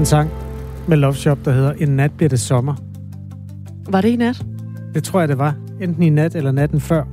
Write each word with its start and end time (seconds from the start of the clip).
En 0.00 0.06
sang 0.06 0.30
med 0.88 0.96
Love 0.96 1.14
Shop, 1.14 1.38
der 1.44 1.52
hedder 1.52 1.72
En 1.72 1.88
nat 1.88 2.12
bliver 2.12 2.28
det 2.28 2.40
sommer. 2.40 2.74
Var 3.88 4.00
det 4.00 4.08
i 4.08 4.16
nat? 4.16 4.44
Det 4.94 5.04
tror 5.04 5.20
jeg, 5.20 5.28
det 5.28 5.38
var. 5.38 5.54
Enten 5.80 6.02
i 6.02 6.10
nat 6.10 6.34
eller 6.34 6.52
natten 6.52 6.80
før. 6.80 7.04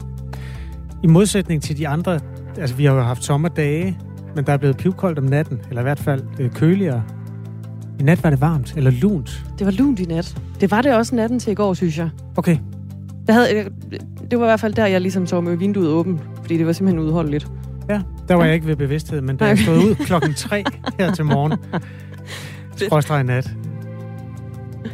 I 1.04 1.08
modsætning 1.08 1.62
til 1.62 1.78
de 1.78 1.88
andre, 1.88 2.20
altså 2.58 2.76
vi 2.76 2.86
har 2.86 2.94
jo 2.94 3.02
haft 3.02 3.24
sommerdage, 3.24 3.98
men 4.36 4.46
der 4.46 4.54
er 4.54 4.58
blevet 4.58 4.78
pivkoldt 4.78 5.20
om 5.20 5.26
natten, 5.26 5.60
eller 5.70 5.82
i 5.82 5.84
hvert 5.84 6.00
fald 6.00 6.24
øh, 6.40 6.52
køligere. 6.52 7.04
I 8.00 8.04
nat 8.04 8.24
var 8.24 8.30
det 8.30 8.42
varmt, 8.42 8.74
eller 8.78 8.92
lunt. 8.92 9.46
Det 9.60 9.66
var 9.66 9.72
lunt 9.72 10.00
i 10.00 10.06
nat. 10.06 10.38
Det 10.62 10.72
var 10.72 10.82
det 10.82 10.96
også 10.96 11.16
natten 11.16 11.40
til 11.40 11.52
i 11.52 11.56
går, 11.56 11.74
synes 11.74 11.98
jeg. 11.98 12.10
Okay. 12.38 12.58
Det, 13.28 13.36
havde, 13.36 13.70
det 14.32 14.40
var 14.40 14.46
i 14.46 14.50
hvert 14.50 14.60
fald 14.60 14.74
der, 14.74 14.86
jeg 14.86 15.02
ligesom 15.02 15.26
så 15.26 15.42
med 15.42 15.56
vinduet 15.56 15.90
åbent, 15.90 16.22
fordi 16.42 16.58
det 16.58 16.66
var 16.66 16.74
simpelthen 16.74 17.06
udholdeligt. 17.08 17.48
Ja, 17.90 18.02
der 18.28 18.36
var 18.36 18.46
jeg 18.46 18.54
ikke 18.54 18.68
ved 18.68 18.76
bevidsthed, 18.76 19.22
men 19.22 19.38
da 19.38 19.46
jeg 19.46 19.58
stod 19.58 19.78
ud 19.78 19.96
klokken 19.96 20.34
3 20.34 20.64
her 21.00 21.14
til 21.14 21.26
morgen, 21.26 21.54
skråstrej 22.86 23.24
nat, 23.24 23.52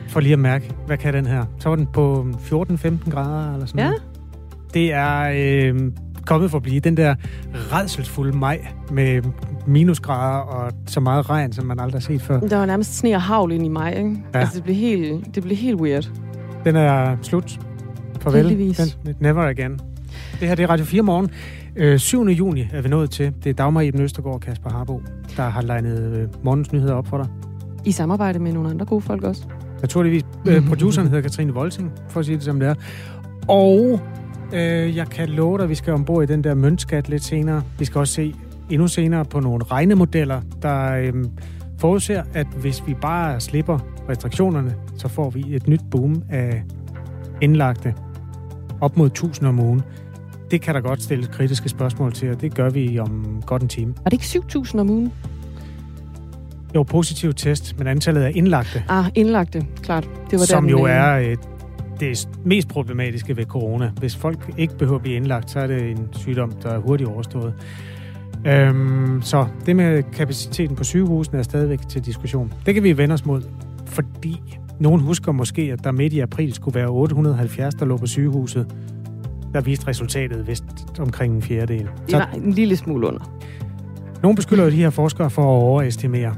for 0.09 0.19
lige 0.19 0.33
at 0.33 0.39
mærke, 0.39 0.71
hvad 0.85 0.97
kan 0.97 1.13
den 1.13 1.25
her? 1.25 1.45
Så 1.59 1.69
var 1.69 1.75
den 1.75 1.87
på 1.93 2.27
14-15 2.37 3.09
grader 3.09 3.53
eller 3.53 3.65
sådan 3.65 3.79
Ja. 3.79 3.85
noget. 3.85 4.03
Det 4.73 4.93
er 4.93 5.31
øh, 5.73 5.91
kommet 6.25 6.51
for 6.51 6.57
at 6.57 6.63
blive 6.63 6.79
den 6.79 6.97
der 6.97 7.15
redselsfulde 7.53 8.37
maj 8.37 8.67
med 8.91 9.21
minusgrader 9.67 10.39
og 10.39 10.71
så 10.87 10.99
meget 10.99 11.29
regn, 11.29 11.53
som 11.53 11.65
man 11.65 11.79
aldrig 11.79 12.01
har 12.01 12.03
set 12.03 12.21
før. 12.21 12.39
Der 12.39 12.57
var 12.57 12.65
nærmest 12.65 12.97
sne 12.97 13.15
og 13.15 13.21
havl 13.21 13.51
ind 13.51 13.65
i 13.65 13.69
mig, 13.69 13.95
ikke? 13.97 14.15
Ja. 14.33 14.39
Altså, 14.39 14.55
det 14.55 14.63
blev 14.63 14.75
helt, 14.75 15.35
det 15.35 15.43
blev 15.43 15.57
helt 15.57 15.81
weird. 15.81 16.09
Den 16.65 16.75
er 16.75 17.17
slut. 17.21 17.59
Farvel. 18.19 18.37
Heldigvis. 18.39 18.97
Den, 19.05 19.15
never 19.19 19.41
again. 19.43 19.79
Det 20.39 20.47
her 20.47 20.55
det 20.55 20.63
er 20.63 20.69
Radio 20.69 20.85
4 20.85 21.01
morgen. 21.01 21.29
Øh, 21.75 21.99
7. 21.99 22.23
juni 22.27 22.67
er 22.73 22.81
vi 22.81 22.89
nået 22.89 23.09
til. 23.11 23.33
Det 23.43 23.49
er 23.49 23.53
Dagmar 23.53 23.81
Eben 23.81 24.01
Østergaard 24.01 24.35
og 24.35 24.41
Kasper 24.41 24.69
Harbo, 24.69 25.01
der 25.37 25.43
har 25.43 25.61
legnet 25.61 26.15
øh, 26.17 26.27
morgens 26.43 26.71
nyheder 26.73 26.93
op 26.93 27.07
for 27.07 27.17
dig. 27.17 27.27
I 27.85 27.91
samarbejde 27.91 28.39
med 28.39 28.53
nogle 28.53 28.69
andre 28.69 28.85
gode 28.85 29.01
folk 29.01 29.23
også. 29.23 29.43
Naturligvis. 29.81 30.23
Øh, 30.47 30.67
produceren 30.67 31.07
hedder 31.07 31.21
Katrine 31.21 31.53
Volsing, 31.53 31.91
for 32.09 32.19
at 32.19 32.25
sige 32.25 32.35
det 32.35 32.43
som 32.43 32.59
det 32.59 32.69
er. 32.69 32.75
Og 33.47 33.99
øh, 34.53 34.95
jeg 34.95 35.07
kan 35.07 35.29
love 35.29 35.57
dig, 35.57 35.63
at 35.63 35.69
vi 35.69 35.75
skal 35.75 35.93
ombord 35.93 36.23
i 36.23 36.25
den 36.25 36.43
der 36.43 36.53
møntskat 36.53 37.09
lidt 37.09 37.23
senere. 37.23 37.61
Vi 37.79 37.85
skal 37.85 37.99
også 37.99 38.13
se 38.13 38.35
endnu 38.69 38.87
senere 38.87 39.25
på 39.25 39.39
nogle 39.39 39.63
regnemodeller, 39.63 40.41
der 40.61 40.93
øh, 40.93 41.13
forudser, 41.79 42.23
at 42.33 42.47
hvis 42.61 42.87
vi 42.87 42.93
bare 43.01 43.39
slipper 43.39 43.79
restriktionerne, 44.09 44.75
så 44.97 45.07
får 45.07 45.29
vi 45.29 45.45
et 45.55 45.67
nyt 45.67 45.81
boom 45.91 46.23
af 46.29 46.63
indlagte 47.41 47.95
op 48.81 48.97
mod 48.97 49.07
1000 49.07 49.47
om 49.47 49.59
ugen. 49.59 49.81
Det 50.51 50.61
kan 50.61 50.75
der 50.75 50.81
godt 50.81 51.01
stilles 51.01 51.27
kritiske 51.27 51.69
spørgsmål 51.69 52.13
til, 52.13 52.31
og 52.31 52.41
det 52.41 52.55
gør 52.55 52.69
vi 52.69 52.99
om 52.99 53.43
godt 53.45 53.61
en 53.61 53.67
time. 53.67 53.93
Var 54.03 54.09
det 54.09 54.13
ikke 54.13 54.59
7.000 54.59 54.79
om 54.79 54.89
ugen? 54.89 55.13
Jo, 56.75 56.83
positiv 56.83 57.33
test, 57.33 57.75
men 57.77 57.87
antallet 57.87 58.21
af 58.21 58.31
indlagte, 58.35 58.83
Ah, 58.89 59.05
indlagte, 59.15 59.65
klart. 59.83 60.09
Det 60.31 60.39
var 60.39 60.45
som 60.45 60.63
den, 60.63 60.71
jo 60.71 60.87
øh, 60.87 60.91
er 60.93 61.19
øh, 61.19 61.37
det 61.99 62.29
mest 62.45 62.67
problematiske 62.67 63.37
ved 63.37 63.45
corona. 63.45 63.91
Hvis 63.99 64.15
folk 64.15 64.53
ikke 64.57 64.77
behøver 64.77 64.95
at 64.95 65.01
blive 65.01 65.15
indlagt, 65.15 65.51
så 65.51 65.59
er 65.59 65.67
det 65.67 65.91
en 65.91 66.07
sygdom, 66.11 66.51
der 66.63 66.69
er 66.69 66.77
hurtigt 66.79 67.09
overstået. 67.09 67.53
Øhm, 68.45 69.21
så 69.21 69.45
det 69.65 69.75
med 69.75 70.03
kapaciteten 70.03 70.75
på 70.75 70.83
sygehusene 70.83 71.39
er 71.39 71.43
stadigvæk 71.43 71.79
til 71.89 72.05
diskussion. 72.05 72.53
Det 72.65 72.73
kan 72.73 72.83
vi 72.83 72.97
vende 72.97 73.13
os 73.13 73.25
mod, 73.25 73.41
fordi 73.85 74.41
nogen 74.79 75.01
husker 75.01 75.31
måske, 75.31 75.61
at 75.61 75.83
der 75.83 75.91
midt 75.91 76.13
i 76.13 76.19
april 76.19 76.53
skulle 76.53 76.75
være 76.75 76.87
870, 76.87 77.75
der 77.75 77.85
lå 77.85 77.97
på 77.97 78.07
sygehuset. 78.07 78.75
Der 79.53 79.61
viste 79.61 79.87
resultatet 79.87 80.47
vist 80.47 80.63
omkring 80.99 81.35
en 81.35 81.41
fjerdedel. 81.41 81.89
Så 82.07 82.17
var 82.17 82.29
en 82.35 82.51
lille 82.51 82.75
smule 82.75 83.07
under. 83.07 83.39
nogen 84.21 84.35
beskylder 84.35 84.63
jo 84.63 84.69
de 84.69 84.75
her 84.75 84.89
forskere 84.89 85.29
for 85.29 85.41
at 85.41 85.47
overestimere. 85.63 86.35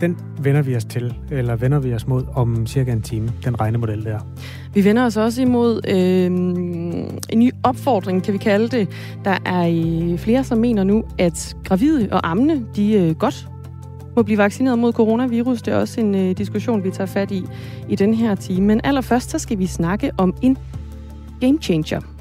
Den 0.00 0.16
vender 0.40 0.62
vi 0.62 0.76
os 0.76 0.84
til, 0.84 1.14
eller 1.30 1.56
vender 1.56 1.78
vi 1.78 1.94
os 1.94 2.06
mod 2.06 2.24
om 2.34 2.66
cirka 2.66 2.92
en 2.92 3.02
time, 3.02 3.32
den 3.44 3.60
regnemodel 3.60 4.04
der. 4.04 4.18
Vi 4.74 4.84
vender 4.84 5.04
os 5.04 5.16
også 5.16 5.42
imod 5.42 5.80
øh, 5.88 6.26
en 7.30 7.38
ny 7.38 7.50
opfordring, 7.62 8.22
kan 8.22 8.32
vi 8.32 8.38
kalde 8.38 8.68
det. 8.68 8.88
Der 9.24 9.38
er 9.44 10.16
flere, 10.18 10.44
som 10.44 10.58
mener 10.58 10.84
nu, 10.84 11.04
at 11.18 11.56
gravide 11.64 12.08
og 12.12 12.30
ammende, 12.30 12.66
de 12.76 12.92
øh, 12.92 13.14
godt 13.14 13.48
må 14.16 14.22
blive 14.22 14.38
vaccineret 14.38 14.78
mod 14.78 14.92
coronavirus. 14.92 15.62
Det 15.62 15.74
er 15.74 15.78
også 15.78 16.00
en 16.00 16.14
øh, 16.14 16.38
diskussion, 16.38 16.84
vi 16.84 16.90
tager 16.90 17.06
fat 17.06 17.30
i 17.30 17.44
i 17.88 17.96
den 17.96 18.14
her 18.14 18.34
time. 18.34 18.66
Men 18.66 18.80
allerførst, 18.84 19.30
så 19.30 19.38
skal 19.38 19.58
vi 19.58 19.66
snakke 19.66 20.10
om 20.18 20.34
en 20.42 20.58
game 21.40 21.58
changer. 21.62 22.15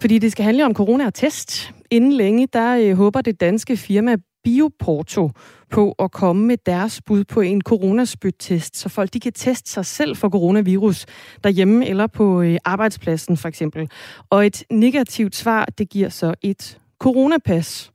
Fordi 0.00 0.18
det 0.18 0.32
skal 0.32 0.44
handle 0.44 0.64
om 0.64 0.74
corona 0.74 1.06
og 1.06 1.14
test. 1.14 1.72
Inden 1.90 2.12
længe, 2.12 2.48
der 2.52 2.76
øh, 2.76 2.96
håber 2.96 3.20
det 3.20 3.40
danske 3.40 3.76
firma 3.76 4.16
Bioporto 4.44 5.30
på 5.70 5.92
at 5.98 6.12
komme 6.12 6.46
med 6.46 6.56
deres 6.66 7.00
bud 7.06 7.24
på 7.24 7.40
en 7.40 7.60
coronaspyttest, 7.60 8.76
så 8.76 8.88
folk 8.88 9.12
de 9.12 9.20
kan 9.20 9.32
teste 9.32 9.70
sig 9.70 9.86
selv 9.86 10.16
for 10.16 10.28
coronavirus 10.28 11.06
derhjemme 11.44 11.88
eller 11.88 12.06
på 12.06 12.42
øh, 12.42 12.56
arbejdspladsen 12.64 13.36
for 13.36 13.48
eksempel. 13.48 13.90
Og 14.30 14.46
et 14.46 14.64
negativt 14.70 15.36
svar, 15.36 15.64
det 15.78 15.88
giver 15.88 16.08
så 16.08 16.34
et 16.42 16.78
coronapas 16.98 17.92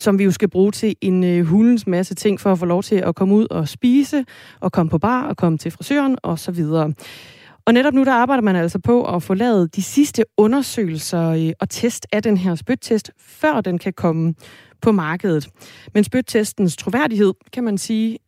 som 0.00 0.18
vi 0.18 0.24
jo 0.24 0.30
skal 0.30 0.50
bruge 0.50 0.72
til 0.72 0.96
en 1.00 1.24
øh, 1.24 1.44
hulens 1.46 1.86
masse 1.86 2.14
ting 2.14 2.40
for 2.40 2.52
at 2.52 2.58
få 2.58 2.64
lov 2.64 2.82
til 2.82 2.96
at 2.96 3.14
komme 3.14 3.34
ud 3.34 3.46
og 3.50 3.68
spise, 3.68 4.24
og 4.60 4.72
komme 4.72 4.90
på 4.90 4.98
bar, 4.98 5.28
og 5.28 5.36
komme 5.36 5.58
til 5.58 5.70
frisøren 5.70 6.18
og 6.22 6.38
så 6.38 6.52
videre. 6.52 6.92
Og 7.68 7.74
netop 7.74 7.94
nu, 7.94 8.04
der 8.04 8.12
arbejder 8.12 8.42
man 8.42 8.56
altså 8.56 8.78
på 8.78 9.14
at 9.14 9.22
få 9.22 9.34
lavet 9.34 9.76
de 9.76 9.82
sidste 9.82 10.24
undersøgelser 10.36 11.28
øh, 11.28 11.52
og 11.60 11.68
test 11.68 12.06
af 12.12 12.22
den 12.22 12.36
her 12.36 12.54
spyttest, 12.54 13.10
før 13.18 13.60
den 13.60 13.78
kan 13.78 13.92
komme 13.92 14.34
på 14.82 14.92
markedet. 14.92 15.48
Men 15.94 16.04
spyttestens 16.04 16.76
troværdighed, 16.76 17.34
kan 17.52 17.64
man 17.64 17.78
sige, 17.78 18.18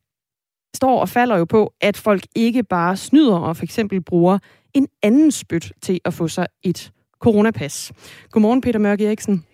står 0.77 1.01
og 1.01 1.09
falder 1.09 1.37
jo 1.37 1.45
på, 1.45 1.73
at 1.81 1.97
folk 1.97 2.23
ikke 2.37 2.63
bare 2.63 2.97
snyder 2.97 3.37
og 3.37 3.57
for 3.57 3.65
eksempel 3.65 4.01
bruger 4.01 4.39
en 4.75 4.89
anden 5.03 5.31
spyt 5.31 5.73
til 5.83 6.01
at 6.05 6.15
få 6.15 6.29
sig 6.29 6.47
et 6.63 6.93
coronapas. 7.21 7.93
Godmorgen, 8.31 8.61
Peter 8.61 8.79
Mørk 8.79 9.01
Eriksen 9.01 9.45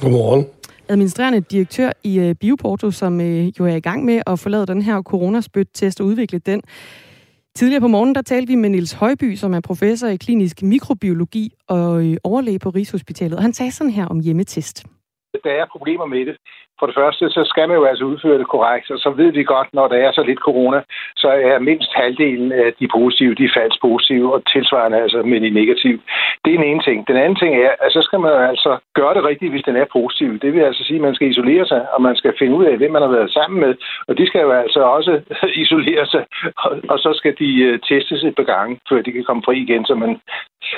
Godmorgen. 0.00 0.46
administrerende 0.88 1.40
direktør 1.40 1.92
i 2.04 2.18
øh, 2.18 2.34
Bioporto, 2.34 2.90
som 2.90 3.20
øh, 3.20 3.46
jo 3.58 3.66
er 3.66 3.76
i 3.76 3.80
gang 3.80 4.04
med 4.04 4.22
at 4.26 4.38
få 4.38 4.48
lavet 4.48 4.68
den 4.68 4.82
her 4.82 5.02
coronaspyt-test 5.02 6.00
og 6.00 6.06
udvikle 6.06 6.38
den. 6.38 6.62
Tidligere 7.56 7.80
på 7.80 7.88
morgen, 7.88 8.14
der 8.14 8.22
talte 8.22 8.48
vi 8.48 8.54
med 8.54 8.70
Nils 8.70 8.92
Højby, 8.92 9.34
som 9.34 9.54
er 9.54 9.60
professor 9.60 10.08
i 10.08 10.16
klinisk 10.16 10.62
mikrobiologi 10.62 11.52
og 11.68 12.06
øh, 12.06 12.16
overlæge 12.24 12.58
på 12.58 12.70
Rigshospitalet. 12.70 13.36
Og 13.36 13.42
han 13.42 13.52
sagde 13.52 13.72
sådan 13.72 13.90
her 13.90 14.06
om 14.06 14.20
hjemmetest 14.20 14.84
der 15.44 15.50
er 15.50 15.72
problemer 15.74 16.06
med 16.06 16.26
det. 16.26 16.36
For 16.78 16.86
det 16.86 16.94
første, 16.94 17.30
så 17.30 17.42
skal 17.44 17.68
man 17.68 17.76
jo 17.76 17.84
altså 17.84 18.04
udføre 18.04 18.38
det 18.38 18.48
korrekt, 18.48 18.90
og 18.90 18.98
så 18.98 19.10
ved 19.10 19.30
vi 19.32 19.44
godt, 19.44 19.68
når 19.72 19.88
der 19.88 19.96
er 19.96 20.12
så 20.12 20.22
lidt 20.22 20.38
corona, 20.38 20.80
så 21.16 21.28
er 21.28 21.58
mindst 21.58 21.90
halvdelen 21.94 22.52
af 22.52 22.68
de 22.80 22.88
positive, 22.96 23.34
de 23.34 23.50
falsk 23.56 23.80
positive, 23.80 24.34
og 24.34 24.42
tilsvarende 24.52 24.98
altså 25.04 25.22
med 25.22 25.40
de 25.40 25.50
negative. 25.50 26.00
Det 26.44 26.50
er 26.50 26.58
den 26.58 26.70
ene 26.70 26.82
ting. 26.82 27.08
Den 27.08 27.16
anden 27.16 27.38
ting 27.42 27.52
er, 27.66 27.72
at 27.84 27.92
så 27.92 28.02
skal 28.02 28.20
man 28.20 28.32
altså 28.52 28.78
gøre 28.94 29.14
det 29.14 29.24
rigtigt, 29.24 29.52
hvis 29.52 29.68
den 29.68 29.76
er 29.76 29.86
positiv. 29.92 30.38
Det 30.38 30.52
vil 30.54 30.60
altså 30.60 30.84
sige, 30.84 30.98
at 31.00 31.06
man 31.08 31.14
skal 31.14 31.30
isolere 31.30 31.66
sig, 31.66 31.82
og 31.94 32.02
man 32.02 32.16
skal 32.16 32.32
finde 32.38 32.54
ud 32.56 32.64
af, 32.64 32.76
hvem 32.76 32.92
man 32.92 33.02
har 33.02 33.12
været 33.16 33.30
sammen 33.30 33.60
med, 33.60 33.74
og 34.08 34.18
de 34.18 34.26
skal 34.26 34.40
jo 34.40 34.50
altså 34.50 34.80
også 34.80 35.12
isolere 35.64 36.06
sig, 36.06 36.24
og, 36.92 36.98
så 36.98 37.10
skal 37.16 37.34
de 37.38 37.50
øh, 37.68 37.78
testes 37.88 38.24
et 38.24 38.36
par 38.36 38.48
gange, 38.54 38.80
før 38.88 39.02
de 39.02 39.12
kan 39.12 39.24
komme 39.24 39.42
fri 39.46 39.56
igen. 39.62 39.84
Så, 39.84 39.94
man, 39.94 40.20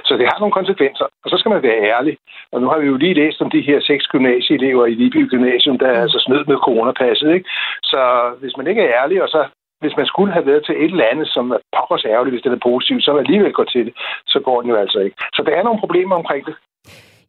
så 0.07 0.13
det 0.17 0.27
har 0.31 0.39
nogle 0.39 0.59
konsekvenser, 0.61 1.07
og 1.25 1.29
så 1.31 1.37
skal 1.39 1.51
man 1.55 1.63
være 1.63 1.85
ærlig. 1.95 2.15
Og 2.53 2.61
nu 2.61 2.67
har 2.69 2.79
vi 2.79 2.87
jo 2.87 2.97
lige 2.97 3.19
læst 3.23 3.43
om 3.43 3.51
de 3.51 3.67
her 3.69 3.81
seks 3.81 4.05
gymnasieelever 4.07 4.87
i 4.87 4.95
Viby 4.95 5.31
Gymnasium, 5.31 5.79
der 5.79 5.87
er 5.87 6.01
altså 6.03 6.19
snød 6.27 6.45
med 6.47 6.57
coronapasset. 6.67 7.31
Ikke? 7.37 7.49
Så 7.83 8.01
hvis 8.41 8.57
man 8.57 8.67
ikke 8.67 8.83
er 8.83 8.93
ærlig, 9.03 9.23
og 9.23 9.29
så 9.29 9.41
hvis 9.81 9.97
man 9.97 10.07
skulle 10.07 10.33
have 10.33 10.47
været 10.47 10.63
til 10.65 10.75
et 10.85 10.91
eller 10.95 11.13
andet, 11.13 11.29
som 11.29 11.51
er 11.51 11.61
pokkers 11.77 12.05
ærgerligt, 12.05 12.35
hvis 12.35 12.43
det 12.43 12.53
er 12.53 12.67
positivt, 12.71 13.05
så 13.05 13.11
alligevel 13.17 13.53
går 13.53 13.65
til 13.65 13.87
det, 13.87 13.95
så 14.27 14.39
går 14.47 14.61
den 14.61 14.71
jo 14.71 14.77
altså 14.77 14.99
ikke. 14.99 15.17
Så 15.37 15.43
der 15.47 15.53
er 15.59 15.63
nogle 15.63 15.81
problemer 15.81 16.17
omkring 16.17 16.47
det. 16.47 16.55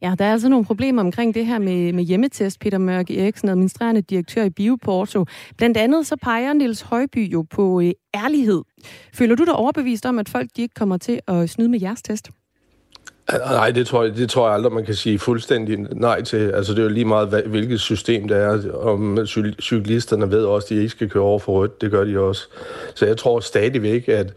Ja, 0.02 0.14
der 0.18 0.24
er 0.24 0.32
altså 0.32 0.48
nogle 0.48 0.64
problemer 0.64 1.02
omkring 1.02 1.34
det 1.34 1.46
her 1.46 1.58
med, 1.58 1.92
med 1.92 2.04
hjemmetest, 2.04 2.60
Peter 2.60 2.78
Mørk 2.78 3.10
Eriksen, 3.10 3.48
administrerende 3.48 4.02
direktør 4.02 4.44
i 4.44 4.50
Bioporto. 4.50 5.24
Blandt 5.58 5.76
andet 5.76 6.06
så 6.06 6.16
peger 6.22 6.52
Nils 6.52 6.82
Højby 6.82 7.32
jo 7.32 7.44
på 7.50 7.80
øh, 7.80 7.92
ærlighed. 8.24 8.62
Føler 9.14 9.36
du 9.36 9.44
dig 9.44 9.54
overbevist 9.54 10.06
om, 10.06 10.18
at 10.18 10.28
folk 10.28 10.48
de 10.56 10.62
ikke 10.62 10.74
kommer 10.74 10.98
til 10.98 11.20
at 11.28 11.50
snyde 11.50 11.68
med 11.68 11.80
jeres 11.82 12.02
test? 12.02 12.30
Nej, 13.38 13.70
det 13.70 13.86
tror, 13.86 14.04
jeg, 14.04 14.16
det 14.16 14.30
tror 14.30 14.46
jeg 14.46 14.54
aldrig, 14.54 14.72
man 14.72 14.84
kan 14.84 14.94
sige 14.94 15.18
fuldstændig 15.18 15.78
nej 15.78 16.22
til. 16.22 16.50
Altså, 16.50 16.72
det 16.72 16.78
er 16.78 16.82
jo 16.82 16.88
lige 16.88 17.04
meget, 17.04 17.28
hvilket 17.46 17.80
system 17.80 18.28
det 18.28 18.36
er. 18.36 18.72
Om 18.74 19.26
cyklisterne 19.60 20.30
ved 20.30 20.44
også, 20.44 20.66
at 20.66 20.68
de 20.68 20.76
ikke 20.76 20.88
skal 20.88 21.10
køre 21.10 21.22
over 21.22 21.38
for 21.38 21.52
rødt. 21.52 21.80
Det 21.80 21.90
gør 21.90 22.04
de 22.04 22.18
også. 22.18 22.48
Så 22.94 23.06
jeg 23.06 23.16
tror 23.16 23.40
stadigvæk, 23.40 24.08
at... 24.08 24.32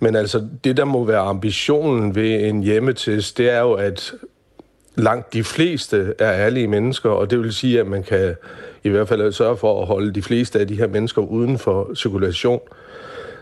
Men 0.00 0.16
altså, 0.16 0.46
det 0.64 0.76
der 0.76 0.84
må 0.84 1.04
være 1.04 1.20
ambitionen 1.20 2.14
ved 2.14 2.44
en 2.44 2.62
hjemmetest, 2.62 3.38
det 3.38 3.50
er 3.50 3.60
jo, 3.60 3.72
at 3.72 4.14
langt 4.96 5.32
de 5.32 5.44
fleste 5.44 6.14
er 6.18 6.32
ærlige 6.32 6.68
mennesker, 6.68 7.10
og 7.10 7.30
det 7.30 7.40
vil 7.40 7.52
sige, 7.52 7.80
at 7.80 7.86
man 7.86 8.02
kan 8.02 8.34
i 8.84 8.88
hvert 8.88 9.08
fald 9.08 9.32
sørge 9.32 9.56
for 9.56 9.80
at 9.80 9.86
holde 9.86 10.12
de 10.12 10.22
fleste 10.22 10.60
af 10.60 10.68
de 10.68 10.76
her 10.76 10.86
mennesker 10.86 11.22
uden 11.22 11.58
for 11.58 11.90
cirkulation. 11.94 12.60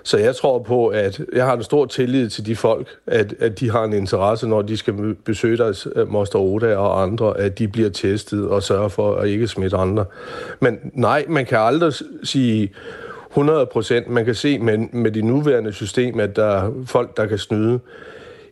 Så 0.07 0.19
jeg 0.19 0.37
tror 0.37 0.59
på, 0.59 0.87
at 0.87 1.21
jeg 1.33 1.45
har 1.45 1.57
en 1.57 1.63
stor 1.63 1.87
tillid 1.87 2.31
til 2.31 2.47
de 2.47 2.57
folk, 2.57 2.89
at, 3.07 3.35
at 3.41 3.61
de 3.61 3.71
har 3.71 3.85
en 3.85 3.93
interesse, 3.93 4.49
når 4.49 4.63
de 4.63 4.77
skal 4.77 5.15
besøge 5.25 5.57
deres 5.57 5.89
øh, 5.97 6.09
moster 6.09 6.39
Oda 6.39 6.77
og 6.77 7.03
andre, 7.03 7.39
at 7.39 7.59
de 7.59 7.69
bliver 7.69 7.91
testet 7.91 8.49
og 8.49 8.63
sørger 8.63 8.89
for 8.89 9.17
at 9.17 9.29
ikke 9.29 9.49
smitte 9.49 9.77
andre. 9.77 10.05
Men 10.61 10.79
nej, 10.93 11.25
man 11.29 11.47
kan 11.47 11.59
aldrig 11.59 11.93
sige 12.23 12.73
100 13.31 13.67
procent. 13.67 14.09
Man 14.09 14.25
kan 14.25 14.35
se 14.35 14.59
med, 14.59 14.79
med 14.79 15.11
de 15.11 15.23
nuværende 15.23 15.73
system, 15.73 16.21
at 16.21 16.37
der 16.37 16.45
er 16.45 16.73
folk, 16.87 17.17
der 17.17 17.27
kan 17.27 17.39
snyde. 17.39 17.81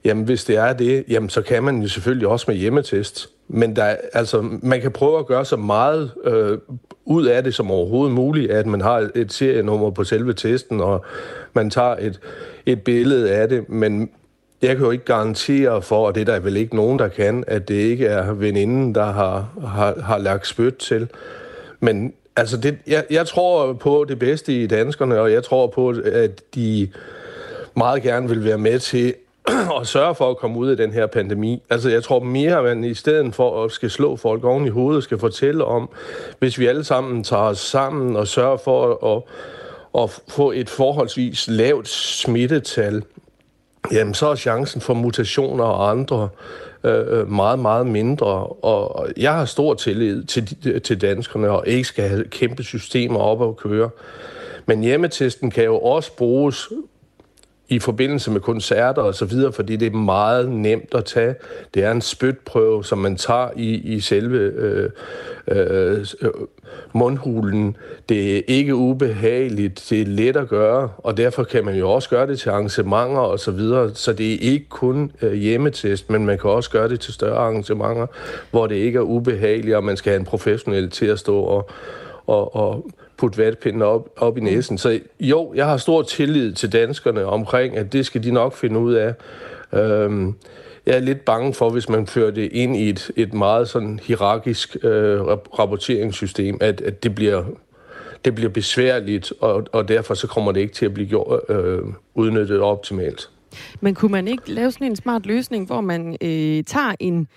Jamen, 0.04 0.24
hvis 0.24 0.44
det 0.44 0.56
er 0.56 0.72
det, 0.72 1.04
jamen, 1.08 1.30
så 1.30 1.42
kan 1.42 1.62
man 1.62 1.82
jo 1.82 1.88
selvfølgelig 1.88 2.28
også 2.28 2.44
med 2.48 2.56
hjemmetest. 2.56 3.28
Men 3.54 3.76
der, 3.76 3.96
altså, 4.12 4.48
man 4.62 4.80
kan 4.80 4.90
prøve 4.90 5.18
at 5.18 5.26
gøre 5.26 5.44
så 5.44 5.56
meget 5.56 6.10
øh, 6.24 6.58
ud 7.04 7.26
af 7.26 7.44
det 7.44 7.54
som 7.54 7.70
overhovedet 7.70 8.14
muligt, 8.14 8.50
at 8.50 8.66
man 8.66 8.80
har 8.80 9.10
et 9.14 9.32
serienummer 9.32 9.90
på 9.90 10.04
selve 10.04 10.32
testen, 10.32 10.80
og 10.80 11.04
man 11.52 11.70
tager 11.70 11.96
et, 11.96 12.20
et 12.66 12.82
billede 12.82 13.30
af 13.30 13.48
det, 13.48 13.68
men 13.68 14.10
jeg 14.62 14.76
kan 14.76 14.84
jo 14.84 14.90
ikke 14.90 15.04
garantere 15.04 15.82
for, 15.82 16.06
og 16.06 16.14
det 16.14 16.20
er 16.20 16.24
der 16.24 16.40
vel 16.40 16.56
ikke 16.56 16.76
nogen, 16.76 16.98
der 16.98 17.08
kan, 17.08 17.44
at 17.46 17.68
det 17.68 17.74
ikke 17.74 18.06
er 18.06 18.32
veninden, 18.32 18.94
der 18.94 19.04
har, 19.04 19.48
har, 19.66 20.00
har 20.00 20.18
lagt 20.18 20.46
spyt 20.46 20.74
til. 20.74 21.08
Men 21.80 22.12
altså, 22.36 22.56
det, 22.56 22.78
jeg, 22.86 23.04
jeg 23.10 23.26
tror 23.26 23.72
på 23.72 24.04
det 24.08 24.18
bedste 24.18 24.62
i 24.62 24.66
danskerne, 24.66 25.20
og 25.20 25.32
jeg 25.32 25.44
tror 25.44 25.66
på, 25.66 25.94
at 26.04 26.54
de 26.54 26.88
meget 27.76 28.02
gerne 28.02 28.28
vil 28.28 28.44
være 28.44 28.58
med 28.58 28.78
til 28.78 29.14
og 29.76 29.86
sørge 29.86 30.14
for 30.14 30.30
at 30.30 30.36
komme 30.36 30.58
ud 30.58 30.68
af 30.68 30.76
den 30.76 30.92
her 30.92 31.06
pandemi. 31.06 31.62
Altså, 31.70 31.90
jeg 31.90 32.02
tror 32.02 32.20
mere, 32.20 32.58
at 32.58 32.64
man 32.64 32.84
i 32.84 32.94
stedet 32.94 33.34
for 33.34 33.64
at 33.64 33.72
skal 33.72 33.90
slå 33.90 34.16
folk 34.16 34.44
oven 34.44 34.66
i 34.66 34.70
hovedet, 34.70 35.04
skal 35.04 35.18
fortælle 35.18 35.64
om, 35.64 35.88
hvis 36.38 36.58
vi 36.58 36.66
alle 36.66 36.84
sammen 36.84 37.24
tager 37.24 37.42
os 37.42 37.58
sammen 37.58 38.16
og 38.16 38.28
sørger 38.28 38.56
for 38.56 39.06
at, 39.16 39.22
at 40.02 40.20
få 40.28 40.52
et 40.52 40.70
forholdsvis 40.70 41.48
lavt 41.48 41.88
smittetal, 41.88 43.02
jamen 43.92 44.14
så 44.14 44.26
er 44.26 44.34
chancen 44.34 44.80
for 44.80 44.94
mutationer 44.94 45.64
og 45.64 45.90
andre 45.90 46.28
øh, 46.84 47.20
øh, 47.20 47.30
meget, 47.30 47.58
meget 47.58 47.86
mindre. 47.86 48.46
Og 48.46 49.08
jeg 49.16 49.34
har 49.34 49.44
stor 49.44 49.74
tillid 49.74 50.24
til, 50.24 50.80
til 50.80 51.00
danskerne, 51.00 51.50
og 51.50 51.66
ikke 51.66 51.84
skal 51.84 52.08
have 52.08 52.24
kæmpe 52.24 52.62
systemer 52.62 53.20
op 53.20 53.40
og 53.40 53.56
køre. 53.56 53.90
Men 54.66 54.80
hjemmetesten 54.80 55.50
kan 55.50 55.64
jo 55.64 55.78
også 55.78 56.16
bruges 56.16 56.68
i 57.72 57.78
forbindelse 57.78 58.30
med 58.30 58.40
koncerter 58.40 59.02
og 59.02 59.14
så 59.14 59.24
videre, 59.24 59.52
fordi 59.52 59.76
det 59.76 59.86
er 59.86 59.96
meget 59.96 60.48
nemt 60.48 60.94
at 60.94 61.04
tage. 61.04 61.34
Det 61.74 61.84
er 61.84 61.90
en 61.90 62.00
spytprøve, 62.00 62.84
som 62.84 62.98
man 62.98 63.16
tager 63.16 63.48
i, 63.56 63.74
i 63.74 64.00
selve 64.00 64.38
øh, 64.38 64.90
øh, 65.48 66.06
mundhulen. 66.92 67.76
Det 68.08 68.36
er 68.36 68.42
ikke 68.46 68.74
ubehageligt, 68.74 69.86
det 69.90 70.00
er 70.00 70.06
let 70.06 70.36
at 70.36 70.48
gøre, 70.48 70.88
og 70.98 71.16
derfor 71.16 71.44
kan 71.44 71.64
man 71.64 71.74
jo 71.74 71.90
også 71.90 72.08
gøre 72.08 72.26
det 72.26 72.38
til 72.38 72.50
arrangementer 72.50 73.20
og 73.20 73.38
så 73.38 73.50
videre. 73.50 73.90
Så 73.94 74.12
det 74.12 74.34
er 74.34 74.38
ikke 74.40 74.68
kun 74.68 75.12
øh, 75.22 75.32
hjemmetest, 75.32 76.10
men 76.10 76.26
man 76.26 76.38
kan 76.38 76.50
også 76.50 76.70
gøre 76.70 76.88
det 76.88 77.00
til 77.00 77.14
større 77.14 77.36
arrangementer, 77.36 78.06
hvor 78.50 78.66
det 78.66 78.74
ikke 78.74 78.96
er 78.96 79.02
ubehageligt, 79.02 79.76
og 79.76 79.84
man 79.84 79.96
skal 79.96 80.10
have 80.10 80.20
en 80.20 80.26
professionel 80.26 80.90
til 80.90 81.06
at 81.06 81.18
stå 81.18 81.38
og, 81.38 81.70
og, 82.26 82.56
og 82.56 82.90
putte 83.22 83.38
vatpinden 83.38 83.82
op, 83.82 84.08
op 84.16 84.36
i 84.36 84.40
mm. 84.40 84.46
næsen. 84.46 84.78
Så 84.78 85.00
jo, 85.20 85.52
jeg 85.54 85.66
har 85.66 85.76
stor 85.76 86.02
tillid 86.02 86.52
til 86.52 86.72
danskerne 86.72 87.24
omkring, 87.24 87.76
at 87.76 87.92
det 87.92 88.06
skal 88.06 88.22
de 88.24 88.30
nok 88.30 88.54
finde 88.54 88.80
ud 88.80 88.94
af. 88.94 89.14
Øhm, 89.72 90.34
jeg 90.86 90.96
er 90.96 91.00
lidt 91.00 91.24
bange 91.24 91.54
for, 91.54 91.70
hvis 91.70 91.88
man 91.88 92.06
fører 92.06 92.30
det 92.30 92.52
ind 92.52 92.76
i 92.76 92.88
et, 92.88 93.10
et 93.16 93.34
meget 93.34 93.68
sådan 93.68 94.00
hierarkisk 94.02 94.76
øh, 94.82 95.20
rapporteringssystem, 95.58 96.58
at, 96.60 96.80
at 96.80 97.02
det 97.02 97.14
bliver 97.14 97.44
det 98.24 98.34
bliver 98.34 98.50
besværligt, 98.50 99.32
og, 99.40 99.66
og 99.72 99.88
derfor 99.88 100.14
så 100.14 100.26
kommer 100.26 100.52
det 100.52 100.60
ikke 100.60 100.74
til 100.74 100.86
at 100.86 100.94
blive 100.94 101.08
gjort, 101.08 101.40
øh, 101.48 101.78
udnyttet 102.14 102.60
optimalt. 102.60 103.30
Men 103.80 103.94
kunne 103.94 104.12
man 104.12 104.28
ikke 104.28 104.52
lave 104.52 104.72
sådan 104.72 104.86
en 104.86 104.96
smart 104.96 105.26
løsning, 105.26 105.66
hvor 105.66 105.80
man 105.80 106.16
øh, 106.22 106.64
tager 106.64 106.94
en 107.00 107.28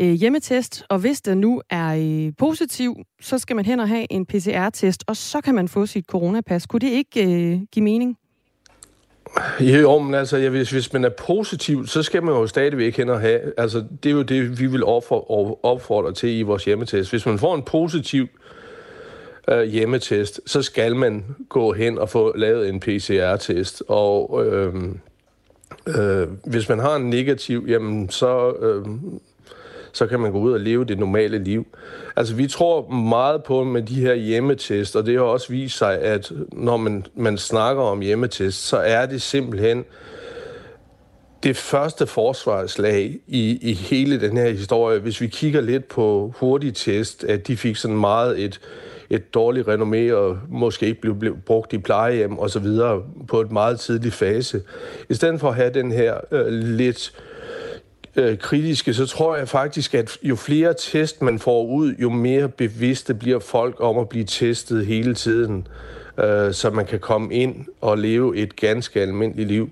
øh, 0.00 0.12
hjemmetest, 0.12 0.84
og 0.88 0.98
hvis 0.98 1.20
den 1.20 1.38
nu 1.38 1.62
er 1.70 1.94
øh, 2.26 2.32
positiv, 2.38 2.96
så 3.20 3.38
skal 3.38 3.56
man 3.56 3.64
hen 3.64 3.80
og 3.80 3.88
have 3.88 4.06
en 4.10 4.26
PCR-test, 4.26 5.04
og 5.06 5.16
så 5.16 5.40
kan 5.40 5.54
man 5.54 5.68
få 5.68 5.86
sit 5.86 6.04
coronapas. 6.06 6.66
Kunne 6.66 6.80
det 6.80 6.90
ikke 6.90 7.24
øh, 7.24 7.60
give 7.72 7.84
mening? 7.84 8.18
Jo, 9.60 9.98
men 9.98 10.14
altså, 10.14 10.36
ja, 10.36 10.48
hvis, 10.48 10.70
hvis 10.70 10.92
man 10.92 11.04
er 11.04 11.08
positiv, 11.08 11.86
så 11.86 12.02
skal 12.02 12.22
man 12.22 12.34
jo 12.34 12.46
stadigvæk 12.46 12.96
hen 12.96 13.08
og 13.08 13.20
have, 13.20 13.40
altså, 13.56 13.84
det 14.02 14.08
er 14.08 14.14
jo 14.14 14.22
det, 14.22 14.60
vi 14.60 14.66
vil 14.66 14.84
opfordre, 14.84 15.56
opfordre 15.62 16.12
til 16.12 16.38
i 16.38 16.42
vores 16.42 16.64
hjemmetest. 16.64 17.10
Hvis 17.10 17.26
man 17.26 17.38
får 17.38 17.54
en 17.54 17.62
positiv 17.62 18.26
øh, 19.48 19.62
hjemmetest, 19.62 20.40
så 20.46 20.62
skal 20.62 20.96
man 20.96 21.24
gå 21.48 21.72
hen 21.72 21.98
og 21.98 22.08
få 22.08 22.36
lavet 22.36 22.68
en 22.68 22.80
PCR-test, 22.80 23.82
og 23.88 24.46
øh, 24.46 24.74
øh, 25.86 26.28
hvis 26.44 26.68
man 26.68 26.78
har 26.78 26.96
en 26.96 27.10
negativ, 27.10 27.64
jamen, 27.68 28.10
så... 28.10 28.52
Øh, 28.60 28.86
så 29.94 30.06
kan 30.06 30.20
man 30.20 30.32
gå 30.32 30.38
ud 30.38 30.52
og 30.52 30.60
leve 30.60 30.84
det 30.84 30.98
normale 30.98 31.38
liv. 31.38 31.66
Altså, 32.16 32.34
vi 32.34 32.46
tror 32.46 32.88
meget 32.88 33.44
på 33.44 33.64
med 33.64 33.82
de 33.82 33.94
her 33.94 34.14
hjemmetest, 34.14 34.96
og 34.96 35.06
det 35.06 35.14
har 35.14 35.22
også 35.22 35.48
vist 35.48 35.78
sig, 35.78 35.98
at 35.98 36.32
når 36.52 36.76
man, 36.76 37.06
man 37.14 37.38
snakker 37.38 37.82
om 37.82 38.00
hjemmetest, 38.00 38.66
så 38.66 38.76
er 38.76 39.06
det 39.06 39.22
simpelthen 39.22 39.84
det 41.42 41.56
første 41.56 42.06
forsvarslag 42.06 43.18
i, 43.26 43.58
i 43.62 43.72
hele 43.72 44.20
den 44.20 44.36
her 44.36 44.50
historie. 44.50 44.98
Hvis 44.98 45.20
vi 45.20 45.26
kigger 45.26 45.60
lidt 45.60 45.88
på 45.88 46.34
hurtigtest, 46.36 47.24
at 47.24 47.46
de 47.46 47.56
fik 47.56 47.76
sådan 47.76 47.96
meget 47.96 48.44
et, 48.44 48.60
et 49.10 49.34
dårligt 49.34 49.68
renommé 49.68 50.14
og 50.14 50.38
måske 50.48 50.86
ikke 50.86 51.00
blev, 51.00 51.18
blev 51.18 51.36
brugt 51.36 51.72
i 51.72 51.78
plejehjem 51.78 52.38
og 52.38 52.50
så 52.50 52.58
videre 52.58 53.02
på 53.28 53.40
et 53.40 53.52
meget 53.52 53.80
tidlig 53.80 54.12
fase. 54.12 54.62
I 55.08 55.14
stedet 55.14 55.40
for 55.40 55.48
at 55.48 55.54
have 55.54 55.70
den 55.70 55.92
her 55.92 56.14
øh, 56.30 56.46
lidt 56.48 57.12
øh, 57.16 57.33
kritiske, 58.40 58.94
så 58.94 59.06
tror 59.06 59.36
jeg 59.36 59.48
faktisk, 59.48 59.94
at 59.94 60.18
jo 60.22 60.36
flere 60.36 60.74
test 60.78 61.22
man 61.22 61.38
får 61.38 61.64
ud, 61.66 61.94
jo 61.98 62.10
mere 62.10 62.48
bevidste 62.48 63.14
bliver 63.14 63.38
folk 63.38 63.76
om 63.78 63.98
at 63.98 64.08
blive 64.08 64.24
testet 64.24 64.86
hele 64.86 65.14
tiden, 65.14 65.66
øh, 66.18 66.52
så 66.52 66.70
man 66.70 66.86
kan 66.86 67.00
komme 67.00 67.34
ind 67.34 67.66
og 67.80 67.98
leve 67.98 68.36
et 68.36 68.56
ganske 68.56 69.00
almindeligt 69.00 69.48
liv. 69.48 69.70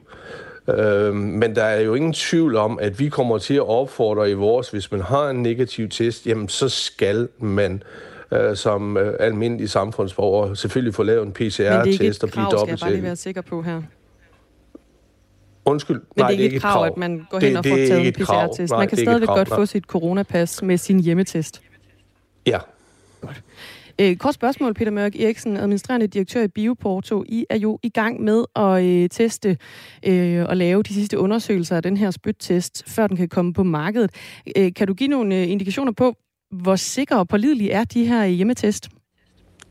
Øh, 0.69 1.15
men 1.15 1.56
der 1.56 1.65
er 1.65 1.81
jo 1.81 1.94
ingen 1.94 2.12
tvivl 2.12 2.56
om, 2.56 2.79
at 2.81 2.99
vi 2.99 3.09
kommer 3.09 3.39
til 3.39 3.55
at 3.55 3.69
opfordre 3.69 4.31
i 4.31 4.35
vores, 4.35 4.71
hvis 4.71 4.93
man 4.93 5.00
har 5.00 5.31
en 5.31 5.43
negativ 5.43 5.88
test, 5.88 6.27
jamen 6.27 6.49
så 6.49 6.69
skal 6.69 7.29
man 7.38 7.83
øh, 8.33 8.57
som 8.57 8.97
øh, 8.97 9.14
almindelig 9.21 9.71
samfundsborger 9.71 10.55
selvfølgelig 10.55 10.95
få 10.95 11.02
lavet 11.02 11.26
en 11.26 11.33
PCR-test 11.33 12.25
og 12.25 12.31
blive 12.31 12.45
dobbelt 12.45 12.45
Men 12.45 12.45
det 12.45 12.45
er 12.45 12.45
ikke 12.45 12.49
et 12.49 12.50
krav, 12.50 12.59
skal 12.59 12.69
jeg 12.69 12.78
bare 12.81 12.93
lige 12.93 13.02
være 13.02 13.16
sikker 13.16 13.43
på 13.43 13.62
her. 13.62 13.83
Undskyld, 15.64 15.97
Men 15.97 16.04
nej, 16.16 16.31
det 16.31 16.40
er 16.40 16.45
ikke 16.45 16.57
et 16.57 16.62
krav, 16.62 16.73
krav, 16.73 16.87
at 16.87 16.97
man 16.97 17.26
går 17.31 17.40
hen 17.40 17.49
det, 17.49 17.59
og 17.59 17.64
får 17.64 17.76
taget 17.76 18.07
en 18.07 18.12
PCR-test. 18.12 18.71
Man 18.71 18.88
kan 18.88 18.99
stadigvæk 18.99 19.28
godt 19.28 19.49
få 19.49 19.66
sit 19.66 19.85
coronapas 19.85 20.62
med 20.62 20.78
sin 20.78 21.00
hjemmetest. 21.00 21.62
Ja. 22.47 22.59
Godt. 23.21 23.42
Øh, 23.99 24.16
kort 24.16 24.35
spørgsmål, 24.35 24.75
Peter 24.75 24.90
Mørk 24.90 25.16
Eriksen, 25.16 25.57
administrerende 25.57 26.07
direktør 26.07 26.42
i 26.42 26.49
Bioporto. 26.49 27.25
I 27.28 27.47
er 27.50 27.59
jo 27.59 27.78
i 27.83 27.88
gang 27.88 28.23
med 28.23 28.45
at 28.57 28.85
øh, 28.85 29.09
teste 29.09 29.59
øh, 30.07 30.45
og 30.49 30.57
lave 30.57 30.83
de 30.83 30.95
sidste 30.95 31.19
undersøgelser 31.19 31.76
af 31.76 31.83
den 31.83 31.97
her 31.97 32.11
spyttest, 32.11 32.85
før 32.87 33.07
den 33.07 33.16
kan 33.16 33.28
komme 33.28 33.52
på 33.52 33.62
markedet. 33.62 34.11
Øh, 34.57 34.75
kan 34.75 34.87
du 34.87 34.95
give 34.95 35.09
nogle 35.09 35.37
øh, 35.37 35.50
indikationer 35.50 35.92
på, 35.92 36.14
hvor 36.50 36.76
sikre 36.76 37.19
og 37.19 37.28
pålidelige 37.28 37.71
er 37.71 37.85
de 37.85 38.04
her 38.07 38.26
hjemmetest? 38.26 38.88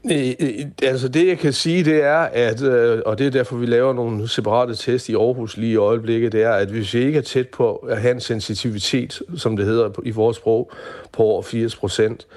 Øh, 0.05 0.33
øh, 0.39 0.65
altså 0.83 1.07
det, 1.07 1.27
jeg 1.27 1.39
kan 1.39 1.53
sige, 1.53 1.85
det 1.85 2.03
er, 2.03 2.17
at, 2.17 2.61
øh, 2.61 3.01
og 3.05 3.17
det 3.17 3.27
er 3.27 3.31
derfor, 3.31 3.55
vi 3.55 3.65
laver 3.65 3.93
nogle 3.93 4.27
separate 4.27 4.75
test 4.75 5.09
i 5.09 5.15
Aarhus 5.15 5.57
lige 5.57 5.71
i 5.71 5.75
øjeblikket, 5.75 6.31
det 6.31 6.43
er, 6.43 6.51
at 6.51 6.67
hvis 6.67 6.93
vi 6.93 6.99
ikke 6.99 7.17
er 7.17 7.23
tæt 7.23 7.47
på 7.47 7.75
at 7.75 8.01
have 8.01 8.13
en 8.13 8.19
sensitivitet, 8.19 9.21
som 9.37 9.57
det 9.57 9.65
hedder 9.65 9.89
i 10.03 10.11
vores 10.11 10.37
sprog, 10.37 10.71
på 11.11 11.23
over 11.23 11.41
80 11.41 11.75
procent, 11.75 12.27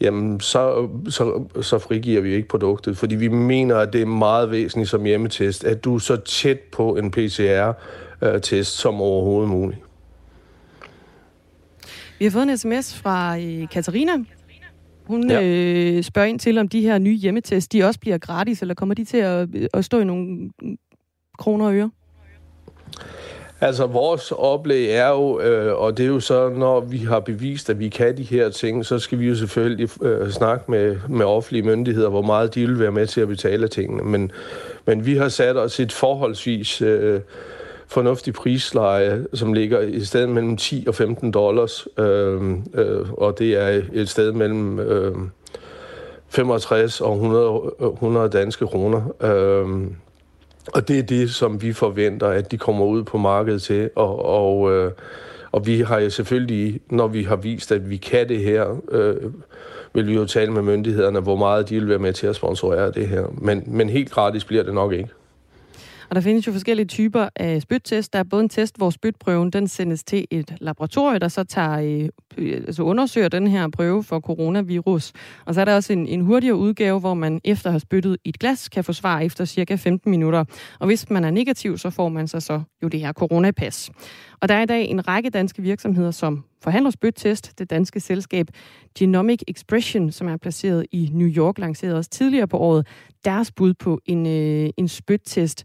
jamen 0.00 0.40
så, 0.40 0.88
så, 1.08 1.44
så 1.62 1.78
frigiver 1.78 2.20
vi 2.20 2.34
ikke 2.34 2.48
produktet, 2.48 2.98
fordi 2.98 3.14
vi 3.14 3.28
mener, 3.28 3.76
at 3.76 3.92
det 3.92 4.02
er 4.02 4.06
meget 4.06 4.50
væsentligt 4.50 4.90
som 4.90 5.04
hjemmetest, 5.04 5.64
at 5.64 5.84
du 5.84 5.94
er 5.94 5.98
så 5.98 6.16
tæt 6.16 6.58
på 6.58 6.96
en 6.96 7.10
PCR-test 7.10 8.52
øh, 8.52 8.64
som 8.64 9.00
overhovedet 9.00 9.50
muligt. 9.50 9.80
Vi 12.18 12.24
har 12.24 12.30
fået 12.30 12.42
en 12.42 12.58
sms 12.58 12.94
fra 12.94 13.38
øh, 13.38 13.68
Katarina, 13.68 14.12
hun 15.06 15.30
ja. 15.30 15.42
øh, 15.42 16.02
spørger 16.02 16.28
ind 16.28 16.38
til, 16.38 16.58
om 16.58 16.68
de 16.68 16.80
her 16.80 16.98
nye 16.98 17.16
hjemmetest, 17.16 17.72
de 17.72 17.84
også 17.84 18.00
bliver 18.00 18.18
gratis, 18.18 18.62
eller 18.62 18.74
kommer 18.74 18.94
de 18.94 19.04
til 19.04 19.16
at, 19.16 19.48
at 19.74 19.84
stå 19.84 20.00
i 20.00 20.04
nogle 20.04 20.50
kroner 21.38 21.66
og 21.66 21.74
øre? 21.74 21.90
Altså, 23.60 23.86
vores 23.86 24.32
oplæg 24.32 24.90
er 24.90 25.08
jo, 25.08 25.40
øh, 25.40 25.80
og 25.80 25.96
det 25.96 26.04
er 26.04 26.08
jo 26.08 26.20
så, 26.20 26.48
når 26.48 26.80
vi 26.80 26.98
har 26.98 27.20
bevist, 27.20 27.70
at 27.70 27.78
vi 27.78 27.88
kan 27.88 28.16
de 28.16 28.22
her 28.22 28.48
ting, 28.48 28.86
så 28.86 28.98
skal 28.98 29.18
vi 29.18 29.28
jo 29.28 29.34
selvfølgelig 29.34 29.88
øh, 30.02 30.30
snakke 30.30 30.70
med, 30.70 30.96
med 31.08 31.26
offentlige 31.26 31.62
myndigheder, 31.62 32.08
hvor 32.08 32.22
meget 32.22 32.54
de 32.54 32.66
vil 32.66 32.78
være 32.78 32.92
med 32.92 33.06
til 33.06 33.20
at 33.20 33.28
betale 33.28 33.68
tingene. 33.68 34.02
Men, 34.02 34.32
men 34.86 35.06
vi 35.06 35.16
har 35.16 35.28
sat 35.28 35.56
os 35.56 35.80
et 35.80 35.92
forholdsvis 35.92 36.82
øh, 36.82 37.20
fornuftig 37.88 38.34
prisleje, 38.34 39.26
som 39.34 39.52
ligger 39.52 39.80
i 39.80 40.04
stedet 40.04 40.28
mellem 40.28 40.56
10 40.56 40.84
og 40.88 40.94
15 40.94 41.30
dollars, 41.30 41.88
øh, 41.98 42.50
øh, 42.74 43.12
og 43.12 43.38
det 43.38 43.52
er 43.62 43.82
et 43.92 44.08
sted 44.08 44.32
mellem 44.32 44.78
øh, 44.80 45.14
65 46.28 47.00
og 47.00 47.14
100, 47.14 47.60
100 47.92 48.28
danske 48.28 48.66
kroner. 48.66 49.02
Øh, 49.22 49.86
Og 50.72 50.88
det 50.88 50.98
er 50.98 51.02
det, 51.02 51.30
som 51.30 51.62
vi 51.62 51.72
forventer, 51.72 52.26
at 52.26 52.50
de 52.50 52.58
kommer 52.58 52.84
ud 52.84 53.02
på 53.04 53.18
markedet 53.18 53.62
til. 53.62 53.90
Og, 53.96 54.24
og, 54.24 54.72
øh, 54.72 54.92
og 55.52 55.66
vi 55.66 55.80
har 55.80 55.98
jo 56.00 56.10
selvfølgelig, 56.10 56.80
når 56.90 57.06
vi 57.08 57.22
har 57.22 57.36
vist, 57.36 57.72
at 57.72 57.90
vi 57.90 57.96
kan 57.96 58.28
det 58.28 58.38
her, 58.38 58.80
øh, 58.90 59.16
vil 59.94 60.06
vi 60.06 60.14
jo 60.14 60.24
tale 60.24 60.52
med 60.52 60.62
myndighederne, 60.62 61.20
hvor 61.20 61.36
meget 61.36 61.68
de 61.68 61.74
vil 61.74 61.88
være 61.88 61.98
med 61.98 62.12
til 62.12 62.26
at 62.26 62.36
sponsorere 62.36 62.90
det 62.90 63.08
her. 63.08 63.26
Men, 63.38 63.62
men 63.66 63.88
helt 63.88 64.10
gratis 64.10 64.44
bliver 64.44 64.62
det 64.62 64.74
nok 64.74 64.92
ikke. 64.92 65.08
Og 66.10 66.16
der 66.16 66.20
findes 66.20 66.46
jo 66.46 66.52
forskellige 66.52 66.86
typer 66.86 67.28
af 67.36 67.62
spyttest. 67.62 68.12
Der 68.12 68.18
er 68.18 68.22
både 68.22 68.42
en 68.42 68.48
test, 68.48 68.76
hvor 68.76 68.90
spytprøven 68.90 69.50
den 69.50 69.68
sendes 69.68 70.04
til 70.04 70.26
et 70.30 70.56
laboratorium, 70.60 71.20
der 71.20 71.28
så 71.28 71.44
tager, 71.44 72.10
øh, 72.38 72.52
altså 72.66 72.82
undersøger 72.82 73.28
den 73.28 73.46
her 73.46 73.68
prøve 73.68 74.04
for 74.04 74.20
coronavirus. 74.20 75.12
Og 75.44 75.54
så 75.54 75.60
er 75.60 75.64
der 75.64 75.74
også 75.74 75.92
en, 75.92 76.06
en 76.06 76.20
hurtigere 76.20 76.56
udgave, 76.56 77.00
hvor 77.00 77.14
man 77.14 77.40
efter 77.44 77.66
at 77.66 77.72
have 77.72 77.80
spyttet 77.80 78.16
i 78.24 78.28
et 78.28 78.38
glas, 78.38 78.68
kan 78.68 78.84
få 78.84 78.92
svar 78.92 79.20
efter 79.20 79.44
cirka 79.44 79.74
15 79.74 80.10
minutter. 80.10 80.44
Og 80.78 80.86
hvis 80.86 81.10
man 81.10 81.24
er 81.24 81.30
negativ, 81.30 81.78
så 81.78 81.90
får 81.90 82.08
man 82.08 82.28
så, 82.28 82.40
så 82.40 82.62
jo 82.82 82.88
det 82.88 83.00
her 83.00 83.12
coronapas. 83.12 83.90
Og 84.40 84.48
der 84.48 84.54
er 84.54 84.62
i 84.62 84.66
dag 84.66 84.88
en 84.88 85.08
række 85.08 85.30
danske 85.30 85.62
virksomheder, 85.62 86.10
som 86.10 86.44
forhandler 86.62 86.90
spyttest. 86.90 87.58
Det 87.58 87.70
danske 87.70 88.00
selskab 88.00 88.46
Genomic 88.98 89.40
Expression, 89.48 90.10
som 90.10 90.28
er 90.28 90.36
placeret 90.36 90.86
i 90.92 91.10
New 91.12 91.28
York, 91.28 91.58
lancerede 91.58 91.98
også 91.98 92.10
tidligere 92.10 92.48
på 92.48 92.58
året 92.58 92.86
deres 93.24 93.52
bud 93.52 93.74
på 93.74 94.00
en, 94.06 94.26
øh, 94.26 94.70
en 94.76 94.88
spyttest. 94.88 95.64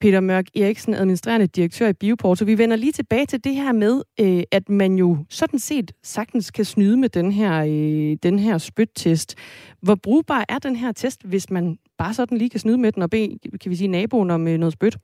Peter 0.00 0.20
Mørk 0.20 0.44
Eriksen, 0.56 0.94
administrerende 0.94 1.46
direktør 1.46 1.88
i 1.88 1.92
Bioporto. 1.92 2.44
Vi 2.44 2.58
vender 2.58 2.76
lige 2.76 2.92
tilbage 2.92 3.26
til 3.26 3.44
det 3.44 3.54
her 3.54 3.72
med, 3.72 4.02
øh, 4.20 4.42
at 4.52 4.68
man 4.68 4.94
jo 4.94 5.18
sådan 5.30 5.58
set 5.58 5.92
sagtens 6.02 6.50
kan 6.50 6.64
snyde 6.64 6.96
med 6.96 7.08
den 7.08 7.32
her, 7.32 7.64
øh, 7.64 8.16
den 8.22 8.38
her 8.38 8.58
spyttest. 8.58 9.34
Hvor 9.80 9.94
brugbar 9.94 10.44
er 10.48 10.58
den 10.58 10.76
her 10.76 10.92
test, 10.92 11.24
hvis 11.24 11.50
man 11.50 11.78
bare 11.98 12.14
sådan 12.14 12.38
lige 12.38 12.50
kan 12.50 12.60
snyde 12.60 12.78
med 12.78 12.92
den 12.92 13.02
og 13.02 13.10
bede, 13.10 13.38
kan 13.60 13.70
vi 13.70 13.76
sige, 13.76 13.88
naboen 13.88 14.30
om 14.30 14.48
øh, 14.48 14.58
noget 14.58 14.72
spyt? 14.72 14.96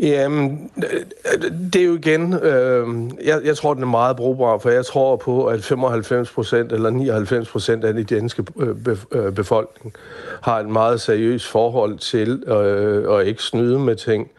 Jamen, 0.00 0.70
det 1.72 1.82
er 1.82 1.86
jo 1.86 1.94
igen, 1.94 2.34
øh, 2.34 2.86
jeg, 3.24 3.40
jeg 3.44 3.56
tror, 3.56 3.74
den 3.74 3.82
er 3.82 3.86
meget 3.86 4.16
brugbar, 4.16 4.58
for 4.58 4.70
jeg 4.70 4.86
tror 4.86 5.16
på, 5.16 5.46
at 5.46 5.64
95 5.64 6.30
procent 6.30 6.72
eller 6.72 6.90
99 6.90 7.48
procent 7.48 7.84
af 7.84 7.94
den 7.94 8.04
danske 8.04 8.44
øh, 8.60 8.96
øh, 9.12 9.32
befolkning 9.32 9.94
har 10.42 10.58
et 10.58 10.68
meget 10.68 11.00
seriøst 11.00 11.46
forhold 11.46 11.98
til 11.98 12.42
øh, 12.46 13.20
at 13.20 13.26
ikke 13.26 13.42
snyde 13.42 13.78
med 13.78 13.96
ting. 13.96 14.30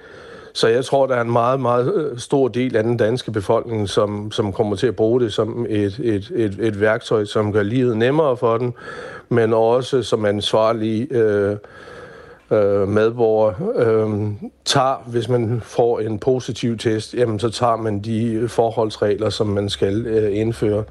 Så 0.54 0.68
jeg 0.68 0.86
tror, 0.86 1.08
der 1.08 1.16
er 1.16 1.22
en 1.22 1.32
meget, 1.32 1.60
meget 1.60 1.94
øh, 1.96 2.20
stor 2.20 2.48
del 2.48 2.76
af 2.76 2.84
den 2.84 2.98
danske 2.98 3.32
befolkning, 3.32 3.90
som, 3.90 4.32
som 4.32 4.54
kommer 4.54 4.76
til 4.76 4.88
at 4.88 4.96
bruge 4.96 5.22
det 5.22 5.34
som 5.34 5.66
et, 5.70 6.00
et, 6.04 6.32
et, 6.36 6.58
et 6.60 6.80
værktøj, 6.80 7.26
som 7.26 7.54
gør 7.54 7.64
livet 7.64 7.98
nemmere 7.98 8.38
for 8.38 8.58
den, 8.58 8.74
men 9.30 9.54
også 9.54 10.04
som 10.04 10.26
ansvarlige 10.26 11.08
øh, 11.12 11.58
øh, 12.52 12.88
medborger 12.88 13.54
øh, 13.76 14.32
tager, 14.66 15.04
hvis 15.08 15.30
man 15.30 15.62
får 15.64 16.00
en 16.00 16.20
positiv 16.20 16.78
test, 16.78 17.14
jamen 17.14 17.40
så 17.40 17.50
tager 17.50 17.76
man 17.76 18.00
de 18.00 18.48
forholdsregler, 18.48 19.30
som 19.30 19.48
man 19.48 19.70
skal 19.70 20.06
øh, 20.08 20.38
indføre. 20.38 20.84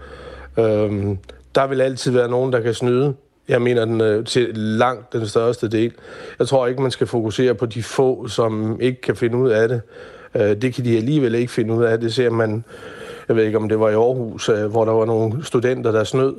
Øh, 0.58 1.16
der 1.54 1.66
vil 1.66 1.80
altid 1.80 2.12
være 2.12 2.28
nogen, 2.28 2.52
der 2.52 2.60
kan 2.60 2.74
snyde. 2.74 3.14
Jeg 3.48 3.62
mener 3.62 3.84
den 3.84 4.00
øh, 4.00 4.24
til 4.24 4.48
langt 4.54 5.12
den 5.12 5.26
største 5.26 5.68
del. 5.68 5.92
Jeg 6.38 6.48
tror 6.48 6.66
ikke, 6.66 6.82
man 6.82 6.90
skal 6.90 7.06
fokusere 7.06 7.54
på 7.54 7.66
de 7.66 7.82
få, 7.82 8.28
som 8.28 8.80
ikke 8.80 9.00
kan 9.00 9.16
finde 9.16 9.36
ud 9.36 9.50
af 9.50 9.68
det. 9.68 9.80
Øh, 10.34 10.62
det 10.62 10.74
kan 10.74 10.84
de 10.84 10.96
alligevel 10.96 11.34
ikke 11.34 11.52
finde 11.52 11.74
ud 11.74 11.84
af. 11.84 12.00
Det 12.00 12.14
ser 12.14 12.30
man, 12.30 12.64
jeg 13.28 13.36
ved 13.36 13.44
ikke 13.44 13.58
om 13.58 13.68
det 13.68 13.80
var 13.80 13.88
i 13.88 13.94
Aarhus, 13.94 14.48
øh, 14.48 14.66
hvor 14.66 14.84
der 14.84 14.92
var 14.92 15.04
nogle 15.04 15.44
studenter, 15.44 15.92
der 15.92 16.04
snød. 16.04 16.34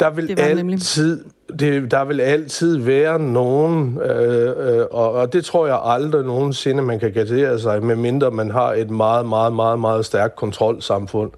Der 0.00 0.10
vil 0.10 0.40
altid, 0.40 1.24
det, 1.58 1.90
der 1.90 2.04
vil 2.04 2.20
altid 2.20 2.78
være 2.78 3.18
nogen, 3.18 3.98
øh, 3.98 4.76
øh, 4.76 4.86
og, 4.90 5.12
og 5.12 5.32
det 5.32 5.44
tror 5.44 5.66
jeg 5.66 5.80
aldrig 5.84 6.24
nogensinde, 6.24 6.82
man 6.82 7.00
kan 7.00 7.12
gardere 7.12 7.58
sig, 7.58 7.82
medmindre 7.82 8.30
man 8.30 8.50
har 8.50 8.72
et 8.72 8.90
meget, 8.90 9.26
meget, 9.26 9.52
meget, 9.52 9.78
meget 9.78 10.06
stærkt 10.06 10.36
kontrolsamfund. 10.36 11.30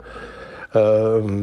Øh, 0.76 1.42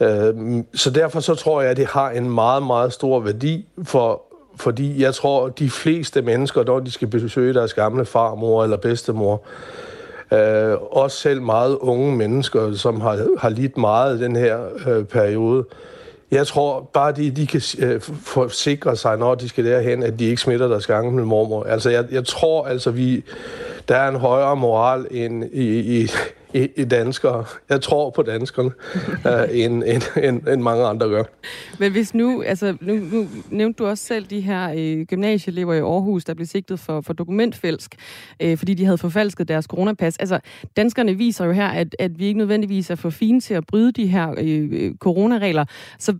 øh, 0.00 0.64
så 0.74 0.90
derfor 0.90 1.20
så 1.20 1.34
tror 1.34 1.60
jeg, 1.60 1.70
at 1.70 1.76
det 1.76 1.86
har 1.86 2.10
en 2.10 2.30
meget, 2.30 2.62
meget 2.62 2.92
stor 2.92 3.20
værdi 3.20 3.66
for 3.82 4.22
fordi 4.56 5.02
jeg 5.02 5.14
tror, 5.14 5.46
at 5.46 5.58
de 5.58 5.70
fleste 5.70 6.22
mennesker, 6.22 6.64
når 6.64 6.80
de 6.80 6.90
skal 6.90 7.08
besøge 7.08 7.54
deres 7.54 7.74
gamle 7.74 8.04
farmor 8.04 8.64
eller 8.64 8.76
bedstemor, 8.76 9.42
øh, 10.32 10.76
også 10.90 11.16
selv 11.16 11.42
meget 11.42 11.76
unge 11.76 12.16
mennesker, 12.16 12.74
som 12.74 13.00
har, 13.00 13.26
har 13.38 13.48
lidt 13.48 13.76
meget 13.76 14.20
den 14.20 14.36
her 14.36 14.58
øh, 14.88 15.04
periode, 15.04 15.64
jeg 16.30 16.46
tror 16.46 16.90
bare, 16.92 17.12
de, 17.12 17.30
de 17.30 17.46
kan 17.46 17.62
øh, 17.78 18.00
forsikre 18.24 18.96
sig, 18.96 19.16
når 19.16 19.34
de 19.34 19.48
skal 19.48 19.64
derhen, 19.64 20.02
at 20.02 20.18
de 20.18 20.24
ikke 20.24 20.42
smitter 20.42 20.68
deres 20.68 20.86
gange 20.86 21.12
med 21.12 21.24
mormor. 21.24 21.64
Altså, 21.64 21.90
jeg, 21.90 22.04
jeg 22.10 22.26
tror 22.26 22.66
altså, 22.66 22.90
vi, 22.90 23.24
der 23.88 23.96
er 23.96 24.08
en 24.08 24.16
højere 24.16 24.56
moral 24.56 25.06
end 25.10 25.44
i, 25.52 26.00
i, 26.00 26.10
i, 26.54 26.68
i 26.76 26.84
danskere. 26.84 27.44
Jeg 27.68 27.80
tror 27.82 28.10
på 28.10 28.22
danskerne, 28.22 28.70
uh, 29.24 29.58
end, 29.64 29.84
end, 29.86 30.24
end, 30.24 30.48
end 30.48 30.62
mange 30.62 30.84
andre 30.84 31.08
gør. 31.08 31.24
Men 31.78 31.92
hvis 31.92 32.14
nu, 32.14 32.42
altså 32.42 32.76
nu, 32.80 32.94
nu 32.94 33.28
nævnte 33.50 33.84
du 33.84 33.88
også 33.88 34.04
selv 34.04 34.26
de 34.26 34.40
her 34.40 34.74
øh, 34.76 35.06
gymnasieelever 35.06 35.74
i 35.74 35.78
Aarhus, 35.78 36.24
der 36.24 36.34
blev 36.34 36.46
sigtet 36.46 36.80
for, 36.80 37.00
for 37.00 37.12
dokumentfælsk, 37.12 37.94
øh, 38.42 38.58
fordi 38.58 38.74
de 38.74 38.84
havde 38.84 38.98
forfalsket 38.98 39.48
deres 39.48 39.64
coronapas. 39.64 40.16
Altså, 40.16 40.40
danskerne 40.76 41.14
viser 41.14 41.44
jo 41.44 41.52
her, 41.52 41.68
at, 41.68 41.96
at 41.98 42.18
vi 42.18 42.26
ikke 42.26 42.38
nødvendigvis 42.38 42.90
er 42.90 42.94
for 42.94 43.10
fine 43.10 43.40
til 43.40 43.54
at 43.54 43.66
bryde 43.66 43.92
de 43.92 44.06
her 44.06 44.34
øh, 44.38 44.68
øh 44.72 44.94
coronaregler. 44.94 45.64
Så 45.98 46.14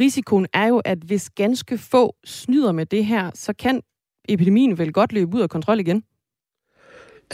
risikoen 0.00 0.46
er 0.52 0.66
jo, 0.66 0.78
at 0.84 0.98
hvis 0.98 1.30
ganske 1.30 1.78
få 1.78 2.16
snyder 2.24 2.72
med 2.72 2.86
det 2.86 3.04
her, 3.04 3.30
så 3.34 3.52
kan 3.52 3.80
epidemien 4.28 4.78
vel 4.78 4.92
godt 4.92 5.12
løbe 5.12 5.36
ud 5.36 5.40
af 5.42 5.50
kontrol 5.50 5.80
igen? 5.80 6.02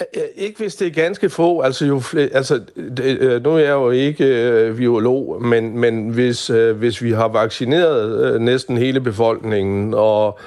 Øh, 0.01 0.23
øh, 0.23 0.29
ikke 0.37 0.59
hvis 0.59 0.77
det 0.77 0.87
er 0.87 1.03
ganske 1.03 1.31
få. 1.31 1.61
Altså, 1.61 1.87
jo, 1.87 2.03
altså 2.33 2.61
det, 2.97 3.19
øh, 3.21 3.45
nu 3.45 3.51
er 3.51 3.59
jeg 3.59 3.71
jo 3.71 3.91
ikke 3.91 4.25
øh, 4.25 4.77
biolog, 4.77 5.43
men, 5.43 5.79
men 5.79 6.09
hvis, 6.09 6.51
øh, 6.51 6.77
hvis 6.77 7.03
vi 7.03 7.13
har 7.13 7.29
vaccineret 7.29 8.35
øh, 8.35 8.41
næsten 8.41 8.79
hele 8.79 9.01
befolkningen, 9.01 9.95
og, 9.95 10.39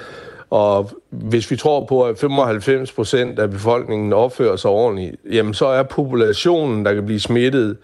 og 0.54 0.90
hvis 1.10 1.50
vi 1.50 1.56
tror 1.56 1.84
på, 1.84 2.02
at 2.02 2.18
95 2.18 2.92
procent 2.92 3.38
af 3.38 3.50
befolkningen 3.50 4.12
opfører 4.12 4.56
sig 4.56 4.70
ordentligt, 4.70 5.16
jamen 5.32 5.54
så 5.54 5.66
er 5.66 5.82
populationen, 5.82 6.84
der 6.84 6.94
kan 6.94 7.06
blive 7.06 7.20
smittet, 7.20 7.76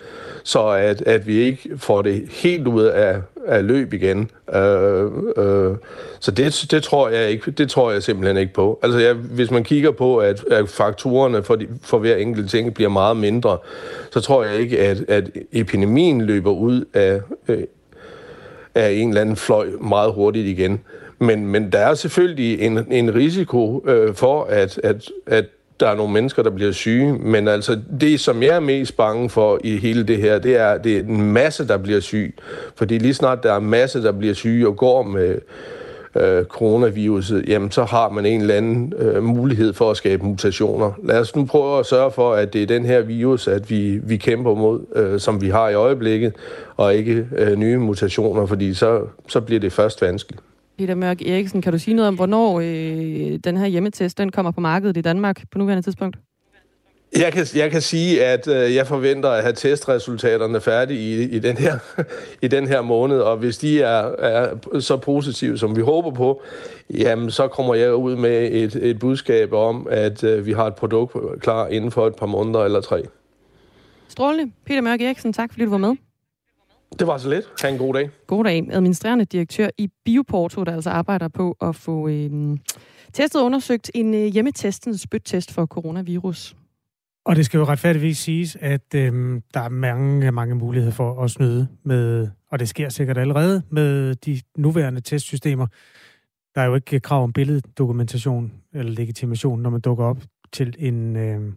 så 0.45 0.67
at, 0.67 1.03
at 1.03 1.27
vi 1.27 1.39
ikke 1.39 1.71
får 1.77 2.03
det 2.03 2.23
helt 2.31 2.67
ud 2.67 2.83
af, 2.83 3.17
af 3.47 3.67
løb 3.67 3.93
igen. 3.93 4.31
Øh, 4.55 5.05
øh, 5.37 5.77
så 6.21 6.31
det, 6.31 6.67
det, 6.71 6.83
tror 6.83 7.09
jeg 7.09 7.31
ikke, 7.31 7.51
det 7.51 7.71
tror 7.71 7.93
jeg 7.93 8.03
simpelthen 8.03 8.37
ikke 8.37 8.55
på. 8.55 8.81
Altså 8.83 8.99
jeg, 8.99 9.15
hvis 9.15 9.51
man 9.51 9.65
kigger 9.65 9.91
på, 9.91 10.17
at, 10.17 10.45
at 10.51 10.69
faktorerne 10.69 11.43
for, 11.43 11.57
de, 11.57 11.67
for 11.83 11.99
hver 11.99 12.17
enkelt 12.17 12.51
ting 12.51 12.75
bliver 12.75 12.91
meget 12.91 13.17
mindre, 13.17 13.59
så 14.11 14.21
tror 14.21 14.45
jeg 14.45 14.55
ikke, 14.55 14.79
at, 14.79 15.05
at 15.09 15.31
epidemien 15.53 16.21
løber 16.21 16.51
ud 16.51 16.85
af, 16.95 17.21
øh, 17.49 17.63
af 18.75 18.91
en 18.91 19.09
eller 19.09 19.21
anden 19.21 19.37
fløj 19.37 19.67
meget 19.81 20.13
hurtigt 20.13 20.47
igen. 20.47 20.81
Men, 21.21 21.47
men 21.47 21.73
der 21.73 21.79
er 21.79 21.95
selvfølgelig 21.95 22.61
en, 22.61 22.93
en 22.93 23.15
risiko 23.15 23.85
øh, 23.87 24.15
for, 24.15 24.45
at, 24.45 24.81
at, 24.85 25.11
at 25.27 25.45
der 25.81 25.89
er 25.89 25.95
nogle 25.95 26.13
mennesker, 26.13 26.43
der 26.43 26.51
bliver 26.51 26.73
syge. 26.73 27.13
Men 27.13 27.49
altså, 27.49 27.79
det, 28.01 28.21
som 28.21 28.43
jeg 28.43 28.57
er 28.57 28.61
mest 28.61 28.97
bange 28.97 29.31
for 29.31 29.59
i 29.65 29.77
hele 29.77 30.03
det 30.03 30.19
her, 30.19 30.39
det 30.39 30.57
er, 30.57 30.79
det 30.79 30.97
er 30.97 31.01
en 31.01 31.33
masse, 31.33 31.69
der 31.69 31.77
bliver 31.77 32.01
syg. 32.01 32.35
Fordi 32.77 32.99
lige 32.99 33.15
snart 33.15 33.43
der 33.43 33.53
er 33.53 33.57
en 33.57 33.71
masse, 33.71 34.03
der 34.03 34.13
bliver 34.13 34.35
syge 34.35 34.67
og 34.67 34.77
går 34.77 35.03
med 35.03 35.39
øh, 36.15 36.45
coronaviruset, 36.45 37.45
jamen 37.49 37.71
så 37.71 37.85
har 37.85 38.09
man 38.09 38.27
en 38.27 38.41
eller 38.41 38.55
anden 38.55 38.93
øh, 38.99 39.23
mulighed 39.23 39.73
for 39.73 39.91
at 39.91 39.97
skabe 39.97 40.25
mutationer. 40.25 40.93
Lad 41.05 41.21
os 41.21 41.37
nu 41.37 41.45
prøve 41.45 41.79
at 41.79 41.87
sørge 41.87 42.11
for, 42.11 42.33
at 42.33 42.53
det 42.53 42.63
er 42.63 42.67
den 42.67 42.85
her 42.85 43.01
virus, 43.01 43.49
at 43.49 43.71
vi, 43.71 44.01
vi 44.03 44.17
kæmper 44.17 44.55
mod, 44.55 44.81
øh, 44.97 45.21
som 45.21 45.43
vi 45.43 45.49
har 45.49 45.69
i 45.69 45.75
øjeblikket, 45.75 46.33
og 46.77 46.95
ikke 46.95 47.27
øh, 47.37 47.57
nye 47.57 47.79
mutationer, 47.79 48.47
fordi 48.47 48.75
så, 48.75 49.03
så 49.29 49.41
bliver 49.41 49.61
det 49.61 49.73
først 49.73 50.03
vanskeligt. 50.03 50.43
Peter 50.81 50.95
Mørk 50.95 51.23
Eriksen, 51.23 51.63
kan 51.63 51.73
du 51.73 51.79
sige 51.79 51.95
noget 51.95 52.09
om, 52.09 52.15
hvornår 52.15 52.61
øh, 52.61 53.39
den 53.45 53.57
her 53.57 53.67
hjemmetest 53.67 54.19
den 54.19 54.33
kommer 54.33 54.53
på 54.53 54.61
markedet 54.61 54.97
i 54.97 55.01
Danmark 55.01 55.43
på 55.53 55.59
nuværende 55.59 55.83
tidspunkt? 55.83 56.17
Jeg 57.17 57.33
kan, 57.33 57.47
jeg 57.55 57.71
kan 57.71 57.83
sige, 57.83 58.25
at 58.25 58.49
øh, 58.49 58.75
jeg 58.75 58.87
forventer 58.87 59.29
at 59.29 59.43
have 59.43 59.53
testresultaterne 59.53 60.61
færdige 60.61 61.01
i, 61.01 61.37
i, 61.37 61.39
den 61.39 61.57
her, 61.57 61.79
i 62.47 62.49
den 62.49 62.69
her 62.69 62.81
måned, 62.81 63.19
og 63.19 63.37
hvis 63.37 63.59
de 63.59 63.83
er, 63.83 64.13
er 64.19 64.81
så 64.81 64.97
positive, 64.97 65.59
som 65.59 65.77
vi 65.77 65.81
håber 65.81 66.11
på, 66.11 66.43
jamen 66.91 67.31
så 67.31 67.49
kommer 67.49 67.75
jeg 67.75 67.95
ud 67.95 68.17
med 68.17 68.53
et, 68.53 68.77
et 68.77 68.99
budskab 68.99 69.53
om, 69.53 69.87
at 69.91 70.25
øh, 70.25 70.47
vi 70.47 70.53
har 70.53 70.67
et 70.67 70.75
produkt 70.75 71.17
klar 71.41 71.67
inden 71.67 71.91
for 71.91 72.07
et 72.07 72.15
par 72.15 72.27
måneder 72.27 72.65
eller 72.65 72.81
tre. 72.81 73.03
Strålende. 74.09 74.53
Peter 74.67 74.81
Mørk 74.81 75.01
Eriksen, 75.01 75.33
tak 75.33 75.53
fordi 75.53 75.65
du 75.65 75.71
var 75.71 75.79
med. 75.79 75.97
Det 76.99 77.07
var 77.07 77.19
så 77.19 77.29
lidt. 77.29 77.45
Ha' 77.63 77.69
en 77.69 77.79
god 77.79 77.95
dag. 77.95 78.11
God 78.27 78.45
dag. 78.45 78.69
Administrerende 78.71 79.25
direktør 79.25 79.69
i 79.79 79.89
Bioporto, 80.05 80.65
der 80.65 80.73
altså 80.73 80.91
arbejder 80.91 81.29
på 81.29 81.57
at 81.61 81.77
få 81.77 82.09
øh, 82.09 82.59
testet 83.13 83.41
og 83.41 83.47
undersøgt 83.47 83.91
en 83.95 84.15
øh, 84.15 84.27
hjemmetest, 84.27 84.87
en 84.87 84.99
spyttest 84.99 85.53
for 85.53 85.67
coronavirus. 85.67 86.57
Og 87.25 87.37
det 87.37 87.47
skal 87.47 87.59
jo 87.59 87.65
retfærdigvis 87.65 88.19
siges, 88.19 88.57
at 88.61 88.95
øh, 88.95 89.41
der 89.55 89.61
er 89.61 89.69
mange, 89.69 90.33
mange 90.33 90.55
muligheder 90.55 90.93
for 90.93 91.23
at 91.23 91.31
snyde 91.31 91.69
med, 91.85 92.29
og 92.51 92.59
det 92.59 92.69
sker 92.69 92.89
sikkert 92.89 93.19
allerede 93.19 93.63
med 93.71 94.15
de 94.15 94.41
nuværende 94.57 95.01
testsystemer. 95.01 95.67
Der 96.55 96.61
er 96.61 96.67
jo 96.67 96.75
ikke 96.75 97.01
krav 97.01 97.23
om 97.23 97.33
billeddokumentation 97.33 98.53
eller 98.73 98.93
legitimation, 98.93 99.63
når 99.63 99.71
man 99.71 99.81
dukker 99.81 100.05
op 100.05 100.23
til 100.53 100.75
en, 100.79 101.17
øh, 101.17 101.53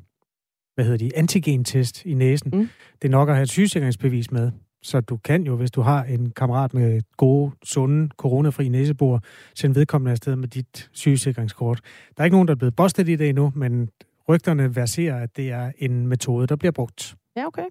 hvad 0.76 0.86
hedder 0.86 0.98
de, 0.98 1.18
antigentest 1.18 2.06
i 2.06 2.14
næsen. 2.14 2.52
Mm. 2.54 2.70
Det 3.02 3.08
er 3.08 3.12
nok 3.12 3.30
at 3.30 3.36
have 3.36 3.44
et 3.44 3.50
sygesikringsbevis 3.50 4.32
med. 4.32 4.52
Så 4.84 5.02
du 5.02 5.18
kan 5.18 5.44
jo, 5.44 5.56
hvis 5.56 5.72
du 5.72 5.82
har 5.82 6.04
en 6.04 6.32
kammerat 6.32 6.74
med 6.74 7.02
gode, 7.18 7.52
sunde, 7.64 8.10
coronafri 8.18 8.70
næsebor, 8.70 9.22
sende 9.56 9.76
vedkommende 9.76 10.12
afsted 10.12 10.36
med 10.36 10.48
dit 10.48 10.90
sygesikringskort. 10.92 11.82
Der 12.18 12.22
er 12.22 12.26
ikke 12.26 12.36
nogen, 12.36 12.48
der 12.48 12.54
er 12.54 12.58
blevet 12.58 12.76
bustet 12.76 13.10
i 13.10 13.16
det 13.16 13.30
endnu, 13.30 13.52
men 13.56 13.90
rygterne 14.30 14.76
verserer, 14.76 15.24
at 15.24 15.38
det 15.38 15.52
er 15.52 15.72
en 15.78 16.08
metode, 16.08 16.48
der 16.48 16.56
bliver 16.56 16.72
brugt. 16.72 17.16
Ja, 17.36 17.46
okay. 17.48 17.66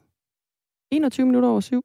21 0.90 1.26
minutter 1.26 1.48
over 1.48 1.60
syv. 1.60 1.82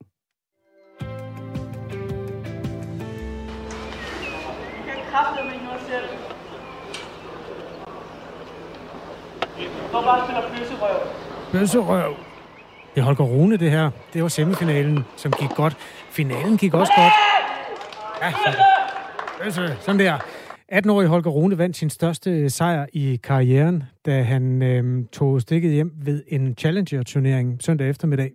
Kom 9.91 10.03
bare 10.03 10.24
spiller 10.25 10.41
bøsserøv. 10.50 11.00
Bøsserøv. 11.51 12.26
Det 12.97 13.01
er 13.01 13.05
Holger 13.05 13.23
Rune, 13.23 13.57
det 13.57 13.71
her. 13.71 13.91
Det 14.13 14.21
var 14.23 14.27
semifinalen, 14.27 14.99
som 15.17 15.31
gik 15.31 15.49
godt. 15.49 15.77
Finalen 16.11 16.57
gik 16.57 16.73
også 16.73 16.91
godt. 16.97 17.13
Ja, 18.21 18.31
sådan. 19.51 19.77
Sådan 19.79 19.99
der. 19.99 20.17
18-årige 20.73 21.07
Holger 21.07 21.29
Rune 21.29 21.57
vandt 21.57 21.77
sin 21.77 21.89
største 21.89 22.49
sejr 22.49 22.85
i 22.93 23.19
karrieren, 23.23 23.83
da 24.05 24.21
han 24.21 24.61
øhm, 24.61 25.07
tog 25.07 25.41
stikket 25.41 25.71
hjem 25.71 25.91
ved 25.95 26.23
en 26.27 26.55
Challenger-turnering 26.59 27.63
søndag 27.63 27.89
eftermiddag. 27.89 28.31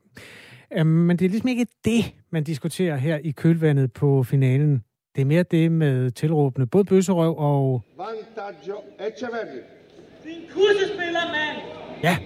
Øhm, 0.73 0.87
men 0.87 1.17
det 1.17 1.25
er 1.25 1.29
ligesom 1.29 1.49
ikke 1.49 1.67
det, 1.85 2.15
man 2.31 2.45
diskuterer 2.45 2.97
her 2.97 3.19
i 3.25 3.31
kølvandet 3.31 3.93
på 3.93 4.23
finalen. 4.23 4.83
Det 5.17 5.23
er 5.23 5.27
mere 5.27 5.43
det 5.43 5.73
med 5.73 6.11
tilråbende 6.11 6.67
både 6.67 6.85
bøsserøv 6.85 7.39
og... 7.39 7.83
Vantaggio 7.99 8.77
Echeverri. 8.99 9.59
Din 10.25 10.43
kursespiller, 10.55 11.21
mand! 11.33 11.63
Ja. 12.03 12.17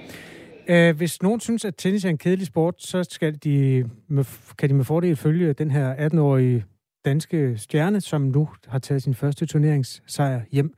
Øh, 0.68 0.96
hvis 0.96 1.23
nogen 1.23 1.40
synes, 1.40 1.64
at 1.64 1.75
tennis 1.76 2.04
er 2.04 2.11
en 2.11 2.18
kedelig 2.18 2.46
sport, 2.46 2.75
så 2.78 3.04
skal 3.04 3.35
de 3.44 3.85
med, 4.08 4.25
kan 4.58 4.68
de 4.68 4.75
med 4.75 4.85
fordel 4.85 5.16
følge 5.16 5.52
den 5.52 5.70
her 5.70 5.94
18-årige 5.94 6.64
danske 7.04 7.58
stjerne, 7.58 8.00
som 8.00 8.20
nu 8.20 8.49
har 8.68 8.78
taget 8.78 9.02
sin 9.02 9.14
første 9.14 9.46
turneringssejr 9.46 10.40
hjem. 10.52 10.75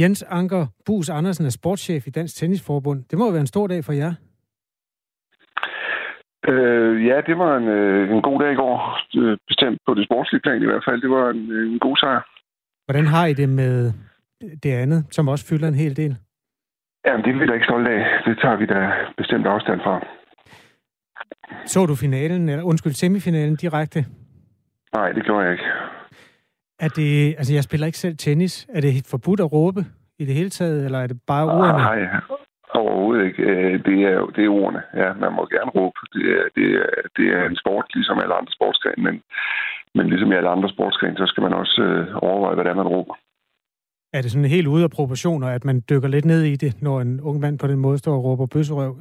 Jens 0.00 0.22
Anker 0.22 0.66
Bus 0.86 1.08
Andersen 1.08 1.46
er 1.46 1.50
sportschef 1.50 2.06
i 2.06 2.10
Dansk 2.10 2.36
Tennisforbund. 2.36 3.04
Det 3.10 3.18
må 3.18 3.30
være 3.30 3.40
en 3.40 3.46
stor 3.46 3.66
dag 3.66 3.84
for 3.84 3.92
jer. 3.92 4.12
Øh, 6.48 7.06
ja, 7.06 7.20
det 7.26 7.38
var 7.38 7.56
en, 7.56 7.68
øh, 7.68 8.16
en 8.16 8.22
god 8.22 8.40
dag 8.40 8.52
i 8.52 8.54
går. 8.54 8.76
Øh, 9.16 9.38
bestemt 9.48 9.78
på 9.86 9.94
det 9.94 10.04
sportslige 10.04 10.42
plan 10.42 10.62
i 10.62 10.66
hvert 10.66 10.84
fald. 10.88 11.02
Det 11.02 11.10
var 11.10 11.30
en, 11.30 11.52
en 11.52 11.78
god 11.78 11.96
sejr. 11.96 12.20
Hvordan 12.86 13.06
har 13.06 13.26
I 13.26 13.34
det 13.34 13.48
med 13.48 13.92
det 14.62 14.72
andet, 14.72 15.06
som 15.10 15.28
også 15.28 15.46
fylder 15.48 15.68
en 15.68 15.74
hel 15.74 15.96
del? 15.96 16.16
Jamen, 17.06 17.24
det 17.24 17.30
er 17.34 17.38
vi 17.38 17.46
da 17.46 17.52
ikke 17.52 17.64
stolte 17.64 17.90
af. 17.90 18.04
Det 18.26 18.38
tager 18.42 18.56
vi 18.56 18.66
da 18.66 18.92
bestemt 19.16 19.46
afstand 19.46 19.80
fra. 19.80 20.00
Så 21.66 21.86
du 21.86 21.94
finalen, 21.94 22.48
eller 22.48 22.64
undskyld, 22.64 22.92
semifinalen 22.92 23.56
direkte? 23.56 24.04
Nej, 24.94 25.12
det 25.12 25.24
gjorde 25.24 25.44
jeg 25.44 25.52
ikke. 25.52 25.64
Er 26.80 26.88
det, 26.88 27.34
altså 27.38 27.54
jeg 27.54 27.64
spiller 27.64 27.86
ikke 27.86 27.98
selv 27.98 28.16
tennis. 28.16 28.66
Er 28.74 28.80
det 28.80 29.06
forbudt 29.10 29.40
at 29.40 29.52
råbe 29.52 29.80
i 30.18 30.24
det 30.24 30.34
hele 30.34 30.50
taget, 30.50 30.84
eller 30.84 30.98
er 30.98 31.06
det 31.06 31.20
bare 31.26 31.44
ordene? 31.44 31.78
Nej, 31.78 32.00
overhovedet 32.74 33.24
ikke. 33.26 33.42
Øh, 33.42 33.84
det 33.84 33.96
er, 34.10 34.26
det 34.36 34.44
er 34.44 34.48
ordene. 34.48 34.82
Ja, 34.94 35.12
man 35.12 35.32
må 35.32 35.42
gerne 35.56 35.70
råbe. 35.78 35.98
Det 36.14 36.24
er, 36.38 36.44
det 36.56 36.66
er, 36.82 36.86
det 37.16 37.26
er 37.36 37.42
en 37.44 37.56
sport, 37.56 37.86
ligesom 37.94 38.18
alle 38.18 38.34
andre 38.34 38.52
sportsgrene, 38.52 39.02
men, 39.06 39.22
men 39.94 40.08
ligesom 40.10 40.32
i 40.32 40.34
alle 40.34 40.50
andre 40.56 40.68
sportsgrene, 40.68 41.16
så 41.16 41.26
skal 41.26 41.42
man 41.42 41.52
også 41.52 41.82
øh, 41.82 42.06
overveje, 42.16 42.70
er, 42.70 42.74
man 42.74 42.92
råber. 42.96 43.14
Er 44.14 44.22
det 44.22 44.30
sådan 44.30 44.54
helt 44.56 44.66
ude 44.66 44.84
af 44.84 44.90
proportioner, 44.90 45.48
at 45.48 45.64
man 45.64 45.82
dykker 45.90 46.08
lidt 46.08 46.24
ned 46.24 46.42
i 46.42 46.56
det, 46.56 46.82
når 46.82 47.00
en 47.00 47.20
ung 47.20 47.40
mand 47.40 47.58
på 47.58 47.66
den 47.66 47.78
måde 47.78 47.98
står 47.98 48.14
og 48.16 48.24
råber 48.24 48.46
bøsserøv? 48.46 48.92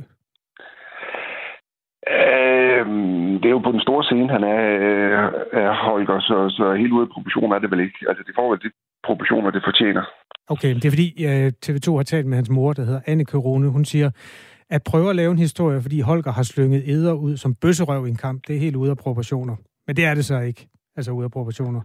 Øhm, 2.15 3.31
det 3.39 3.47
er 3.47 3.55
jo 3.57 3.63
på 3.67 3.71
den 3.71 3.81
store 3.81 4.03
scene, 4.03 4.29
han 4.29 4.43
er, 4.43 4.61
øh, 4.79 5.63
er 5.63 5.73
Holger, 5.85 6.19
så, 6.19 6.37
så 6.57 6.73
helt 6.73 6.91
ude 6.91 7.01
af 7.01 7.13
proportioner 7.13 7.55
er 7.55 7.59
det 7.59 7.71
vel 7.71 7.79
ikke. 7.79 7.99
Altså, 8.09 8.23
det 8.27 8.33
får 8.37 8.49
vel 8.49 8.59
de 8.59 8.71
proportioner, 9.07 9.51
det 9.51 9.61
fortjener. 9.65 10.03
Okay, 10.47 10.75
det 10.75 10.85
er 10.85 10.93
fordi 10.95 11.09
uh, 11.29 11.47
TV2 11.65 11.87
har 11.95 12.03
talt 12.03 12.27
med 12.27 12.37
hans 12.37 12.49
mor, 12.49 12.73
der 12.73 12.83
hedder 12.83 13.01
Anne 13.05 13.25
Korone. 13.25 13.69
Hun 13.69 13.85
siger, 13.85 14.09
at 14.69 14.81
prøve 14.83 15.09
at 15.09 15.15
lave 15.15 15.31
en 15.31 15.45
historie, 15.47 15.81
fordi 15.81 15.99
Holger 16.01 16.31
har 16.31 16.43
slynget 16.43 16.83
æder 16.87 17.13
ud 17.13 17.37
som 17.37 17.55
bøsserøv 17.55 18.05
i 18.05 18.09
en 18.09 18.21
kamp, 18.25 18.47
det 18.47 18.55
er 18.55 18.59
helt 18.59 18.75
ude 18.75 18.91
af 18.91 18.97
proportioner. 18.97 19.55
Men 19.87 19.95
det 19.95 20.05
er 20.05 20.13
det 20.15 20.25
så 20.25 20.39
ikke, 20.39 20.67
altså 20.97 21.11
ude 21.11 21.23
af 21.23 21.31
proportioner 21.31 21.81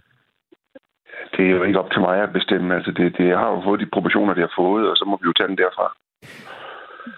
det 1.38 1.46
er 1.46 1.50
jo 1.50 1.62
ikke 1.62 1.78
op 1.78 1.90
til 1.90 2.00
mig 2.00 2.22
at 2.22 2.32
bestemme. 2.32 2.74
Altså, 2.74 2.90
det, 2.90 3.18
det 3.18 3.36
har 3.38 3.50
jo 3.50 3.62
fået 3.64 3.80
de 3.80 3.86
proportioner, 3.92 4.34
det 4.34 4.42
har 4.42 4.54
fået, 4.62 4.90
og 4.90 4.96
så 4.96 5.04
må 5.06 5.16
vi 5.16 5.26
jo 5.26 5.32
tage 5.32 5.48
den 5.48 5.58
derfra. 5.58 5.86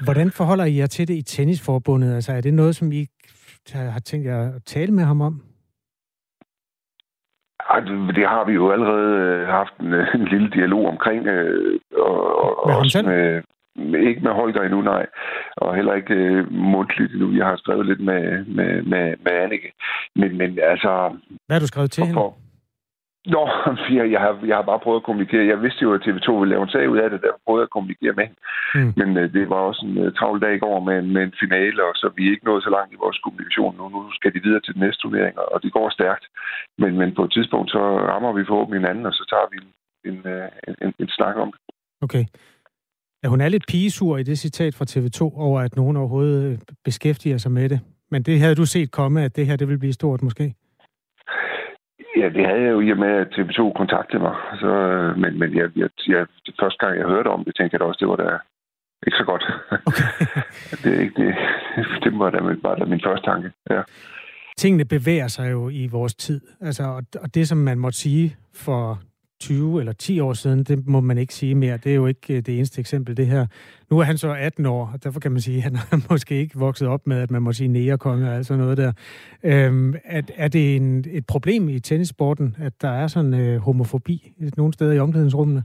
Hvordan 0.05 0.31
forholder 0.31 0.65
I 0.65 0.77
jer 0.79 0.87
til 0.87 1.09
det 1.09 1.15
i 1.15 1.23
tennisforbundet? 1.23 2.15
Altså, 2.15 2.33
er 2.33 2.41
det 2.41 2.55
noget, 2.55 2.77
som 2.77 2.93
I 2.93 3.07
har 3.75 4.01
tænkt 4.01 4.27
jer 4.27 4.55
at 4.57 4.63
tale 4.67 4.93
med 4.93 5.05
ham 5.05 5.21
om? 5.21 5.43
Det, 8.17 8.27
har 8.29 8.45
vi 8.47 8.53
jo 8.53 8.73
allerede 8.73 9.13
øh, 9.17 9.49
haft 9.49 9.75
en, 9.81 9.93
øh, 9.93 10.15
en 10.15 10.25
lille 10.25 10.51
dialog 10.51 10.87
omkring. 10.87 11.27
Øh, 11.27 11.81
og, 11.97 12.69
med 12.69 12.75
ham 12.75 12.85
selv? 12.85 13.07
Med, 13.07 13.43
ikke 14.09 14.21
med 14.21 14.33
Holger 14.33 14.63
endnu, 14.63 14.81
nej. 14.83 15.07
Og 15.57 15.77
heller 15.77 15.95
ikke 15.95 16.15
øh, 16.15 16.53
mundtligt 16.53 17.13
endnu. 17.13 17.33
Jeg 17.37 17.47
har 17.47 17.57
skrevet 17.57 17.87
lidt 17.87 18.01
med, 18.01 18.45
med, 18.45 18.83
med, 18.83 19.15
med 19.25 19.33
Annike. 19.33 19.73
Men, 20.17 20.39
men 20.39 20.59
altså... 20.63 21.17
Hvad 21.47 21.55
har 21.57 21.61
du 21.61 21.67
skrevet 21.67 21.91
til 21.91 22.01
for, 22.01 22.07
hende? 22.07 22.50
Nå, 23.27 23.43
jeg 24.15 24.21
har, 24.25 24.35
jeg 24.51 24.57
har 24.57 24.67
bare 24.71 24.85
prøvet 24.85 25.01
at 25.01 25.07
kommunikere. 25.09 25.51
Jeg 25.53 25.63
vidste 25.63 25.83
jo, 25.83 25.95
at 25.95 26.05
TV2 26.07 26.29
ville 26.33 26.53
lave 26.55 26.63
en 26.63 26.75
sag 26.75 26.91
ud 26.91 26.99
af 26.99 27.11
det, 27.11 27.21
der 27.23 27.43
prøvede 27.47 27.67
at 27.67 27.75
kommunikere 27.75 28.15
med 28.21 28.29
mm. 28.75 28.93
Men 29.01 29.09
uh, 29.21 29.33
det 29.37 29.45
var 29.53 29.61
også 29.71 29.83
en 29.89 29.97
uh, 30.05 30.13
travl 30.19 30.41
dag 30.45 30.55
i 30.55 30.63
går 30.65 30.81
med, 30.89 31.03
med 31.15 31.23
en 31.23 31.35
finale, 31.43 31.81
og 31.89 31.95
så 32.01 32.07
vi 32.17 32.23
er 32.27 32.33
ikke 32.35 32.49
nået 32.51 32.63
så 32.67 32.71
langt 32.77 32.93
i 32.95 33.03
vores 33.05 33.19
kommunikation 33.25 33.77
nu. 33.77 33.85
Nu 33.89 34.01
skal 34.19 34.33
de 34.35 34.41
videre 34.45 34.63
til 34.63 34.75
den 34.75 34.83
næste 34.85 35.03
turnering, 35.03 35.35
og 35.55 35.59
det 35.63 35.73
går 35.73 35.89
stærkt. 35.99 36.25
Men, 36.83 36.91
men 37.01 37.15
på 37.15 37.23
et 37.25 37.33
tidspunkt, 37.37 37.71
så 37.71 37.83
rammer 38.13 38.33
vi 38.33 38.49
forhåbentlig 38.51 38.81
hinanden, 38.81 39.07
og 39.07 39.15
så 39.19 39.25
tager 39.33 39.49
vi 39.53 39.57
en, 39.63 39.71
en, 40.11 40.19
uh, 40.35 40.49
en, 40.85 40.93
en 41.03 41.09
snak 41.19 41.37
om 41.45 41.49
det. 41.53 41.61
Okay. 42.07 42.25
Ja, 43.23 43.29
hun 43.29 43.41
er 43.41 43.49
lidt 43.49 43.67
pigesur 43.69 44.17
i 44.19 44.23
det 44.23 44.39
citat 44.39 44.75
fra 44.75 44.87
TV2 44.93 45.21
over, 45.47 45.61
at 45.61 45.77
nogen 45.77 45.97
overhovedet 45.97 46.63
beskæftiger 46.85 47.39
sig 47.39 47.53
med 47.53 47.69
det. 47.69 47.81
Men 48.11 48.23
det 48.23 48.41
havde 48.41 48.55
du 48.55 48.67
set 48.67 48.91
komme, 48.91 49.23
at 49.23 49.37
det 49.37 49.47
her 49.47 49.57
det 49.57 49.69
vil 49.69 49.79
blive 49.79 49.93
stort 49.93 50.23
måske? 50.23 50.55
Ja, 52.21 52.29
det 52.37 52.47
havde 52.47 52.63
jeg 52.67 52.73
jo 52.77 52.81
i 52.81 52.91
og 52.91 52.99
med, 53.05 53.13
at 53.23 53.29
TV2 53.35 53.73
kontaktede 53.81 54.23
mig. 54.23 54.37
Så, 54.61 54.71
øh, 54.91 55.19
men 55.19 55.39
men 55.39 55.57
jeg, 55.57 55.69
jeg, 55.77 55.89
jeg, 56.09 56.27
det 56.47 56.55
første 56.61 56.79
gang, 56.87 56.99
jeg 56.99 57.07
hørte 57.07 57.29
om 57.29 57.45
det, 57.45 57.53
tænkte 57.57 57.75
jeg 57.75 57.81
da 57.81 57.85
også, 57.85 58.01
det 58.03 58.09
var 58.09 58.17
da 58.17 58.31
ikke 59.07 59.19
så 59.21 59.25
godt. 59.25 59.45
Okay. 59.89 60.09
det, 60.83 61.01
ikke, 61.03 61.15
det, 61.23 61.35
det 62.05 62.19
var 62.19 62.31
da, 62.31 62.39
var 62.63 62.75
da 62.75 62.85
min 62.85 63.01
første 63.07 63.27
tanke, 63.31 63.51
ja. 63.71 63.83
Tingene 64.57 64.85
bevæger 64.85 65.29
sig 65.29 65.53
jo 65.53 65.69
i 65.69 65.87
vores 65.87 66.15
tid. 66.15 66.41
Altså, 66.61 67.03
og 67.23 67.35
det, 67.35 67.49
som 67.49 67.59
man 67.59 67.79
måtte 67.79 67.99
sige 67.99 68.37
for 68.55 68.99
20 69.41 69.81
eller 69.81 69.93
10 69.93 70.21
år 70.21 70.33
siden, 70.33 70.65
det 70.65 70.87
må 70.87 71.01
man 71.01 71.19
ikke 71.19 71.35
sige 71.35 71.55
mere. 71.55 71.77
Det 71.77 71.93
er 71.93 71.95
jo 71.95 72.07
ikke 72.07 72.37
øh, 72.37 72.43
det 72.47 72.57
eneste 72.57 72.81
eksempel, 72.81 73.17
det 73.17 73.27
her. 73.27 73.47
Nu 73.91 73.99
er 73.99 74.05
han 74.05 74.19
så 74.19 74.31
18 74.39 74.67
år, 74.67 74.91
og 74.93 75.05
derfor 75.05 75.21
kan 75.21 75.33
man 75.33 75.41
sige, 75.41 75.57
at 75.57 75.63
han 75.63 75.77
har 75.77 76.01
måske 76.11 76.35
ikke 76.35 76.59
vokset 76.59 76.89
op 76.89 77.07
med, 77.07 77.23
at 77.23 77.31
man 77.31 77.43
må 77.43 77.53
sige 77.53 77.69
nærekonge 77.69 78.29
og 78.29 78.35
alt 78.35 78.47
sådan 78.47 78.63
noget 78.63 78.79
der. 78.79 78.93
Øhm, 79.45 79.95
er, 80.05 80.23
er 80.37 80.49
det 80.49 80.77
en, 80.77 81.05
et 81.13 81.27
problem 81.27 81.69
i 81.69 81.79
tennissporten, 81.79 82.57
at 82.59 82.73
der 82.83 82.91
er 82.91 83.07
sådan 83.07 83.35
øh, 83.35 83.61
homofobi 83.61 84.33
nogle 84.57 84.73
steder 84.73 84.93
i 84.93 84.99
omklædningsrummene? 84.99 85.63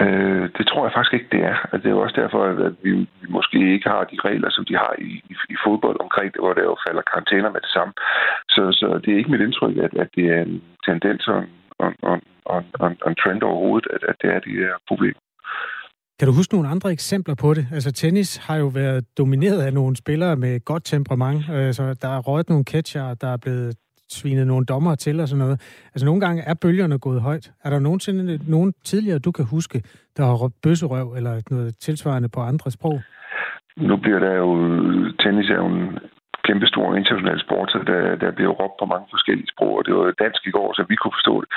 Øh, 0.00 0.48
det 0.58 0.64
tror 0.66 0.84
jeg 0.84 0.92
faktisk 0.96 1.14
ikke, 1.14 1.30
det 1.32 1.42
er. 1.52 1.56
Altså, 1.70 1.78
det 1.82 1.86
er 1.86 1.96
jo 1.98 2.04
også 2.06 2.20
derfor, 2.22 2.40
at 2.44 2.74
vi, 2.82 2.90
vi 2.92 3.26
måske 3.28 3.58
ikke 3.74 3.88
har 3.88 4.04
de 4.04 4.18
regler, 4.28 4.50
som 4.50 4.64
de 4.64 4.74
har 4.74 4.94
i, 4.98 5.10
i, 5.30 5.34
i 5.54 5.56
fodbold 5.64 5.96
omkring 6.00 6.32
det, 6.32 6.40
hvor 6.42 6.52
der 6.52 6.62
jo 6.62 6.76
falder 6.86 7.02
karantæner 7.10 7.50
med 7.50 7.60
det 7.60 7.72
samme. 7.76 7.92
Så, 8.54 8.62
så 8.80 9.00
det 9.02 9.10
er 9.12 9.18
ikke 9.18 9.30
mit 9.30 9.46
indtryk, 9.46 9.76
at, 9.76 9.92
at 10.02 10.08
det 10.16 10.26
er 10.34 10.40
en 10.42 10.62
tendens 10.86 11.28
og 11.28 11.42
og, 11.84 11.92
og, 12.02 12.16
og, 12.54 12.60
og, 12.82 12.88
og 13.02 13.08
en 13.10 13.16
trend 13.22 13.42
overhovedet, 13.42 13.86
at, 13.94 14.02
at 14.10 14.16
det 14.22 14.28
er 14.34 14.40
de 14.40 14.50
her 14.50 14.74
problemer. 14.88 15.20
Kan 16.18 16.28
du 16.28 16.34
huske 16.34 16.54
nogle 16.54 16.68
andre 16.68 16.92
eksempler 16.92 17.34
på 17.34 17.54
det? 17.54 17.66
Altså 17.72 17.92
tennis 17.92 18.36
har 18.36 18.56
jo 18.56 18.66
været 18.66 19.18
domineret 19.18 19.62
af 19.62 19.72
nogle 19.72 19.96
spillere 19.96 20.36
med 20.36 20.64
godt 20.64 20.84
temperament. 20.84 21.42
Altså, 21.48 21.84
der 22.02 22.08
er 22.08 22.18
røget 22.18 22.48
nogle 22.48 22.64
catcher, 22.64 23.14
der 23.14 23.28
er 23.32 23.36
blevet 23.36 23.76
svinet 24.08 24.46
nogle 24.46 24.66
dommer 24.66 24.94
til 24.94 25.20
og 25.20 25.28
sådan 25.28 25.44
noget. 25.44 25.60
Altså 25.94 26.06
nogle 26.06 26.20
gange 26.20 26.42
er 26.42 26.54
bølgerne 26.54 26.98
gået 26.98 27.20
højt. 27.20 27.52
Er 27.64 27.70
der 27.70 27.78
nogensinde 27.78 28.50
nogen 28.50 28.72
tidligere, 28.84 29.18
du 29.18 29.32
kan 29.32 29.44
huske, 29.44 29.82
der 30.16 30.24
har 30.24 30.34
råbt 30.34 30.54
bøsserøv 30.62 31.14
eller 31.16 31.42
noget 31.50 31.76
tilsvarende 31.78 32.28
på 32.28 32.40
andre 32.40 32.70
sprog? 32.70 33.00
Nu 33.76 33.96
bliver 33.96 34.18
der 34.18 34.34
jo... 34.34 34.48
Tennis 35.22 35.50
er 35.50 35.54
jo 35.54 35.66
en 35.66 35.98
kæmpestor 36.50 36.86
international 37.00 37.38
sport, 37.46 37.68
så 37.74 37.78
der, 37.90 38.00
der 38.22 38.30
bliver 38.38 38.52
råbt 38.60 38.76
på 38.80 38.86
mange 38.92 39.06
forskellige 39.14 39.52
sprog, 39.52 39.72
og 39.78 39.82
det 39.86 39.94
var 39.94 40.20
dansk 40.24 40.42
i 40.46 40.54
går, 40.58 40.68
så 40.76 40.82
vi 40.90 40.96
kunne 40.96 41.16
forstå 41.18 41.34
det. 41.42 41.48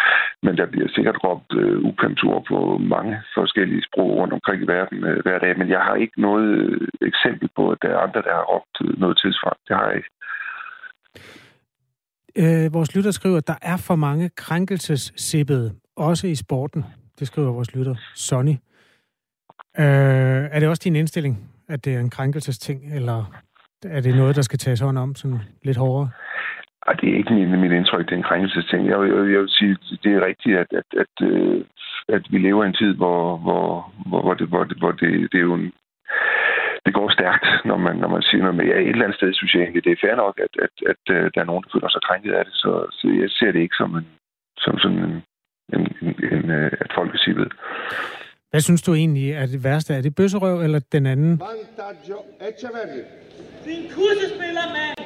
Men 0.45 0.53
der 0.59 0.67
bliver 0.73 0.89
sikkert 0.95 1.17
råbt 1.25 1.51
øh, 1.61 1.77
upæmtur 1.89 2.35
på 2.49 2.57
mange 2.95 3.13
forskellige 3.37 3.83
sprog 3.87 4.09
rundt 4.19 4.33
omkring 4.37 4.59
i 4.63 4.71
verden 4.75 4.97
øh, 5.09 5.19
hver 5.25 5.39
dag, 5.43 5.53
men 5.59 5.67
jeg 5.75 5.81
har 5.87 5.95
ikke 6.03 6.17
noget 6.27 6.47
øh, 6.59 6.87
eksempel 7.09 7.47
på, 7.57 7.63
at 7.73 7.77
der 7.83 7.89
er 7.95 7.99
andre, 8.05 8.21
der 8.27 8.33
har 8.39 8.45
råbt 8.53 8.75
øh, 8.85 8.99
noget 9.03 9.15
tilsvarende. 9.23 9.63
Det 9.67 9.75
har 9.77 9.85
jeg 9.89 9.97
ikke. 9.99 10.11
Øh, 12.43 12.73
vores 12.77 12.95
lytter 12.95 13.11
skriver, 13.11 13.37
at 13.37 13.47
der 13.47 13.59
er 13.61 13.77
for 13.87 13.95
mange 13.95 14.29
krænkelsessippede, 14.45 15.67
også 16.09 16.27
i 16.27 16.35
sporten. 16.35 16.81
Det 17.19 17.27
skriver 17.27 17.51
vores 17.51 17.75
lytter, 17.75 17.95
Sonny. 18.15 18.55
Øh, 19.83 20.43
er 20.53 20.59
det 20.59 20.69
også 20.69 20.81
din 20.83 20.95
indstilling, 20.95 21.35
at 21.69 21.85
det 21.85 21.95
er 21.95 21.99
en 21.99 22.09
krænkelsesting, 22.09 22.95
eller 22.95 23.43
er 23.85 24.01
det 24.01 24.15
noget, 24.15 24.35
der 24.35 24.41
skal 24.41 24.59
tages 24.59 24.79
hånd 24.79 24.97
om 24.97 25.15
sådan 25.15 25.41
lidt 25.63 25.77
hårdere? 25.77 26.09
Ej, 26.87 26.93
det 26.93 27.09
er 27.09 27.17
ikke 27.17 27.33
min, 27.33 27.61
mit 27.61 27.71
indtryk, 27.71 28.05
det 28.05 28.13
er 28.13 28.17
en 28.17 28.29
krænkelsesting. 28.29 28.87
Jeg, 28.87 28.99
jeg, 28.99 29.31
jeg 29.33 29.39
vil 29.41 29.49
sige, 29.49 29.77
det 30.03 30.11
er 30.13 30.25
rigtigt, 30.25 30.57
at, 30.57 30.67
at, 30.71 30.89
at, 31.03 31.27
øh, 31.27 31.65
at 32.09 32.23
vi 32.29 32.37
lever 32.37 32.63
i 32.63 32.67
en 32.67 32.79
tid, 32.81 32.93
hvor, 32.95 33.37
hvor, 33.37 33.93
hvor, 34.09 34.21
hvor, 34.21 34.33
det, 34.33 34.47
hvor, 34.47 34.63
det, 34.63 34.77
hvor 34.77 34.91
det, 34.91 35.31
det 35.31 35.37
er 35.37 35.47
jo 35.49 35.53
en, 35.53 35.71
det 36.85 36.93
går 36.93 37.09
stærkt, 37.17 37.47
når 37.65 37.77
man, 37.77 37.95
når 37.95 38.07
man 38.07 38.21
siger 38.21 38.41
noget 38.41 38.55
med, 38.55 38.65
ja, 38.65 38.75
et 38.79 38.89
eller 38.89 39.05
andet 39.05 39.17
sted 39.17 39.33
synes 39.33 39.53
jeg 39.53 39.61
egentlig, 39.61 39.83
det 39.83 39.91
er 39.91 40.03
fair 40.03 40.15
nok, 40.15 40.35
at, 40.45 40.53
at, 40.65 40.73
at, 40.91 41.15
at 41.15 41.31
der 41.35 41.41
er 41.41 41.49
nogen, 41.51 41.63
der 41.63 41.69
føler 41.73 41.89
sig 41.89 42.01
krænket 42.07 42.33
af 42.33 42.45
det, 42.45 42.53
så, 42.53 42.71
så 42.91 43.07
jeg 43.21 43.29
ser 43.29 43.51
det 43.51 43.61
ikke 43.61 43.79
som, 43.81 43.95
en, 43.95 44.07
som 44.57 44.79
sådan 44.79 44.97
en, 44.97 45.15
en, 45.73 45.83
en, 46.01 46.15
en 46.33 46.49
at 46.83 46.91
folk 46.95 47.09
er 47.15 47.33
ved. 47.39 47.49
Hvad 48.51 48.61
synes 48.61 48.81
du 48.81 48.93
egentlig 48.93 49.31
er 49.31 49.45
det 49.45 49.63
værste? 49.63 49.93
Er 49.93 50.01
det 50.01 50.15
bøsserøv 50.15 50.61
eller 50.61 50.79
den 50.91 51.05
anden? 51.05 51.31
Vantaggio 51.39 52.17
Echeverri. 52.47 53.01
Din 53.65 53.83
kursespiller, 53.95 54.65
mand! 54.75 54.97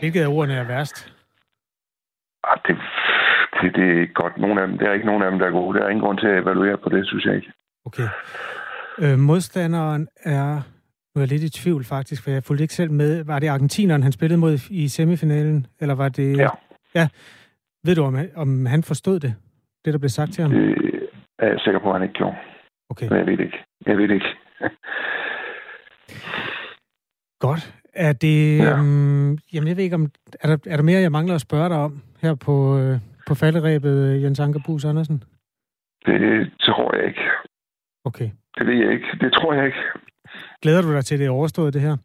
Hvilket 0.00 0.22
af 0.22 0.26
ordene 0.26 0.54
er 0.54 0.64
værst? 0.64 1.12
Ah, 2.44 2.58
det, 2.66 2.76
det, 3.62 3.76
det 3.76 3.84
er 3.96 4.00
ikke 4.00 4.14
godt. 4.14 4.38
Nogle 4.38 4.62
af 4.62 4.68
dem, 4.68 4.78
det 4.78 4.88
er 4.88 4.92
ikke 4.92 5.06
nogen 5.06 5.22
af 5.22 5.30
dem, 5.30 5.38
der 5.38 5.46
er 5.46 5.50
gode. 5.50 5.78
Der 5.78 5.84
er 5.84 5.88
ingen 5.88 6.04
grund 6.04 6.18
til 6.18 6.26
at 6.26 6.42
evaluere 6.42 6.78
på 6.78 6.88
det, 6.88 7.06
synes 7.06 7.24
jeg 7.24 7.34
ikke. 7.36 7.52
Okay. 7.86 8.08
Øh, 8.98 9.18
modstanderen 9.18 10.08
er... 10.24 10.54
Nu 11.14 11.18
er 11.18 11.22
jeg 11.22 11.28
lidt 11.28 11.42
i 11.42 11.60
tvivl 11.62 11.84
faktisk, 11.84 12.24
for 12.24 12.30
jeg 12.30 12.44
fulgte 12.44 12.64
ikke 12.64 12.74
selv 12.74 12.90
med. 12.90 13.24
Var 13.24 13.38
det 13.38 13.48
argentineren, 13.48 14.02
han 14.02 14.12
spillede 14.12 14.40
mod 14.40 14.58
i 14.70 14.88
semifinalen? 14.88 15.66
Eller 15.80 15.94
var 15.94 16.08
det... 16.08 16.36
Ja. 16.36 16.48
Ja. 16.94 17.08
Ved 17.84 17.94
du, 17.94 18.02
om, 18.02 18.16
om 18.36 18.66
han 18.66 18.82
forstod 18.82 19.20
det? 19.20 19.34
Det, 19.84 19.92
der 19.92 19.98
blev 19.98 20.08
sagt 20.08 20.32
til 20.32 20.42
ham? 20.42 20.50
Det 20.50 21.08
er 21.38 21.46
jeg 21.46 21.60
sikker 21.60 21.80
på, 21.80 21.88
at 21.88 21.94
han 21.94 22.02
ikke 22.02 22.14
gjorde. 22.14 22.36
Okay. 22.90 23.08
Men 23.08 23.18
jeg 23.18 23.26
ved 23.26 23.36
det 23.36 23.44
ikke. 23.44 23.64
Jeg 23.86 23.96
ved 23.96 24.08
det 24.08 24.14
ikke. 24.14 24.26
Godt. 27.40 27.74
Er 27.96 28.12
det... 28.12 28.58
Ja. 28.58 28.80
Um, 28.80 29.38
jamen, 29.52 29.68
jeg 29.68 29.76
ved 29.76 29.84
ikke, 29.84 29.96
om... 29.96 30.10
Er 30.40 30.48
der, 30.48 30.56
er 30.66 30.76
der 30.76 30.82
mere, 30.82 31.00
jeg 31.00 31.12
mangler 31.12 31.34
at 31.34 31.40
spørge 31.40 31.68
dig 31.68 31.76
om 31.76 32.02
her 32.22 32.34
på, 32.34 32.78
øh, 32.78 32.98
på 33.26 33.34
falderæbet, 33.34 34.22
Jens 34.22 34.40
Anker 34.40 34.60
Bus 34.66 34.84
Andersen? 34.84 35.22
Det 36.06 36.52
tror 36.60 36.96
jeg 36.96 37.06
ikke. 37.06 37.20
Okay. 38.04 38.30
Det 38.58 38.66
ved 38.66 38.74
jeg 38.74 38.92
ikke. 38.92 39.06
Det 39.20 39.32
tror 39.32 39.54
jeg 39.54 39.66
ikke. 39.66 39.78
Glæder 40.62 40.82
du 40.82 40.92
dig 40.92 41.04
til, 41.04 41.18
det 41.18 41.26
er 41.26 41.30
overstået, 41.30 41.74
det 41.74 41.82
her? 41.82 41.96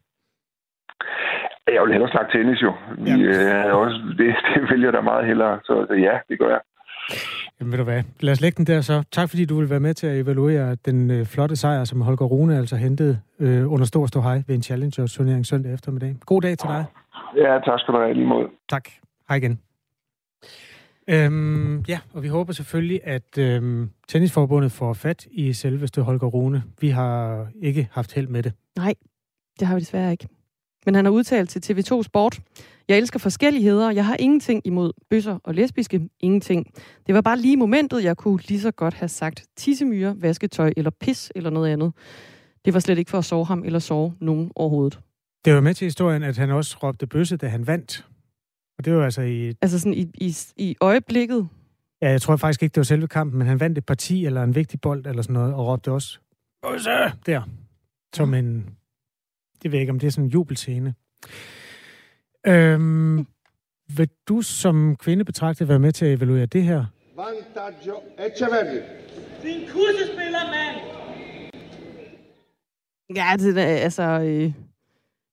Jeg 1.72 1.82
vil 1.82 1.92
hellere 1.92 2.10
snakke 2.10 2.38
tennis 2.38 2.62
jo. 2.62 2.72
Vi, 2.98 3.10
ja. 3.10 3.68
øh, 3.68 3.76
også, 3.76 3.98
det, 4.18 4.34
det 4.54 4.70
vælger 4.70 4.90
der 4.90 5.00
meget 5.00 5.26
hellere, 5.26 5.60
så 5.64 5.86
ja, 5.90 6.18
det 6.28 6.38
gør 6.38 6.48
jeg. 6.48 6.60
Jamen 7.60 7.72
ved 7.72 7.78
du 7.78 7.84
hvad, 7.84 8.02
lad 8.20 8.32
os 8.32 8.40
lægge 8.40 8.56
den 8.56 8.66
der 8.66 8.80
så. 8.80 9.02
Tak 9.12 9.28
fordi 9.28 9.44
du 9.44 9.58
vil 9.58 9.70
være 9.70 9.80
med 9.80 9.94
til 9.94 10.06
at 10.06 10.18
evaluere 10.20 10.74
den 10.74 11.10
øh, 11.10 11.26
flotte 11.26 11.56
sejr, 11.56 11.84
som 11.84 12.00
Holger 12.00 12.26
Rune 12.26 12.56
altså 12.56 12.76
hentede 12.76 13.20
øh, 13.38 13.72
under 13.72 13.86
stor 13.86 14.06
stå 14.06 14.20
hej 14.20 14.42
ved 14.46 14.54
en 14.54 14.62
Challenger-turnering 14.62 15.46
søndag 15.46 15.74
eftermiddag. 15.74 16.16
God 16.26 16.40
dag 16.42 16.58
til 16.58 16.68
dig. 16.68 16.84
Ja, 17.36 17.58
tak 17.64 17.80
skal 17.80 17.94
du 17.94 17.98
have 18.00 18.14
lige 18.14 18.26
mod. 18.26 18.48
Tak. 18.68 18.88
Hej 19.28 19.36
igen. 19.36 19.60
Øhm, 21.08 21.80
ja, 21.88 21.98
og 22.14 22.22
vi 22.22 22.28
håber 22.28 22.52
selvfølgelig, 22.52 23.00
at 23.04 23.38
øhm, 23.38 23.90
Tennisforbundet 24.08 24.72
får 24.72 24.92
fat 24.92 25.26
i 25.30 25.52
selveste 25.52 26.02
Holger 26.02 26.26
Rune. 26.26 26.62
Vi 26.80 26.88
har 26.88 27.46
ikke 27.62 27.88
haft 27.92 28.14
held 28.14 28.28
med 28.28 28.42
det. 28.42 28.52
Nej, 28.76 28.94
det 29.60 29.68
har 29.68 29.74
vi 29.74 29.80
desværre 29.80 30.12
ikke. 30.12 30.28
Men 30.86 30.94
han 30.94 31.04
har 31.04 31.12
udtalt 31.12 31.50
til 31.50 31.72
TV2 31.72 32.02
Sport, 32.02 32.40
jeg 32.90 32.98
elsker 32.98 33.18
forskelligheder, 33.18 33.90
jeg 33.90 34.06
har 34.06 34.16
ingenting 34.18 34.66
imod 34.66 34.92
bøsser 35.10 35.38
og 35.44 35.54
lesbiske, 35.54 36.08
ingenting. 36.20 36.66
Det 37.06 37.14
var 37.14 37.20
bare 37.20 37.38
lige 37.38 37.56
momentet, 37.56 38.04
jeg 38.04 38.16
kunne 38.16 38.40
lige 38.48 38.60
så 38.60 38.70
godt 38.70 38.94
have 38.94 39.08
sagt 39.08 39.44
tissemyre, 39.56 40.22
vasketøj 40.22 40.72
eller 40.76 40.90
pis 40.90 41.32
eller 41.34 41.50
noget 41.50 41.72
andet. 41.72 41.92
Det 42.64 42.74
var 42.74 42.80
slet 42.80 42.98
ikke 42.98 43.10
for 43.10 43.18
at 43.18 43.24
sove 43.24 43.46
ham 43.46 43.62
eller 43.64 43.78
sove 43.78 44.14
nogen 44.20 44.52
overhovedet. 44.54 45.00
Det 45.44 45.54
var 45.54 45.60
med 45.60 45.74
til 45.74 45.84
historien, 45.84 46.22
at 46.22 46.36
han 46.36 46.50
også 46.50 46.76
råbte 46.82 47.06
bøsse, 47.06 47.36
da 47.36 47.48
han 47.48 47.66
vandt. 47.66 48.06
Og 48.78 48.84
det 48.84 48.96
var 48.96 49.04
altså 49.04 49.22
i... 49.22 49.48
Altså 49.62 49.78
sådan 49.78 49.94
i, 49.94 50.06
i, 50.14 50.36
i 50.56 50.76
øjeblikket? 50.80 51.48
Ja, 52.02 52.10
jeg 52.10 52.22
tror 52.22 52.36
faktisk 52.36 52.62
ikke, 52.62 52.74
det 52.74 52.80
var 52.80 52.84
selve 52.84 53.08
kampen, 53.08 53.38
men 53.38 53.46
han 53.46 53.60
vandt 53.60 53.78
et 53.78 53.86
parti 53.86 54.26
eller 54.26 54.42
en 54.42 54.54
vigtig 54.54 54.80
bold 54.80 55.06
eller 55.06 55.22
sådan 55.22 55.34
noget, 55.34 55.54
og 55.54 55.66
råbte 55.66 55.92
også 55.92 56.18
bøsse 56.62 56.90
der. 57.26 57.42
Som 58.14 58.34
en... 58.34 58.66
Det 59.62 59.72
ved 59.72 59.78
jeg 59.78 59.80
ikke, 59.80 59.90
om 59.90 59.98
det 59.98 60.06
er 60.06 60.10
sådan 60.10 60.24
en 60.24 60.30
jubelscene. 60.30 60.94
Øhm, 62.46 63.26
vil 63.96 64.08
du 64.28 64.42
som 64.42 64.96
kvinde 64.96 65.24
betragte 65.24 65.68
være 65.68 65.78
med 65.78 65.92
til 65.92 66.04
at 66.04 66.12
evaluere 66.12 66.46
det 66.46 66.62
her? 66.62 66.84
Vantaggio 67.16 67.94
Echeverri. 68.18 68.80
Din 69.42 69.60
kursespiller, 69.68 70.40
mand! 70.50 70.80
Ja, 73.16 73.36
det 73.38 73.58
er, 73.58 73.76
altså... 73.76 74.02
Øh, 74.02 74.52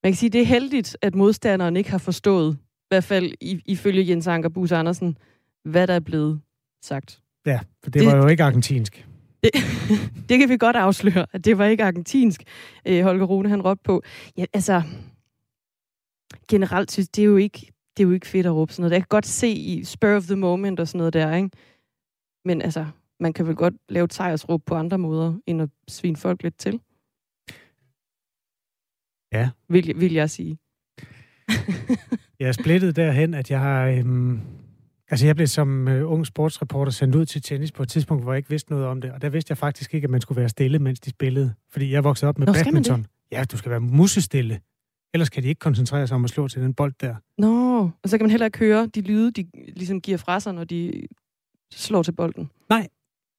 man 0.03 0.11
kan 0.11 0.15
sige, 0.15 0.29
det 0.29 0.41
er 0.41 0.45
heldigt, 0.45 0.97
at 1.01 1.15
modstanderen 1.15 1.77
ikke 1.77 1.91
har 1.91 1.97
forstået, 1.97 2.57
i 2.61 2.87
hvert 2.89 3.03
fald 3.03 3.33
ifølge 3.65 4.09
Jens 4.09 4.27
Anker 4.27 4.49
Bus 4.49 4.71
Andersen, 4.71 5.17
hvad 5.63 5.87
der 5.87 5.93
er 5.93 5.99
blevet 5.99 6.41
sagt. 6.81 7.21
Ja, 7.45 7.59
for 7.83 7.89
det, 7.89 8.01
det 8.01 8.07
var 8.07 8.17
jo 8.17 8.27
ikke 8.27 8.43
argentinsk. 8.43 9.07
Det, 9.43 9.51
det 10.29 10.39
kan 10.39 10.49
vi 10.49 10.57
godt 10.57 10.75
afsløre, 10.75 11.25
at 11.31 11.45
det 11.45 11.57
var 11.57 11.65
ikke 11.65 11.83
argentinsk, 11.83 12.43
øh, 12.85 13.03
Holger 13.03 13.25
Rune 13.25 13.49
han 13.49 13.61
råbte 13.61 13.83
på. 13.83 14.03
Ja, 14.37 14.45
altså, 14.53 14.83
generelt 16.49 16.91
synes 16.91 17.09
det 17.09 17.21
er 17.21 17.25
jo 17.25 17.37
ikke, 17.37 17.71
det 17.97 18.03
er 18.03 18.07
jo 18.07 18.13
ikke 18.13 18.27
fedt 18.27 18.45
at 18.45 18.53
råbe 18.53 18.73
sådan 18.73 18.81
noget. 18.81 18.91
Jeg 18.91 19.01
kan 19.01 19.07
godt 19.09 19.25
se 19.25 19.49
i 19.49 19.83
spur 19.83 20.15
of 20.15 20.23
the 20.23 20.35
moment 20.35 20.79
og 20.79 20.87
sådan 20.87 20.97
noget 20.97 21.13
der, 21.13 21.35
ikke? 21.35 21.49
Men 22.45 22.61
altså, 22.61 22.85
man 23.19 23.33
kan 23.33 23.47
vel 23.47 23.55
godt 23.55 23.73
lave 23.89 24.03
et 24.03 24.13
sejrsråb 24.13 24.61
på 24.65 24.75
andre 24.75 24.97
måder, 24.97 25.39
end 25.45 25.61
at 25.61 25.69
svine 25.87 26.17
folk 26.17 26.43
lidt 26.43 26.57
til. 26.57 26.81
Ja. 29.31 29.49
Vil, 29.69 29.93
vil 30.01 30.13
jeg 30.13 30.29
sige. 30.29 30.57
jeg 32.39 32.47
er 32.47 32.51
splittet 32.51 32.95
derhen, 32.95 33.33
at 33.33 33.51
jeg 33.51 33.59
har... 33.59 33.87
Øhm, 33.87 34.41
altså, 35.09 35.25
jeg 35.25 35.35
blev 35.35 35.47
som 35.47 35.87
øh, 35.87 36.11
ung 36.11 36.27
sportsreporter 36.27 36.91
sendt 36.91 37.15
ud 37.15 37.25
til 37.25 37.41
tennis 37.41 37.71
på 37.71 37.83
et 37.83 37.89
tidspunkt, 37.89 38.23
hvor 38.23 38.33
jeg 38.33 38.37
ikke 38.37 38.49
vidste 38.49 38.71
noget 38.71 38.85
om 38.85 39.01
det. 39.01 39.11
Og 39.11 39.21
der 39.21 39.29
vidste 39.29 39.51
jeg 39.51 39.57
faktisk 39.57 39.93
ikke, 39.93 40.05
at 40.05 40.11
man 40.11 40.21
skulle 40.21 40.39
være 40.39 40.49
stille, 40.49 40.79
mens 40.79 40.99
de 40.99 41.09
spillede. 41.09 41.53
Fordi 41.71 41.91
jeg 41.91 42.03
voksede 42.03 42.29
op 42.29 42.37
med 42.37 42.47
Nå, 42.47 42.53
badminton. 42.53 43.05
Ja, 43.31 43.43
du 43.51 43.57
skal 43.57 43.71
være 43.71 43.79
musestille. 43.79 44.59
Ellers 45.13 45.29
kan 45.29 45.43
de 45.43 45.47
ikke 45.47 45.59
koncentrere 45.59 46.07
sig 46.07 46.15
om 46.15 46.23
at 46.23 46.29
slå 46.29 46.47
til 46.47 46.61
den 46.61 46.73
bold 46.73 46.93
der. 47.01 47.15
Nå, 47.37 47.79
og 48.03 48.09
så 48.09 48.17
kan 48.17 48.23
man 48.23 48.31
heller 48.31 48.45
ikke 48.45 48.59
høre 48.59 48.87
de 48.87 49.01
lyde, 49.01 49.31
de 49.31 49.45
ligesom 49.75 50.01
giver 50.01 50.17
fra 50.17 50.39
sig, 50.39 50.53
når 50.53 50.63
de 50.63 51.07
slår 51.73 52.03
til 52.03 52.11
bolden. 52.11 52.49
Nej. 52.69 52.87